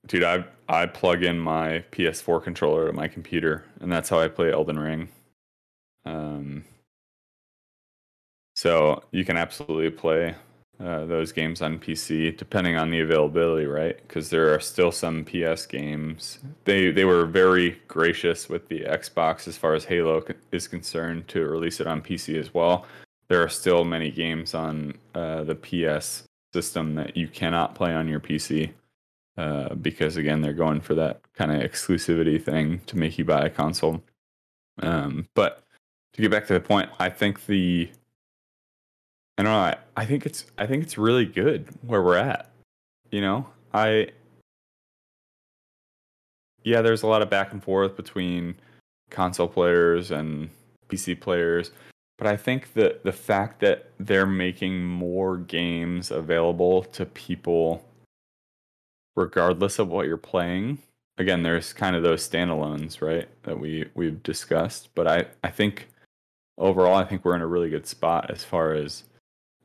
[0.08, 4.28] dude, I I plug in my PS4 controller to my computer, and that's how I
[4.28, 5.10] play Elden Ring.
[6.06, 6.64] Um,
[8.56, 10.36] so you can absolutely play
[10.80, 13.96] uh, those games on PC, depending on the availability, right?
[14.08, 16.40] Because there are still some PS games.
[16.66, 21.46] They they were very gracious with the Xbox as far as Halo is concerned to
[21.46, 22.86] release it on PC as well.
[23.28, 26.24] There are still many games on uh, the PS
[26.54, 28.72] system that you cannot play on your PC
[29.42, 33.44] uh, because again they're going for that kind of exclusivity thing to make you buy
[33.44, 34.04] a console.
[34.84, 35.64] Um, but
[36.14, 37.90] to get back to the point, I think the
[39.40, 39.58] I don't know.
[39.58, 42.52] I, I think it's I think it's really good where we're at.
[43.10, 44.10] You know, I
[46.64, 48.54] yeah, there's a lot of back and forth between
[49.10, 50.52] console players and
[50.88, 51.72] PC players,
[52.20, 57.84] but I think that the fact that they're making more games available to people
[59.16, 60.80] regardless of what you're playing.
[61.18, 65.90] Again, there's kind of those standalones, right, that we we've discussed, but I I think
[66.58, 69.04] overall I think we're in a really good spot as far as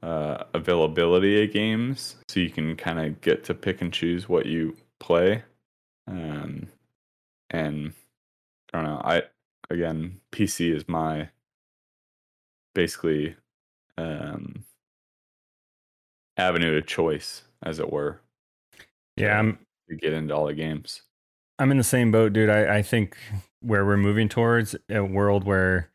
[0.03, 4.47] uh, availability of games, so you can kind of get to pick and choose what
[4.47, 5.43] you play.
[6.07, 6.69] Um,
[7.51, 7.93] and
[8.73, 9.01] I don't know.
[9.05, 9.23] I
[9.71, 11.31] again, PC is my
[12.75, 13.37] basically
[13.97, 14.65] um,
[16.37, 18.21] avenue of choice, as it were.
[19.17, 21.03] Yeah, I'm to get into all the games.
[21.59, 22.51] I'm in the same boat, dude.
[22.51, 23.17] I, I think
[23.61, 25.91] where we're moving towards a world where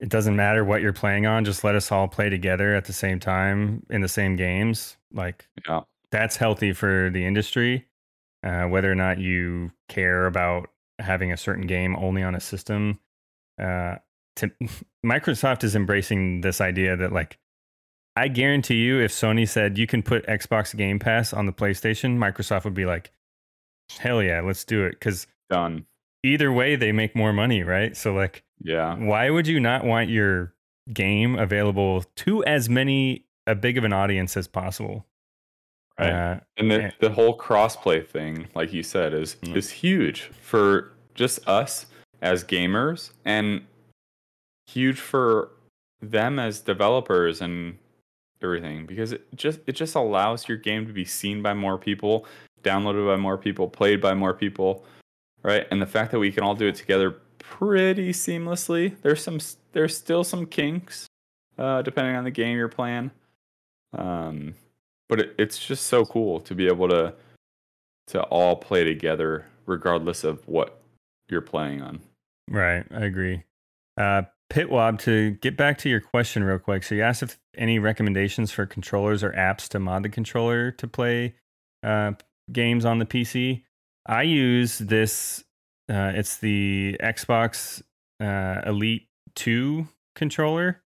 [0.00, 2.92] it doesn't matter what you're playing on, just let us all play together at the
[2.92, 4.96] same time in the same games.
[5.12, 5.82] Like Yeah.
[6.10, 7.86] that's healthy for the industry.
[8.44, 10.70] Uh, whether or not you care about
[11.00, 12.98] having a certain game only on a system,
[13.60, 13.96] uh,
[14.36, 14.50] to,
[15.06, 17.38] Microsoft is embracing this idea that like
[18.18, 22.18] I guarantee you, if Sony said you can put Xbox Game Pass on the PlayStation,
[22.18, 23.12] Microsoft would be like,
[23.98, 25.86] "Hell yeah, let's do it!" Because Done.
[26.24, 27.96] either way, they make more money, right?
[27.96, 28.96] So like, Yeah.
[28.96, 30.52] why would you not want your
[30.92, 35.06] game available to as many a big of an audience as possible?
[35.98, 36.10] Right.
[36.10, 36.90] Uh, And the, Yeah.
[37.00, 39.56] the whole crossplay thing, like you said, is Mm.
[39.56, 41.86] is huge for just us
[42.20, 43.64] as gamers and
[44.66, 45.50] huge for
[46.00, 47.78] them as developers and
[48.42, 52.26] everything because it just it just allows your game to be seen by more people,
[52.62, 54.84] downloaded by more people, played by more people,
[55.42, 55.66] right?
[55.70, 58.94] And the fact that we can all do it together pretty seamlessly.
[59.02, 59.38] There's some
[59.72, 61.06] there's still some kinks
[61.58, 63.10] uh depending on the game you're playing.
[63.96, 64.54] Um
[65.08, 67.14] but it, it's just so cool to be able to
[68.08, 70.80] to all play together regardless of what
[71.28, 72.00] you're playing on.
[72.48, 73.42] Right, I agree.
[73.96, 76.82] Uh, Pitwob, to get back to your question real quick.
[76.82, 80.88] So you asked if any recommendations for controllers or apps to mod the controller to
[80.88, 81.34] play
[81.82, 82.12] uh,
[82.50, 83.62] games on the PC.
[84.06, 85.44] I use this.
[85.90, 87.82] Uh, it's the Xbox
[88.20, 90.82] uh, Elite Two controller.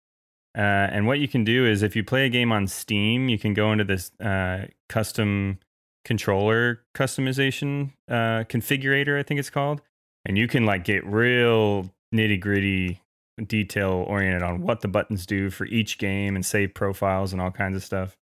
[0.57, 3.39] Uh, and what you can do is if you play a game on Steam, you
[3.39, 5.59] can go into this uh, custom
[6.05, 9.81] controller customization uh, configurator, I think it's called
[10.25, 13.01] and you can like get real nitty gritty
[13.47, 17.51] detail oriented on what the buttons do for each game and save profiles and all
[17.51, 18.17] kinds of stuff.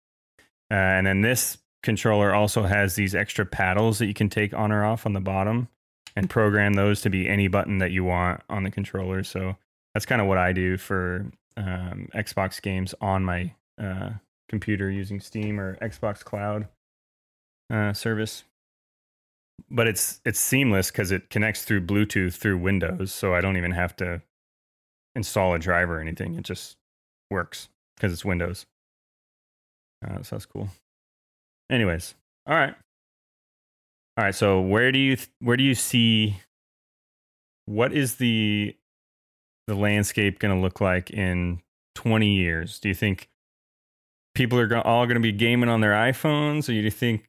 [0.70, 4.72] Uh, and then this controller also has these extra paddles that you can take on
[4.72, 5.68] or off on the bottom
[6.16, 9.22] and program those to be any button that you want on the controller.
[9.22, 9.56] So
[9.94, 11.26] that's kind of what i do for
[11.56, 14.10] um, xbox games on my uh,
[14.48, 16.68] computer using steam or xbox cloud
[17.70, 18.44] uh, service.
[19.70, 23.72] But it's it's seamless because it connects through Bluetooth through Windows, so I don't even
[23.72, 24.22] have to
[25.14, 26.34] install a driver or anything.
[26.34, 26.76] It just
[27.30, 28.66] works because it's Windows.
[30.06, 30.68] Uh, so that's cool.
[31.70, 32.14] Anyways,
[32.46, 32.74] all right,
[34.16, 34.34] all right.
[34.34, 36.36] So where do you th- where do you see
[37.66, 38.74] what is the
[39.66, 41.60] the landscape going to look like in
[41.96, 42.78] 20 years?
[42.78, 43.28] Do you think
[44.34, 47.28] people are go- all going to be gaming on their iPhones, or do you think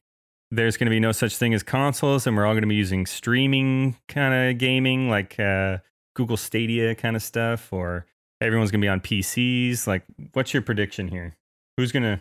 [0.50, 2.74] there's going to be no such thing as consoles and we're all going to be
[2.74, 5.78] using streaming kind of gaming like uh,
[6.20, 8.04] google stadia kind of stuff or
[8.42, 10.02] everyone's going to be on pcs like
[10.34, 11.34] what's your prediction here
[11.76, 12.20] who's going to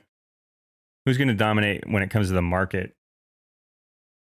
[1.06, 2.94] who's going to dominate when it comes to the market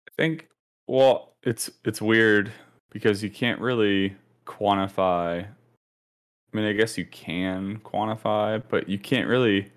[0.08, 0.48] I think
[0.88, 2.52] well, it's it's weird
[2.92, 9.28] because you can't really quantify I mean, I guess you can quantify, but you can't
[9.28, 9.70] really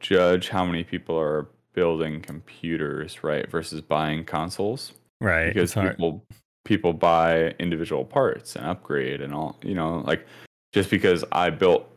[0.00, 4.92] judge how many people are building computers, right, versus buying consoles.
[5.20, 5.96] right because it's hard.
[5.96, 6.24] people
[6.64, 10.26] people buy individual parts and upgrade and all you know like
[10.72, 11.88] just because i built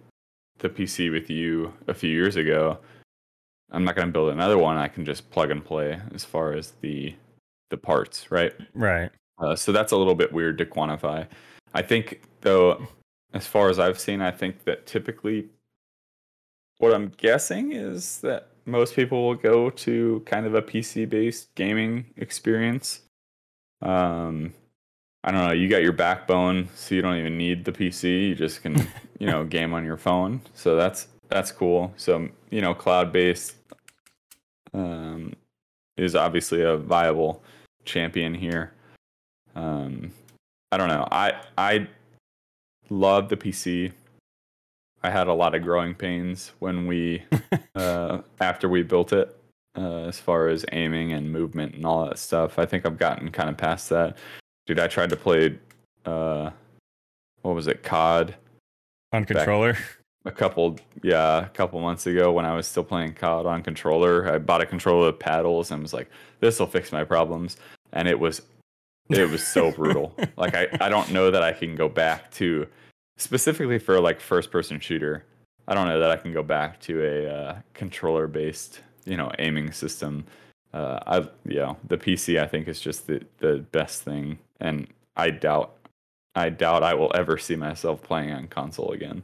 [0.60, 2.78] the pc with you a few years ago
[3.72, 6.54] i'm not going to build another one i can just plug and play as far
[6.54, 7.14] as the
[7.70, 8.54] the parts, right?
[8.74, 9.12] Right.
[9.38, 11.28] Uh, so that's a little bit weird to quantify.
[11.74, 12.88] I think, though,
[13.34, 15.48] as far as I've seen, I think that typically
[16.78, 21.54] what I'm guessing is that most people will go to kind of a PC based
[21.56, 23.02] gaming experience.
[23.86, 24.53] Um,
[25.24, 25.53] I don't know.
[25.53, 28.30] You got your backbone, so you don't even need the PC.
[28.30, 28.76] You just can,
[29.20, 30.41] you know, game on your phone.
[30.53, 31.94] So that's that's cool.
[31.95, 33.56] So you know, cloud based
[34.74, 35.34] um,
[35.98, 37.44] is obviously a viable
[37.86, 38.74] champion here.
[39.56, 40.12] Um,
[40.72, 41.07] I don't know.
[41.12, 41.88] I I
[42.90, 43.91] love the PC.
[45.03, 47.24] I had a lot of growing pains when we
[47.76, 49.36] uh, after we built it,
[49.77, 52.60] uh, as far as aiming and movement and all that stuff.
[52.60, 54.18] I think I've gotten kind of past that.
[54.65, 55.57] Dude, I tried to play
[56.06, 56.52] uh,
[57.41, 58.35] what was it, COD,
[59.14, 59.77] On controller.
[60.26, 64.31] a couple yeah, a couple months ago when I was still playing COD on controller.
[64.34, 67.57] I bought a controller with paddles and was like, this will fix my problems.
[67.93, 68.41] And it was
[69.10, 70.15] it was so brutal.
[70.38, 72.68] Like I, I don't know that I can go back to
[73.18, 75.23] specifically for like first person shooter.
[75.68, 79.32] I don't know that I can go back to a uh, controller based, you know,
[79.40, 80.26] aiming system.
[80.73, 84.88] Uh, I you know, the PC I think is just the the best thing and
[85.15, 85.76] I doubt
[86.36, 89.23] I doubt I will ever see myself playing on console again.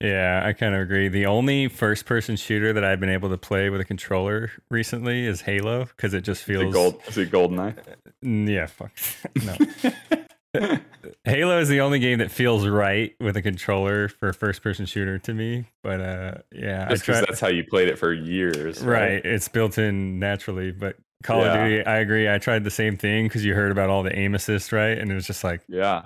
[0.00, 1.08] Yeah, I kind of agree.
[1.08, 5.24] The only first person shooter that I've been able to play with a controller recently
[5.26, 7.74] is Halo because it just Is feels it gold is it GoldenEye?
[8.22, 8.92] Yeah, fuck.
[9.44, 10.18] no.
[11.24, 14.86] Halo is the only game that feels right with a controller for a first person
[14.86, 15.66] shooter to me.
[15.82, 18.80] But uh yeah, Just because that's how you played it for years.
[18.82, 19.24] right.
[19.24, 22.28] It's built in naturally, but Call of Duty, I agree.
[22.30, 24.96] I tried the same thing because you heard about all the aim assist, right?
[24.98, 26.02] And it was just like Yeah.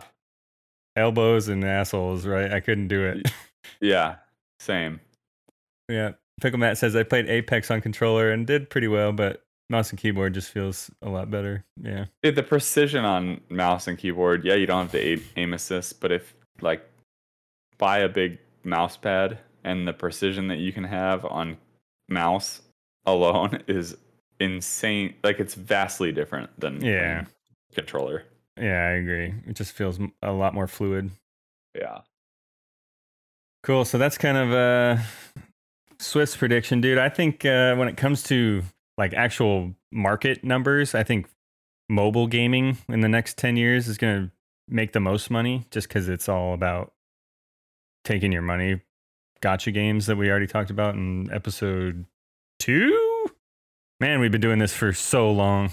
[0.96, 2.52] elbows and assholes, right?
[2.52, 3.30] I couldn't do it.
[3.80, 4.16] Yeah.
[4.60, 5.00] Same.
[5.88, 6.12] yeah.
[6.40, 9.98] Pickle Matt says I played Apex on controller and did pretty well, but mouse and
[9.98, 11.64] keyboard just feels a lot better.
[11.82, 12.06] Yeah.
[12.22, 16.10] Dude, the precision on mouse and keyboard, yeah, you don't have to aim assist, but
[16.12, 16.88] if like
[17.78, 21.56] buy a big mouse pad and the precision that you can have on
[22.08, 22.62] mouse
[23.06, 23.96] alone is
[24.40, 25.14] insane.
[25.22, 27.24] Like it's vastly different than Yeah.
[27.74, 28.24] controller.
[28.60, 29.34] Yeah, I agree.
[29.46, 31.10] It just feels a lot more fluid.
[31.78, 32.00] Yeah.
[33.62, 33.84] Cool.
[33.84, 35.02] So that's kind of a
[35.98, 36.98] Swiss prediction, dude.
[36.98, 38.62] I think uh, when it comes to
[38.98, 41.28] like actual market numbers, I think
[41.88, 44.30] mobile gaming in the next 10 years is going to
[44.68, 46.92] make the most money just because it's all about
[48.04, 48.82] taking your money.
[49.40, 52.04] Gacha games that we already talked about in episode
[52.58, 53.26] two.
[54.00, 55.70] Man, we've been doing this for so long.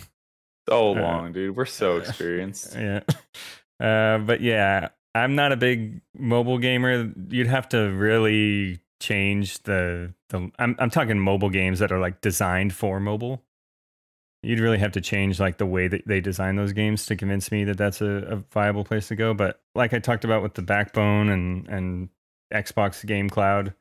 [0.70, 1.56] So Uh, long, dude.
[1.56, 2.76] We're so experienced.
[2.80, 3.02] Yeah.
[3.78, 7.12] Uh, but yeah, I'm not a big mobile gamer.
[7.30, 10.52] You'd have to really change the the.
[10.60, 13.44] I'm I'm talking mobile games that are like designed for mobile.
[14.44, 17.52] You'd really have to change like the way that they design those games to convince
[17.52, 19.34] me that that's a, a viable place to go.
[19.34, 22.10] But like I talked about with the Backbone and and
[22.54, 23.74] Xbox Game Cloud,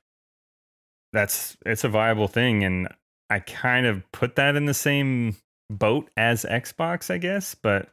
[1.13, 2.89] that's it's a viable thing, and
[3.31, 5.37] I kind of put that in the same
[5.71, 7.55] boat as Xbox, I guess.
[7.55, 7.89] But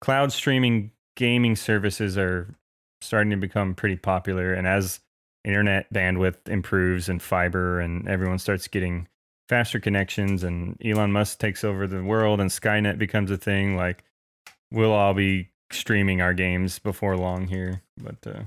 [0.00, 2.54] cloud streaming gaming services are
[3.02, 5.00] starting to become pretty popular and as
[5.44, 9.08] internet bandwidth improves and fiber and everyone starts getting
[9.48, 14.04] faster connections and Elon Musk takes over the world and Skynet becomes a thing like
[14.70, 18.42] we'll all be streaming our games before long here but uh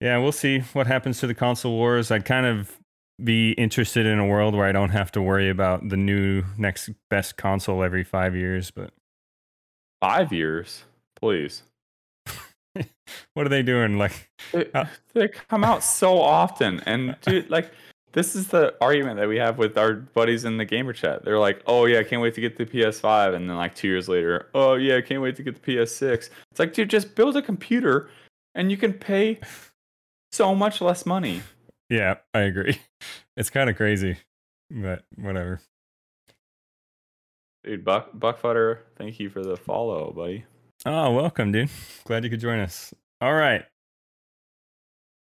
[0.00, 2.76] yeah we'll see what happens to the console wars I'd kind of
[3.22, 6.90] be interested in a world where I don't have to worry about the new next
[7.08, 8.90] best console every 5 years but
[10.00, 10.84] Five years,
[11.18, 11.62] please.
[13.34, 17.70] what are they doing like They, Uh, they come out so often, and dude, like
[18.12, 21.24] this is the argument that we have with our buddies in the gamer chat.
[21.24, 23.88] They're like, "Oh yeah, I can't wait to get the PS5," and then like two
[23.88, 27.14] years later, "Oh yeah, I can't wait to get the PS6." It's like, dude, just
[27.14, 28.08] build a computer,
[28.54, 29.38] and you can pay
[30.32, 31.42] so much less money.
[31.88, 32.80] Yeah, I agree.
[33.36, 34.16] It's kind of crazy,
[34.70, 35.60] but whatever.
[37.64, 40.46] Dude, Buck Buckfutter, thank you for the follow, buddy.
[40.88, 41.68] Oh, welcome, dude.
[42.04, 42.94] Glad you could join us.
[43.20, 43.64] All right.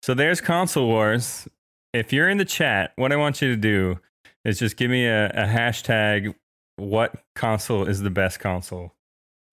[0.03, 1.49] So there's console wars.
[1.95, 3.99] If you're in the chat, what I want you to do
[4.45, 6.35] is just give me a, a hashtag.
[6.77, 8.93] What console is the best console?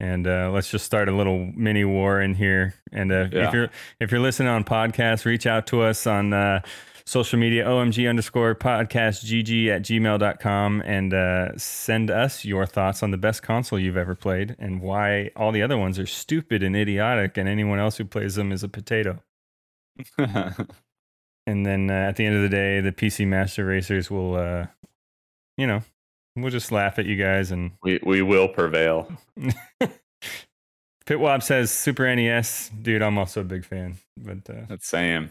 [0.01, 2.73] And uh, let's just start a little mini war in here.
[2.91, 3.47] And uh, Yeah.
[3.47, 3.69] if you're
[4.01, 6.61] if you're listening on podcast, reach out to us on uh,
[7.11, 13.11] social media omg underscore podcast gg at gmail.com and uh, send us your thoughts on
[13.11, 16.73] the best console you've ever played and why all the other ones are stupid and
[16.73, 19.21] idiotic and anyone else who plays them is a potato
[20.17, 24.65] and then uh, at the end of the day the pc master racers will uh,
[25.57, 25.83] you know
[26.35, 29.11] We'll just laugh at you guys and We we will prevail.
[31.05, 33.01] Pitwop says Super NES, dude.
[33.01, 33.97] I'm also a big fan.
[34.15, 35.29] But uh, That's Sam.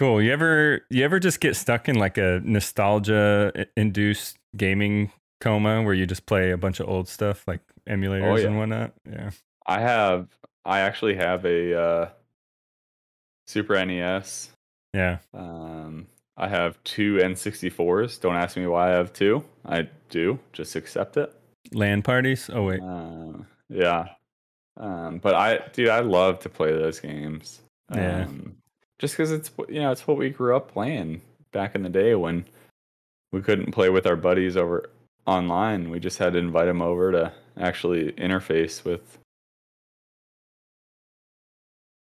[0.00, 0.22] Cool.
[0.22, 5.12] You ever you ever just get stuck in like a nostalgia induced gaming
[5.42, 8.46] coma where you just play a bunch of old stuff like emulators yeah.
[8.46, 8.94] and whatnot?
[9.06, 9.30] Yeah.
[9.66, 10.28] I have
[10.64, 12.08] I actually have a uh,
[13.46, 14.48] Super NES.
[14.94, 15.18] Yeah.
[15.34, 18.18] Um, I have two N64s.
[18.22, 19.44] Don't ask me why I have two.
[19.66, 20.38] I do.
[20.54, 21.30] Just accept it.
[21.74, 22.48] LAN parties.
[22.50, 22.80] Oh wait.
[22.80, 24.06] Uh, yeah.
[24.78, 27.60] Um, but I, dude, I love to play those games.
[27.94, 28.22] Yeah.
[28.22, 28.56] Um,
[29.00, 31.88] just because it's what- you know it's what we grew up playing back in the
[31.88, 32.44] day when
[33.32, 34.88] we couldn't play with our buddies over
[35.26, 35.90] online.
[35.90, 39.18] We just had to invite them over to actually interface with.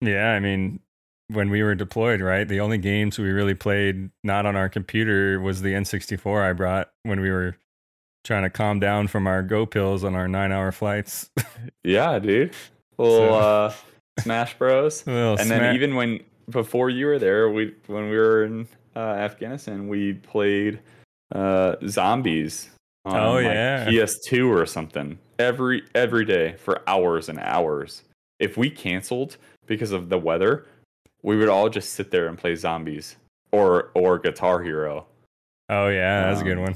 [0.02, 0.80] Yeah, I mean,
[1.28, 2.48] when we were deployed, right?
[2.48, 6.90] The only games we really played not on our computer was the N64 I brought
[7.04, 7.58] when we were
[8.24, 11.30] trying to calm down from our go pills on our nine hour flights.
[11.84, 12.54] Yeah, dude.
[12.98, 13.74] Little So- uh,
[14.20, 15.04] Smash Bros.
[15.08, 16.20] And then even when
[16.50, 20.80] before you were there, we when we were in uh, Afghanistan, we played
[21.34, 22.70] uh, zombies.
[23.06, 23.86] On, Oh, like, yeah.
[23.88, 28.04] PS2 or something every every day for hours and hours.
[28.40, 30.66] If we canceled because of the weather,
[31.24, 33.16] we would all just sit there and play zombies
[33.52, 35.06] or or Guitar Hero.
[35.70, 36.76] Oh yeah, that's a good Um, one.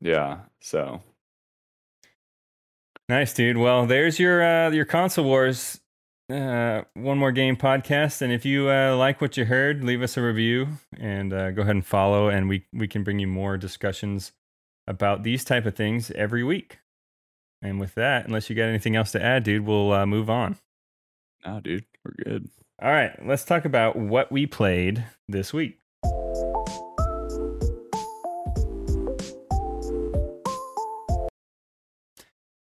[0.00, 1.00] Yeah, so
[3.08, 3.58] Nice, dude.
[3.58, 5.80] Well, there's your uh, your console wars.
[6.30, 10.16] Uh, one more game podcast, and if you uh, like what you heard, leave us
[10.16, 10.68] a review
[10.98, 14.32] and uh, go ahead and follow, and we we can bring you more discussions
[14.86, 16.78] about these type of things every week.
[17.60, 20.56] And with that, unless you got anything else to add, dude, we'll uh, move on.
[21.44, 22.48] no, dude, we're good.
[22.82, 25.78] All right, let's talk about what we played this week.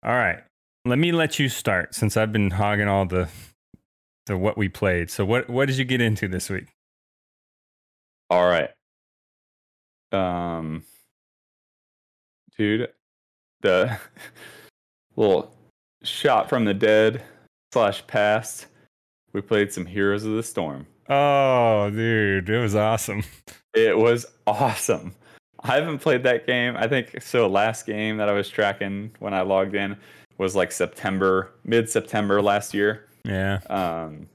[0.02, 0.42] All right,
[0.84, 3.28] let me let you start since I've been hogging all the
[4.26, 5.10] the what we played.
[5.10, 6.66] So what what did you get into this week?
[8.30, 8.70] All right.
[10.12, 10.84] Um,
[12.56, 12.88] dude,
[13.62, 13.98] the
[15.16, 15.54] little
[16.02, 17.22] shot from the dead
[17.72, 18.66] slash past.
[19.32, 20.86] We played some Heroes of the Storm.
[21.08, 23.24] Oh, dude, it was awesome.
[23.74, 25.12] It was awesome.
[25.60, 26.76] I haven't played that game.
[26.76, 27.48] I think so.
[27.48, 29.96] Last game that I was tracking when I logged in
[30.38, 33.06] was like September, mid September last year.
[33.24, 34.28] Yeah, Um,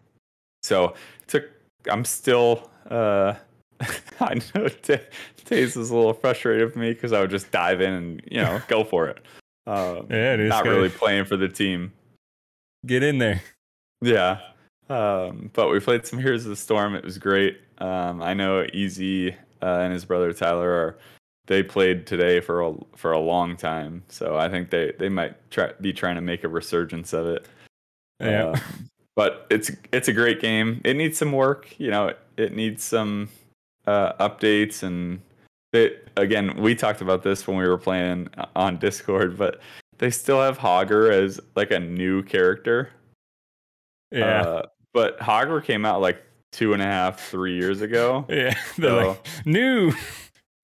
[0.63, 0.93] so
[1.27, 1.43] took.
[1.89, 2.69] I'm still.
[2.89, 3.35] Uh,
[4.19, 7.93] I know Taze is a little frustrated with me because I would just dive in
[7.93, 9.19] and you know go for it.
[9.67, 11.91] Um, Yeah, it is not really playing for the team.
[12.88, 13.39] get in there.
[14.01, 14.39] Yeah.
[14.89, 16.95] Um, but we played some Heroes of the Storm.
[16.95, 17.59] It was great.
[17.77, 19.30] Um, I know Easy
[19.61, 20.97] uh, and his brother Tyler are.
[21.49, 25.35] They played today for a for a long time, so I think they they might
[25.51, 27.45] try be trying to make a resurgence of it.
[28.21, 28.51] Yeah.
[28.51, 28.61] Um,
[29.15, 30.80] but it's it's a great game.
[30.85, 31.73] It needs some work.
[31.80, 33.30] You know, it, it needs some
[33.88, 35.21] uh, updates and
[35.73, 36.55] it again.
[36.61, 39.59] We talked about this when we were playing on Discord, but
[39.97, 42.89] they still have Hogger as like a new character.
[44.11, 44.61] Yeah, Uh,
[44.93, 46.21] but Hogger came out like
[46.51, 48.26] two and a half, three years ago.
[48.30, 48.53] yeah.
[48.77, 49.93] They're so- like new.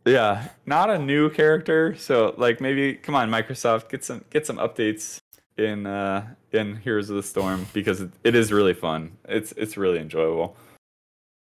[0.06, 1.96] Yeah, not a new character.
[1.96, 5.20] So like maybe come on, Microsoft, get some get some updates
[5.58, 9.14] in uh in Heroes of the Storm because it, it is really fun.
[9.28, 10.56] It's it's really enjoyable.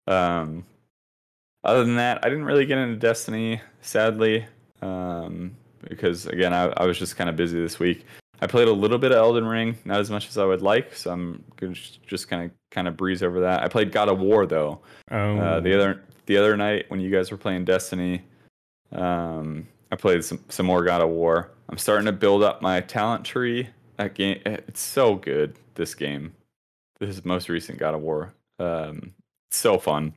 [0.07, 0.65] Um
[1.64, 4.45] other than that, I didn't really get into Destiny, sadly.
[4.81, 5.56] Um
[5.88, 8.06] because again I, I was just kind of busy this week.
[8.41, 10.95] I played a little bit of Elden Ring, not as much as I would like,
[10.95, 13.64] so I'm gonna just- just kind of kind of breeze over that.
[13.64, 14.80] I played God of War though.
[15.11, 18.23] Oh, Uh, the other the other night when you guys were playing Destiny,
[18.91, 21.51] um, I played some some more God of War.
[21.69, 23.69] I'm starting to build up my talent tree.
[23.97, 25.55] That game, it's so good.
[25.75, 26.33] This game,
[26.99, 29.13] this is most recent God of War, um,
[29.49, 30.13] it's so fun.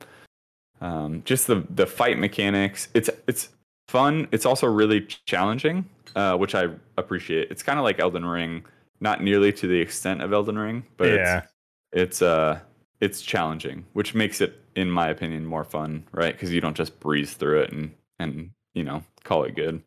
[0.81, 2.89] Um, just the the fight mechanics.
[2.95, 3.49] It's it's
[3.89, 4.29] fun.
[4.33, 5.85] It's also really challenging,
[6.17, 7.51] uh, which I appreciate.
[7.51, 8.65] It's kind of like Elden Ring,
[9.01, 11.43] not nearly to the extent of Elden Ring, but it's, yeah,
[11.93, 12.59] it's uh
[13.01, 16.99] it's challenging which makes it in my opinion more fun right because you don't just
[17.01, 19.83] breeze through it and and you know call it good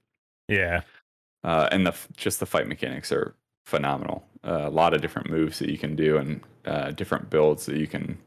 [0.47, 0.81] yeah.
[1.43, 3.33] uh and the just the fight mechanics are
[3.65, 7.65] phenomenal uh, a lot of different moves that you can do and uh different builds
[7.65, 8.17] that you can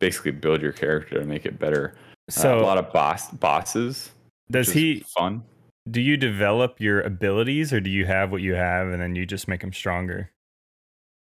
[0.00, 1.94] basically build your character to make it better
[2.28, 4.10] Uh, So a lot of boss bosses
[4.50, 5.00] does he?
[5.16, 5.42] fun
[5.90, 9.24] Do you develop your abilities, or do you have what you have and then you
[9.26, 10.30] just make them stronger?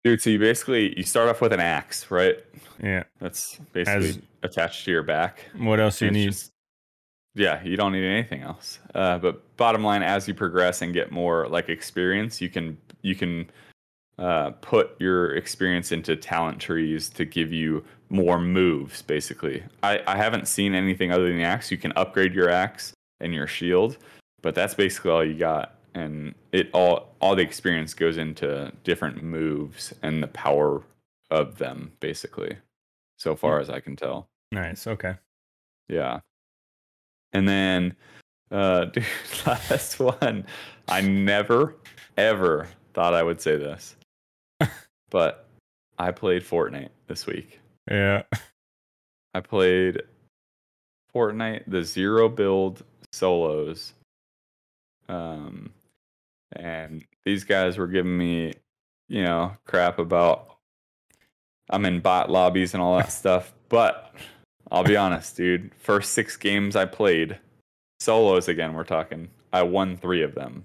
[0.04, 2.38] dude so you basically you start off with an axe right
[2.82, 3.04] Yeah.
[3.20, 6.26] that's basically As- attached to your back What else do you need?
[6.32, 6.51] just-
[7.34, 8.78] yeah, you don't need anything else.
[8.94, 13.14] Uh, but bottom line, as you progress and get more like experience, you can you
[13.14, 13.50] can
[14.18, 19.02] uh, put your experience into talent trees to give you more moves.
[19.02, 21.70] Basically, I, I haven't seen anything other than the axe.
[21.70, 23.96] You can upgrade your axe and your shield,
[24.42, 25.74] but that's basically all you got.
[25.94, 30.82] And it all all the experience goes into different moves and the power
[31.30, 32.58] of them, basically.
[33.16, 34.28] So far as I can tell.
[34.50, 34.86] Nice.
[34.86, 35.14] Okay.
[35.88, 36.20] Yeah.
[37.32, 37.94] And then,
[38.50, 39.04] uh, dude,
[39.46, 40.46] last one.
[40.88, 41.76] I never,
[42.16, 43.96] ever thought I would say this,
[45.10, 45.48] but
[45.98, 47.60] I played Fortnite this week.
[47.90, 48.22] Yeah.
[49.34, 50.02] I played
[51.14, 53.94] Fortnite, the zero build solos.
[55.08, 55.70] Um,
[56.52, 58.54] and these guys were giving me,
[59.08, 60.56] you know, crap about
[61.70, 63.52] I'm in bot lobbies and all that stuff.
[63.68, 64.14] But
[64.70, 65.70] I'll be honest, dude.
[65.74, 67.38] First six games I played,
[68.00, 69.28] solos again, we're talking.
[69.52, 70.64] I won three of them.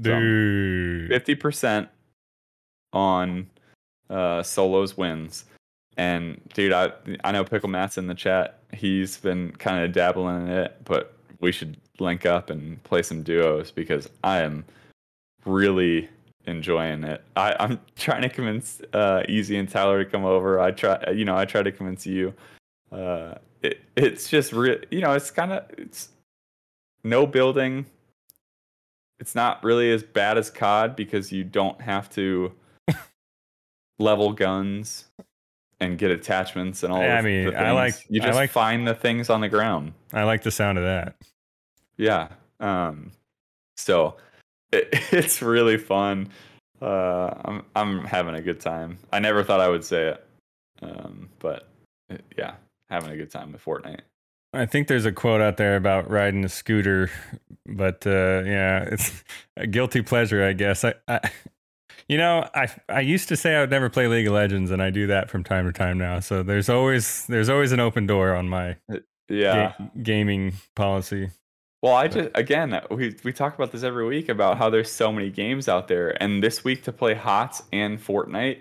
[0.00, 1.08] Dude.
[1.08, 1.88] Fifty percent
[2.92, 3.48] on
[4.10, 5.44] uh, solos wins.
[5.96, 6.92] And dude, I
[7.24, 8.60] I know Pickle Matt's in the chat.
[8.72, 13.22] He's been kind of dabbling in it, but we should link up and play some
[13.22, 14.64] duos because I am
[15.44, 16.08] really
[16.46, 17.22] enjoying it.
[17.36, 20.60] I, I'm trying to convince uh, Easy and Tyler to come over.
[20.60, 22.34] I try, you know, I try to convince you.
[22.90, 26.08] Uh, it, it's just real, you know, it's kind of it's
[27.04, 27.86] no building.
[29.20, 32.52] It's not really as bad as COD because you don't have to
[33.98, 35.06] level guns
[35.80, 37.00] and get attachments and all.
[37.00, 39.92] Yeah, I mean, I like- you I just like- find the things on the ground.
[40.12, 41.16] I like the sound of that.
[41.96, 42.28] Yeah.
[42.60, 43.12] Um,
[43.76, 44.16] so
[44.72, 46.28] it, it's really fun.
[46.80, 48.98] Uh, I'm I'm having a good time.
[49.12, 50.24] I never thought I would say it,
[50.80, 51.68] um, but
[52.08, 52.54] uh, yeah,
[52.90, 54.00] having a good time with Fortnite.
[54.54, 57.10] I think there's a quote out there about riding a scooter,
[57.66, 59.22] but uh, yeah, it's
[59.56, 60.84] a guilty pleasure, I guess.
[60.84, 61.20] I, I,
[62.08, 64.82] you know, I I used to say I would never play League of Legends, and
[64.82, 66.20] I do that from time to time now.
[66.20, 68.76] So there's always there's always an open door on my
[69.28, 69.74] Yeah.
[69.78, 71.28] ga- gaming policy.
[71.82, 75.12] Well, I just again we we talk about this every week about how there's so
[75.12, 78.60] many games out there, and this week to play HOTS and Fortnite,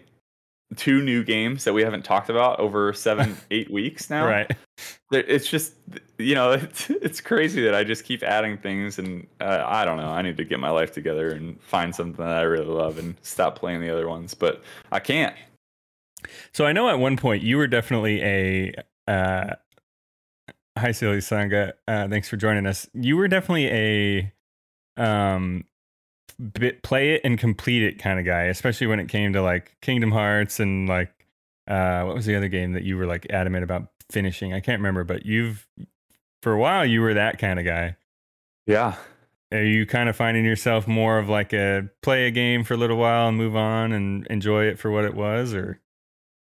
[0.75, 4.25] two new games that we haven't talked about over seven eight weeks now.
[4.27, 4.51] Right.
[5.11, 5.73] It's just
[6.17, 9.97] you know it's it's crazy that I just keep adding things, and uh, I don't
[9.97, 10.09] know.
[10.09, 13.15] I need to get my life together and find something that I really love and
[13.21, 14.61] stop playing the other ones, but
[14.91, 15.35] I can't.
[16.53, 18.73] So I know at one point you were definitely a
[19.07, 19.55] uh
[20.77, 21.73] hi Silly Sangha.
[21.87, 22.89] Uh thanks for joining us.
[22.93, 24.33] You were definitely a
[24.97, 25.63] um
[26.53, 29.75] bit play it and complete it kind of guy, especially when it came to like
[29.81, 31.11] Kingdom Hearts and like
[31.67, 34.53] uh what was the other game that you were like adamant about finishing?
[34.53, 35.67] I can't remember, but you've
[36.41, 37.95] for a while you were that kind of guy.
[38.65, 38.95] Yeah.
[39.51, 42.77] Are you kind of finding yourself more of like a play a game for a
[42.77, 45.79] little while and move on and enjoy it for what it was or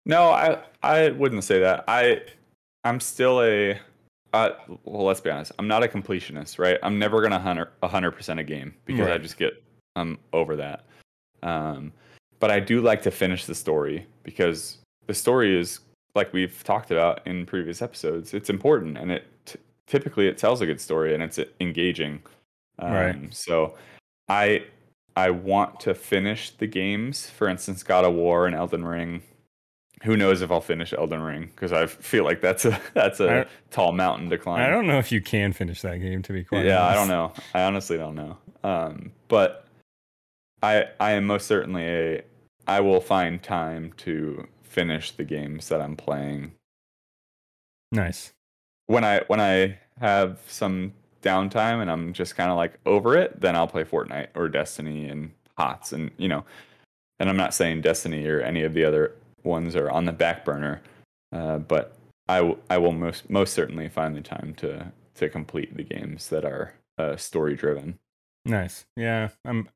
[0.05, 1.83] No, I I wouldn't say that.
[1.87, 2.21] I
[2.83, 3.79] I'm still a
[4.33, 4.49] uh,
[4.83, 5.03] well.
[5.03, 5.51] Let's be honest.
[5.59, 6.79] I'm not a completionist, right?
[6.81, 9.63] I'm never gonna hundred percent a game because I just get
[9.95, 10.85] I'm over that.
[11.41, 11.91] Um,
[12.39, 15.79] but I do like to finish the story because the story is
[16.15, 18.33] like we've talked about in previous episodes.
[18.33, 22.21] It's important and it t- typically it tells a good story and it's engaging.
[22.79, 23.33] Um, Right.
[23.33, 23.75] So
[24.29, 24.65] I
[25.15, 27.29] I want to finish the games.
[27.29, 29.21] For instance, God of War and Elden Ring.
[30.03, 33.41] Who knows if I'll finish Elden Ring because I feel like that's a that's a
[33.41, 34.61] I- tall mountain to climb.
[34.61, 37.07] I don't know if you can finish that game to be quite yeah, I don't
[37.07, 37.31] know.
[37.53, 38.37] I honestly don't know.
[38.63, 39.62] Um, but
[40.63, 42.23] I I am most certainly a
[42.67, 46.53] I will find time to finish the games that I'm playing
[47.91, 48.33] Nice.
[48.87, 53.39] when I when I have some downtime and I'm just kind of like over it,
[53.39, 56.43] then I'll play Fortnite or Destiny and HOTS and you know,
[57.19, 59.13] and I'm not saying Destiny or any of the other
[59.43, 60.81] ones are on the back burner,
[61.31, 61.95] uh, but
[62.27, 66.29] I w- I will most most certainly find the time to to complete the games
[66.29, 67.99] that are uh, story driven.
[68.45, 68.85] Nice.
[68.95, 69.69] Yeah, I'm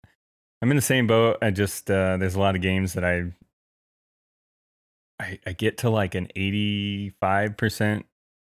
[0.62, 1.38] I'm in the same boat.
[1.42, 3.32] I just uh there's a lot of games that I
[5.20, 8.04] I, I get to like an 85%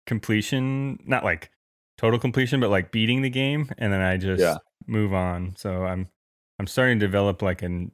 [0.08, 1.52] completion, not like
[1.98, 4.58] total completion, but like beating the game and then I just Yeah.
[4.88, 5.56] move on.
[5.56, 6.08] So I'm
[6.60, 7.92] I'm starting to develop like an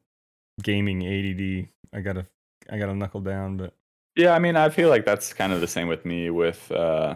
[0.61, 1.67] gaming ADD.
[1.93, 2.25] I got to
[2.69, 3.73] I got to knuckle down, but
[4.15, 7.15] Yeah, I mean, I feel like that's kind of the same with me with uh,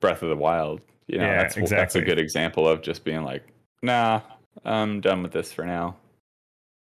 [0.00, 0.80] Breath of the Wild.
[1.06, 3.42] You know, Yeah, that's that's a good example of just being like,
[3.82, 4.20] nah,
[4.64, 5.96] I'm done with this for now.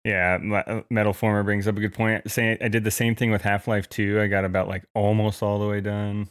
[0.07, 0.39] Yeah,
[0.69, 2.31] uh, Metal Former brings up a good point.
[2.31, 4.21] Saying I did the same thing with Half Life Two.
[4.21, 6.29] I got about like almost all the way done,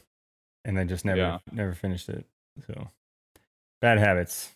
[0.64, 1.38] and then just never Yeah.
[1.52, 2.24] never finished it.
[2.66, 2.88] So
[3.82, 4.54] Bad habits.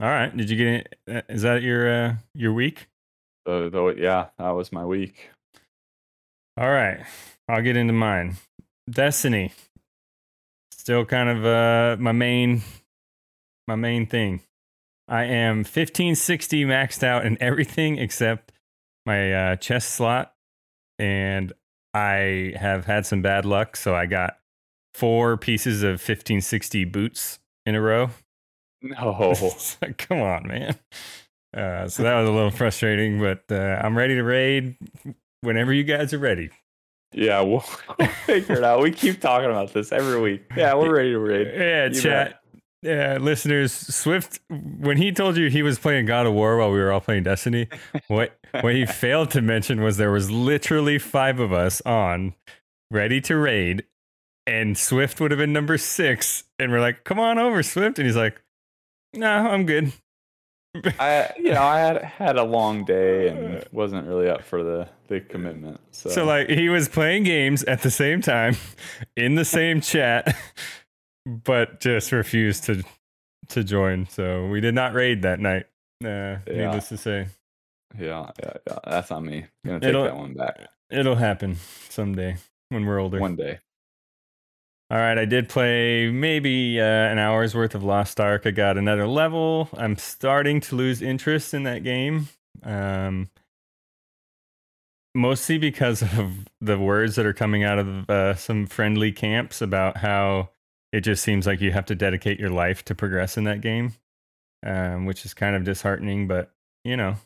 [0.00, 0.34] All right.
[0.34, 2.86] Did you get uh, Is that your uh, your week?
[3.46, 5.28] So, though, yeah, that was my week.
[6.56, 7.00] All right.
[7.48, 8.36] I'll get into mine.
[8.88, 9.52] Destiny.
[10.72, 12.62] Still kind of uh my main
[13.66, 14.40] my main thing.
[15.08, 18.52] I am 1560 maxed out in everything except
[19.06, 20.34] my uh, chest slot
[20.98, 21.52] and
[21.94, 24.38] I have had some bad luck so I got
[24.94, 28.10] four pieces of 1560 boots in a row.
[28.82, 29.34] No,
[29.98, 30.76] Come on, man.
[31.56, 34.76] Uh, so that was a little frustrating, but uh, I'm ready to raid
[35.40, 36.50] whenever you guys are ready.
[37.12, 37.64] yeah, we'll,
[37.98, 38.82] we'll figure it out.
[38.82, 40.42] We keep talking about this every week.
[40.56, 41.46] Yeah, we're ready to raid.
[41.56, 42.40] Yeah, You chat.
[42.82, 46.78] Yeah, listeners, Swift, when he told you he was playing God of War while we
[46.78, 47.66] were all playing Destiny,
[48.06, 52.34] what what he failed to mention was there was literally five of us on,
[52.90, 53.84] ready to raid,
[54.46, 58.06] and Swift would have been number six, and we're like, "Come on over, Swift," and
[58.06, 58.40] he's like,
[59.12, 59.92] "No, I'm good."
[61.00, 64.88] I, you know, I had had a long day and wasn't really up for the
[65.08, 65.80] the commitment.
[65.90, 68.56] So, So like he was playing games at the same time
[69.16, 70.36] in the same chat,
[71.44, 72.82] but just refused to
[73.48, 74.06] to join.
[74.08, 75.66] So we did not raid that night.
[76.04, 76.38] Uh, Yeah.
[76.46, 77.26] Needless to say,
[77.98, 79.46] yeah, yeah, yeah, that's on me.
[79.64, 80.58] Gonna take It'll- that one back
[80.90, 81.56] it'll happen
[81.90, 82.36] someday
[82.70, 83.20] when we're older.
[83.20, 83.58] one day.
[84.90, 88.46] All right, I did play maybe uh, an hour's worth of Lost Ark.
[88.46, 89.68] I got another level.
[89.74, 92.28] I'm starting to lose interest in that game.
[92.62, 93.28] Um,
[95.14, 99.98] mostly because of the words that are coming out of uh, some friendly camps about
[99.98, 100.48] how
[100.92, 103.94] it just seems like you have to dedicate your life to progress in that game,
[104.64, 106.26] um, which is kind of disheartening.
[106.26, 106.50] But,
[106.84, 107.16] you know,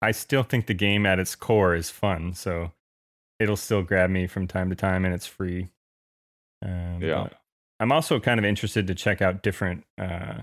[0.00, 2.34] I still think the game at its core is fun.
[2.34, 2.72] So
[3.40, 5.68] it'll still grab me from time to time and it's free.
[6.64, 7.28] Um, Yeah.
[7.80, 10.42] I'm also kind of interested to check out different uh,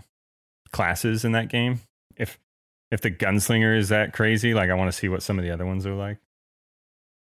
[0.71, 1.79] classes in that game.
[2.17, 2.37] If
[2.91, 5.51] if the gunslinger is that crazy, like I want to see what some of the
[5.51, 6.17] other ones are like.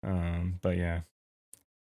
[0.04, 1.02] Um, but yeah.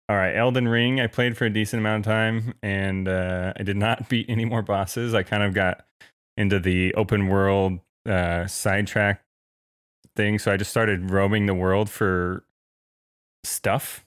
[0.09, 1.01] All right, Elden Ring.
[1.01, 4.45] I played for a decent amount of time, and uh, I did not beat any
[4.45, 5.15] more bosses.
[5.15, 5.85] I kind of got
[6.37, 9.23] into the open world uh, sidetrack
[10.17, 12.45] thing, so I just started roaming the world for
[13.45, 14.05] stuff.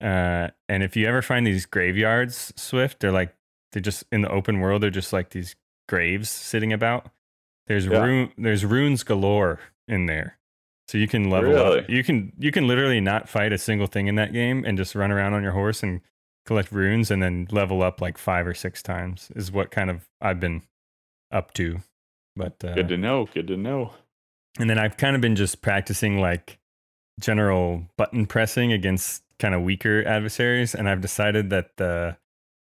[0.00, 3.34] Uh, and if you ever find these graveyards, Swift, they're like
[3.72, 4.82] they're just in the open world.
[4.82, 5.56] They're just like these
[5.88, 7.08] graves sitting about.
[7.68, 8.02] There's Yeah.
[8.04, 10.36] rune, there's runes galore in there,
[10.92, 11.80] so you can level Really?
[11.80, 11.88] up.
[11.88, 14.94] You can you can literally not fight a single thing in that game and just
[14.94, 16.02] run around on your horse and
[16.44, 19.30] collect runes and then level up like five or six times.
[19.34, 20.62] Is what kind of I've been
[21.30, 21.78] up to.
[22.36, 23.26] But uh, Good to know.
[23.32, 23.92] Good to know.
[24.58, 26.58] and then I've kind of been just practicing like
[27.20, 30.74] general button pressing against kind of weaker adversaries.
[30.74, 32.16] And I've decided that the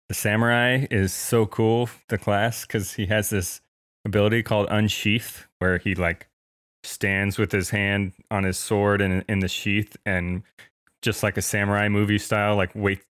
[0.09, 3.61] the samurai is so cool, the class, because he has this
[4.05, 5.25] ability called unsheathe,
[5.59, 6.27] where he like
[6.83, 10.43] stands with his hand on his sword and in the sheath and
[11.01, 13.01] just like a samurai movie style, like wait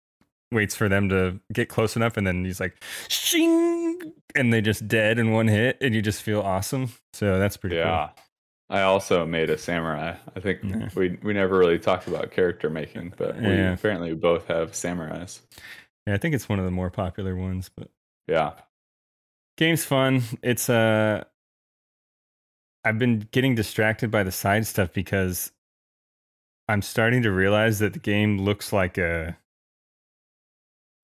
[0.52, 4.88] waits for them to get close enough and then he's like shing and they just
[4.88, 6.90] dead in one hit and you just feel awesome.
[7.12, 7.84] So that's pretty cool.
[7.84, 8.10] Yeah.
[8.68, 10.14] I also made a samurai.
[10.36, 10.88] I think Yeah.
[10.94, 13.72] we we never really talked about character making, but we Yeah.
[13.72, 15.40] apparently both have samurais.
[16.06, 17.88] Yeah, I think it's one of the more popular ones, but
[18.28, 18.52] Yeah.
[19.56, 20.22] game's fun.
[20.42, 21.24] It's uh
[22.85, 25.52] I've been getting distracted by the side stuff because
[26.69, 29.36] I'm starting to realize that the game looks like a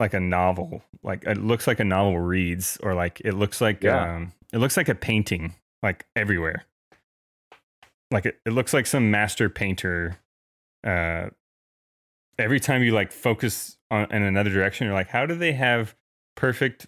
[0.00, 0.82] like a novel.
[1.02, 4.16] Like it looks like a novel reads or like it looks like Yeah.
[4.16, 6.64] um it looks like a painting like everywhere.
[8.10, 10.18] Like it, it looks like some master painter
[10.86, 11.28] uh
[12.38, 15.94] every time you like focus on in another direction you're like how do they have
[16.36, 16.86] perfect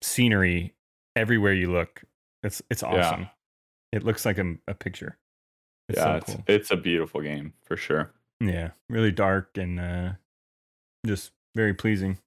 [0.00, 0.74] scenery
[1.16, 2.02] everywhere you look
[2.42, 3.26] it's it's Yeah.
[3.92, 5.18] It looks like a, a picture.
[5.88, 6.44] It's yeah, so it's cool.
[6.46, 8.12] it's a beautiful game for sure.
[8.40, 10.12] yeah really dark and uh
[11.06, 12.18] just very pleasing.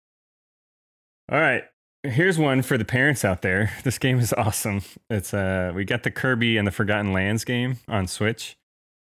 [1.31, 1.63] All right
[2.03, 3.71] here's one for the parents out there.
[3.83, 4.81] This game is awesome.
[5.09, 8.57] It's uh we got the kirby and the forgotten lands game on switch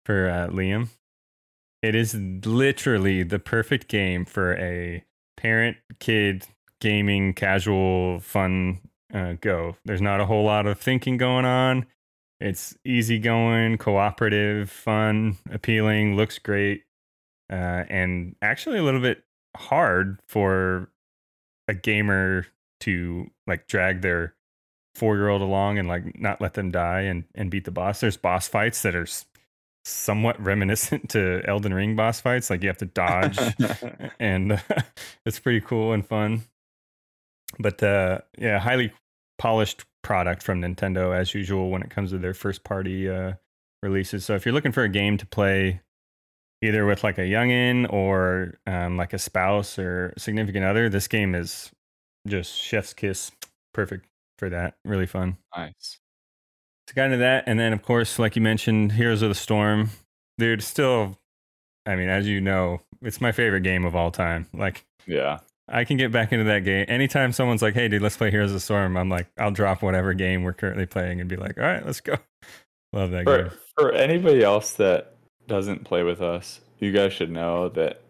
[0.06, 0.90] for uh, liam.
[1.84, 5.04] It is literally the perfect game for a
[5.36, 6.48] parent kid
[6.82, 8.80] gaming casual fun
[9.14, 9.78] uh, go.
[9.86, 11.86] There's not a whole lot of thinking going on
[12.40, 16.84] it's easygoing cooperative fun appealing looks great
[17.52, 19.24] uh, and actually a little bit
[19.56, 20.90] hard for
[21.68, 22.46] a gamer
[22.80, 24.36] to like drag their
[24.96, 28.00] four year old along and like not let them die and, and beat the boss.
[28.00, 29.08] There's boss fights that are
[29.86, 32.50] somewhat reminiscent to Elden Ring boss fights.
[32.50, 33.38] Like you have to dodge
[34.20, 34.62] and
[35.26, 36.44] it's pretty cool and fun.
[37.60, 38.92] But uh, yeah, highly
[39.38, 43.34] polished product from Nintendo as usual when it comes to their first party uh,
[43.84, 44.24] releases.
[44.24, 45.82] So if you're looking for a game to play
[46.62, 51.36] either with like a youngin or um, like a spouse or significant other, this game
[51.36, 51.72] is
[52.26, 53.34] just chef's kiss,
[53.74, 54.08] perfect
[54.40, 54.76] for that.
[54.86, 55.40] Really fun.
[55.54, 56.00] Nice.
[56.88, 59.90] So got into that, and then of course, like you mentioned, Heroes of the Storm.
[60.38, 61.18] Dude, still,
[61.86, 64.48] I mean, as you know, it's my favorite game of all time.
[64.54, 65.40] Like, Yeah.
[65.70, 68.52] I can get back into that game anytime someone's like, "Hey, dude, let's play Heroes
[68.52, 71.58] of the Storm." I'm like, I'll drop whatever game we're currently playing and be like,
[71.58, 72.16] "All right, let's go."
[72.94, 73.52] Love that For game.
[73.78, 75.16] for anybody else that
[75.48, 78.02] doesn't play with us, you guys should know that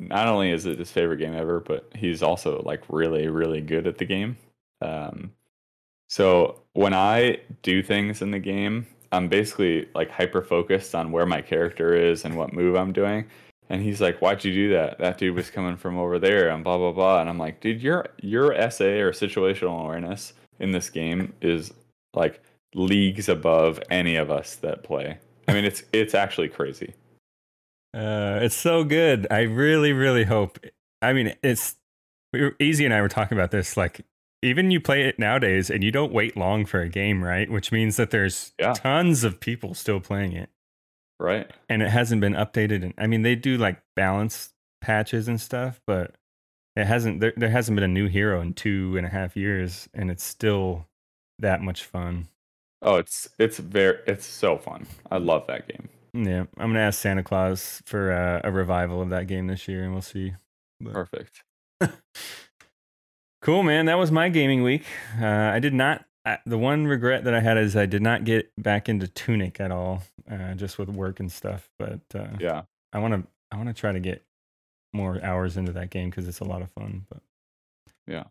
[0.00, 3.86] not only is it his favorite game ever, but he's also like really, really good
[3.86, 4.36] at the game.
[4.80, 5.32] Um,
[6.08, 11.26] so when I do things in the game, I'm basically like hyper focused on where
[11.26, 13.26] my character is and what move I'm doing.
[13.70, 14.98] And he's like, "Why'd you do that?
[14.98, 17.20] That dude was coming from over there," and blah blah blah.
[17.20, 21.72] And I'm like, "Dude, your your SA or situational awareness in this game is
[22.12, 22.42] like
[22.74, 25.18] leagues above any of us that play.
[25.48, 26.94] I mean, it's it's actually crazy."
[27.94, 29.26] Uh, it's so good.
[29.30, 30.58] I really, really hope.
[31.02, 31.76] I mean, it's
[32.32, 33.76] we were, Easy and I were talking about this.
[33.76, 34.02] Like,
[34.42, 37.50] even you play it nowadays, and you don't wait long for a game, right?
[37.50, 38.72] Which means that there's Yeah.
[38.74, 40.50] tons of people still playing it,
[41.20, 41.50] Right?
[41.68, 42.82] and it hasn't been updated.
[42.82, 46.14] And I mean, they do like balance patches and stuff, but
[46.76, 47.20] it hasn't.
[47.20, 50.24] There, there hasn't been a new hero in two and a half years, and it's
[50.24, 50.86] still
[51.38, 52.28] that much fun.
[52.80, 54.86] Oh, it's it's very it's so fun.
[55.10, 55.90] I love that game.
[56.14, 59.84] Yeah, I'm gonna ask Santa Claus for uh, a revival of that game this year,
[59.84, 60.32] and we'll see.
[60.80, 61.44] But- Perfect.
[63.42, 63.86] Cool, man.
[63.86, 64.84] That was my gaming week.
[65.18, 66.04] Uh, I did not.
[66.26, 69.58] Uh, the one regret that I had is I did not get back into Tunic
[69.60, 71.68] at all, uh, just with work and stuff.
[71.78, 72.62] But uh, Yeah.
[72.92, 73.26] I want to.
[73.52, 74.24] I want to try to get
[74.92, 77.06] more hours into that game because it's a lot of fun.
[77.08, 77.20] But
[78.06, 78.24] Yeah.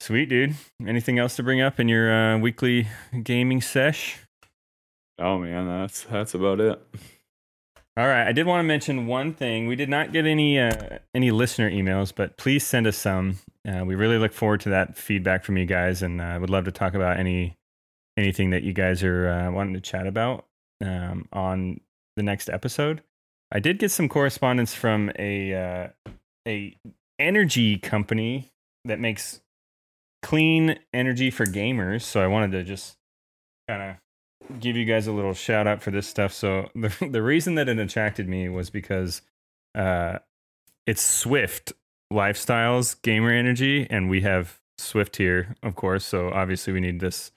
[0.00, 0.54] sweet, dude.
[0.86, 2.88] Anything else to bring up in your uh, weekly
[3.22, 4.18] gaming sesh?
[5.18, 6.80] Oh man, that's that's about it.
[7.96, 9.66] All right, I did want to mention one thing.
[9.66, 13.38] We did not get any uh, any listener emails, but please send us some.
[13.68, 16.64] Uh, we really look forward to that feedback from you guys, and uh, would love
[16.64, 17.56] to talk about any
[18.16, 20.46] anything that you guys are uh, wanting to chat about
[20.84, 21.80] um, on
[22.16, 23.02] the next episode.
[23.50, 26.10] I did get some correspondence from a uh,
[26.46, 26.76] a
[27.18, 28.50] energy company
[28.84, 29.40] that makes
[30.22, 32.02] clean energy for gamers.
[32.02, 32.96] So I wanted to just
[33.68, 36.32] kind of give you guys a little shout out for this stuff.
[36.32, 39.22] So the the reason that it attracted me was because
[39.74, 40.18] uh
[40.86, 41.72] it's Swift
[42.12, 46.04] Lifestyles Gamer Energy and we have Swift here, of course.
[46.04, 47.30] So obviously we need this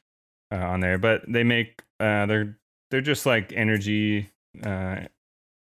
[0.52, 0.98] uh, on there.
[0.98, 2.58] But they make uh they're
[2.92, 4.30] they're just like energy
[4.64, 5.02] uh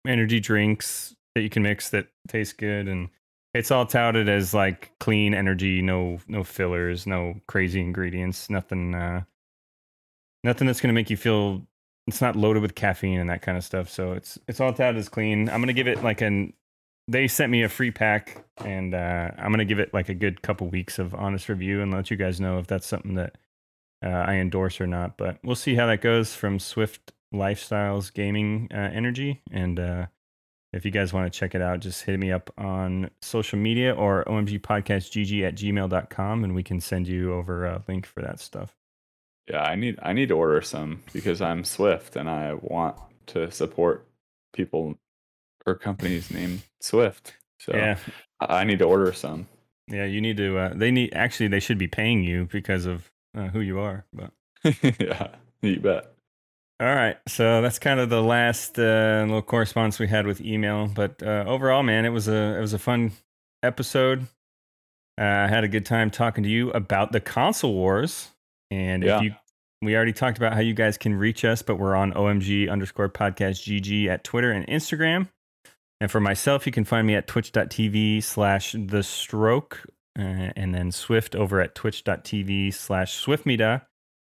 [0.06, 3.08] energy drinks that you can mix that taste good and
[3.54, 9.22] it's all touted as like clean energy, no no fillers, no crazy ingredients, nothing uh
[10.42, 11.66] nothing that's to make you feel
[12.06, 14.96] it's not loaded with caffeine and that kind of stuff so it's it's all touted
[14.96, 16.52] as clean i'm to give it like an
[17.08, 20.42] they sent me a free pack and uh, i'm to give it like a good
[20.42, 23.36] couple weeks of honest review and let you guys know if that's something that
[24.04, 28.68] uh, i endorse or not but we'll see how that goes from swift lifestyles gaming
[28.72, 30.06] uh, energy and uh,
[30.72, 33.92] if you guys want to check it out just hit me up on social media
[33.92, 38.76] or omgpodcastgg at gmail.com and we can send you over a link for that stuff
[39.48, 43.50] Yeah, I need I need to order some because I'm Swift and I want to
[43.50, 44.06] support
[44.54, 44.94] people
[45.66, 47.34] or companies named Swift.
[47.60, 47.98] So yeah
[48.40, 49.46] I I need to order some.
[49.88, 50.58] Yeah, you need to.
[50.58, 51.48] Uh, they need actually.
[51.48, 54.04] They should be paying you because of uh, who you are.
[54.12, 54.30] But
[55.00, 55.28] yeah,
[55.62, 56.12] you bet.
[56.80, 60.86] all right, so that's kind of the last uh, little correspondence we had with email.
[60.88, 63.12] But uh, overall, man, it was a it was a fun
[63.62, 64.26] episode.
[65.20, 68.30] Uh, I had a good time talking to you about the console wars,
[68.70, 69.16] and Yeah.
[69.18, 69.34] if you.
[69.82, 73.10] We already talked about how you guys can reach us, but we're on OMG underscore
[73.10, 75.28] podcast GG at Twitter and Instagram.
[76.00, 79.84] And for myself, you can find me at twitch.tv slash the stroke
[80.18, 83.82] uh, and then Swift over at twitch.tv slash swiftmida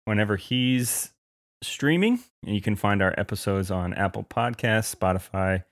[0.06, 1.12] whenever he's
[1.62, 2.20] streaming.
[2.46, 5.64] And you can find our episodes on Apple Podcasts, Spotify,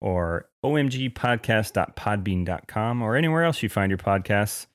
[0.00, 4.66] or omgpodcast.podbean.com or anywhere else you find your podcasts.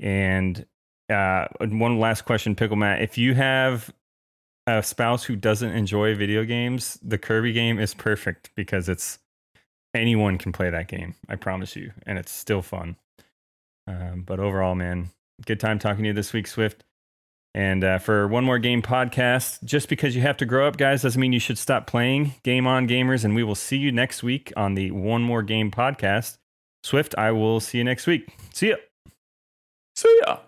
[0.00, 0.66] And
[1.10, 3.02] uh, one last question, Pickle Matt.
[3.02, 3.92] If you have
[4.66, 9.18] a spouse who doesn't enjoy video games, the Kirby game is perfect because it's
[9.94, 11.14] anyone can play that game.
[11.28, 12.96] I promise you, and it's still fun.
[13.88, 15.10] Um, but overall, man,
[15.46, 16.84] good time talking to you this week, Swift.
[17.54, 21.02] And uh, for one more game podcast, just because you have to grow up, guys,
[21.02, 22.34] doesn't mean you should stop playing.
[22.42, 25.70] Game on, gamers, and we will see you next week on the One More Game
[25.70, 26.36] podcast.
[26.82, 28.36] Swift, I will see you next week.
[28.52, 28.76] See ya.
[29.96, 30.38] See ya.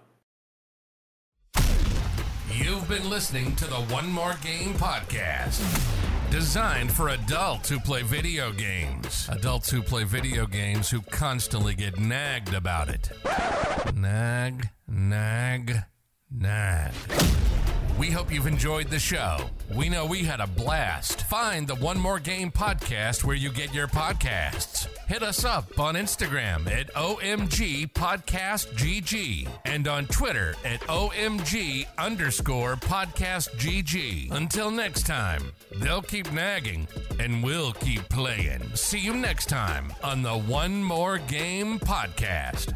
[2.90, 5.60] Been listening to the One More Game podcast.
[6.32, 9.28] Designed for adults who play video games.
[9.30, 13.10] Adults who play video games who constantly get nagged about it.
[13.94, 15.84] Nag, nag,
[16.32, 16.92] nag.
[18.01, 19.36] We hope you've enjoyed the show.
[19.74, 21.24] We know we had a blast.
[21.24, 24.89] Find the One More Game podcast where you get your podcasts.
[25.06, 32.77] Hit us up on Instagram at OMG Podcast GG and on Twitter at OMG underscore
[32.77, 34.32] Podcast GG.
[34.32, 38.62] Until next time, they'll keep nagging and we'll keep playing.
[38.77, 42.72] See you next time on the One More Game podcast.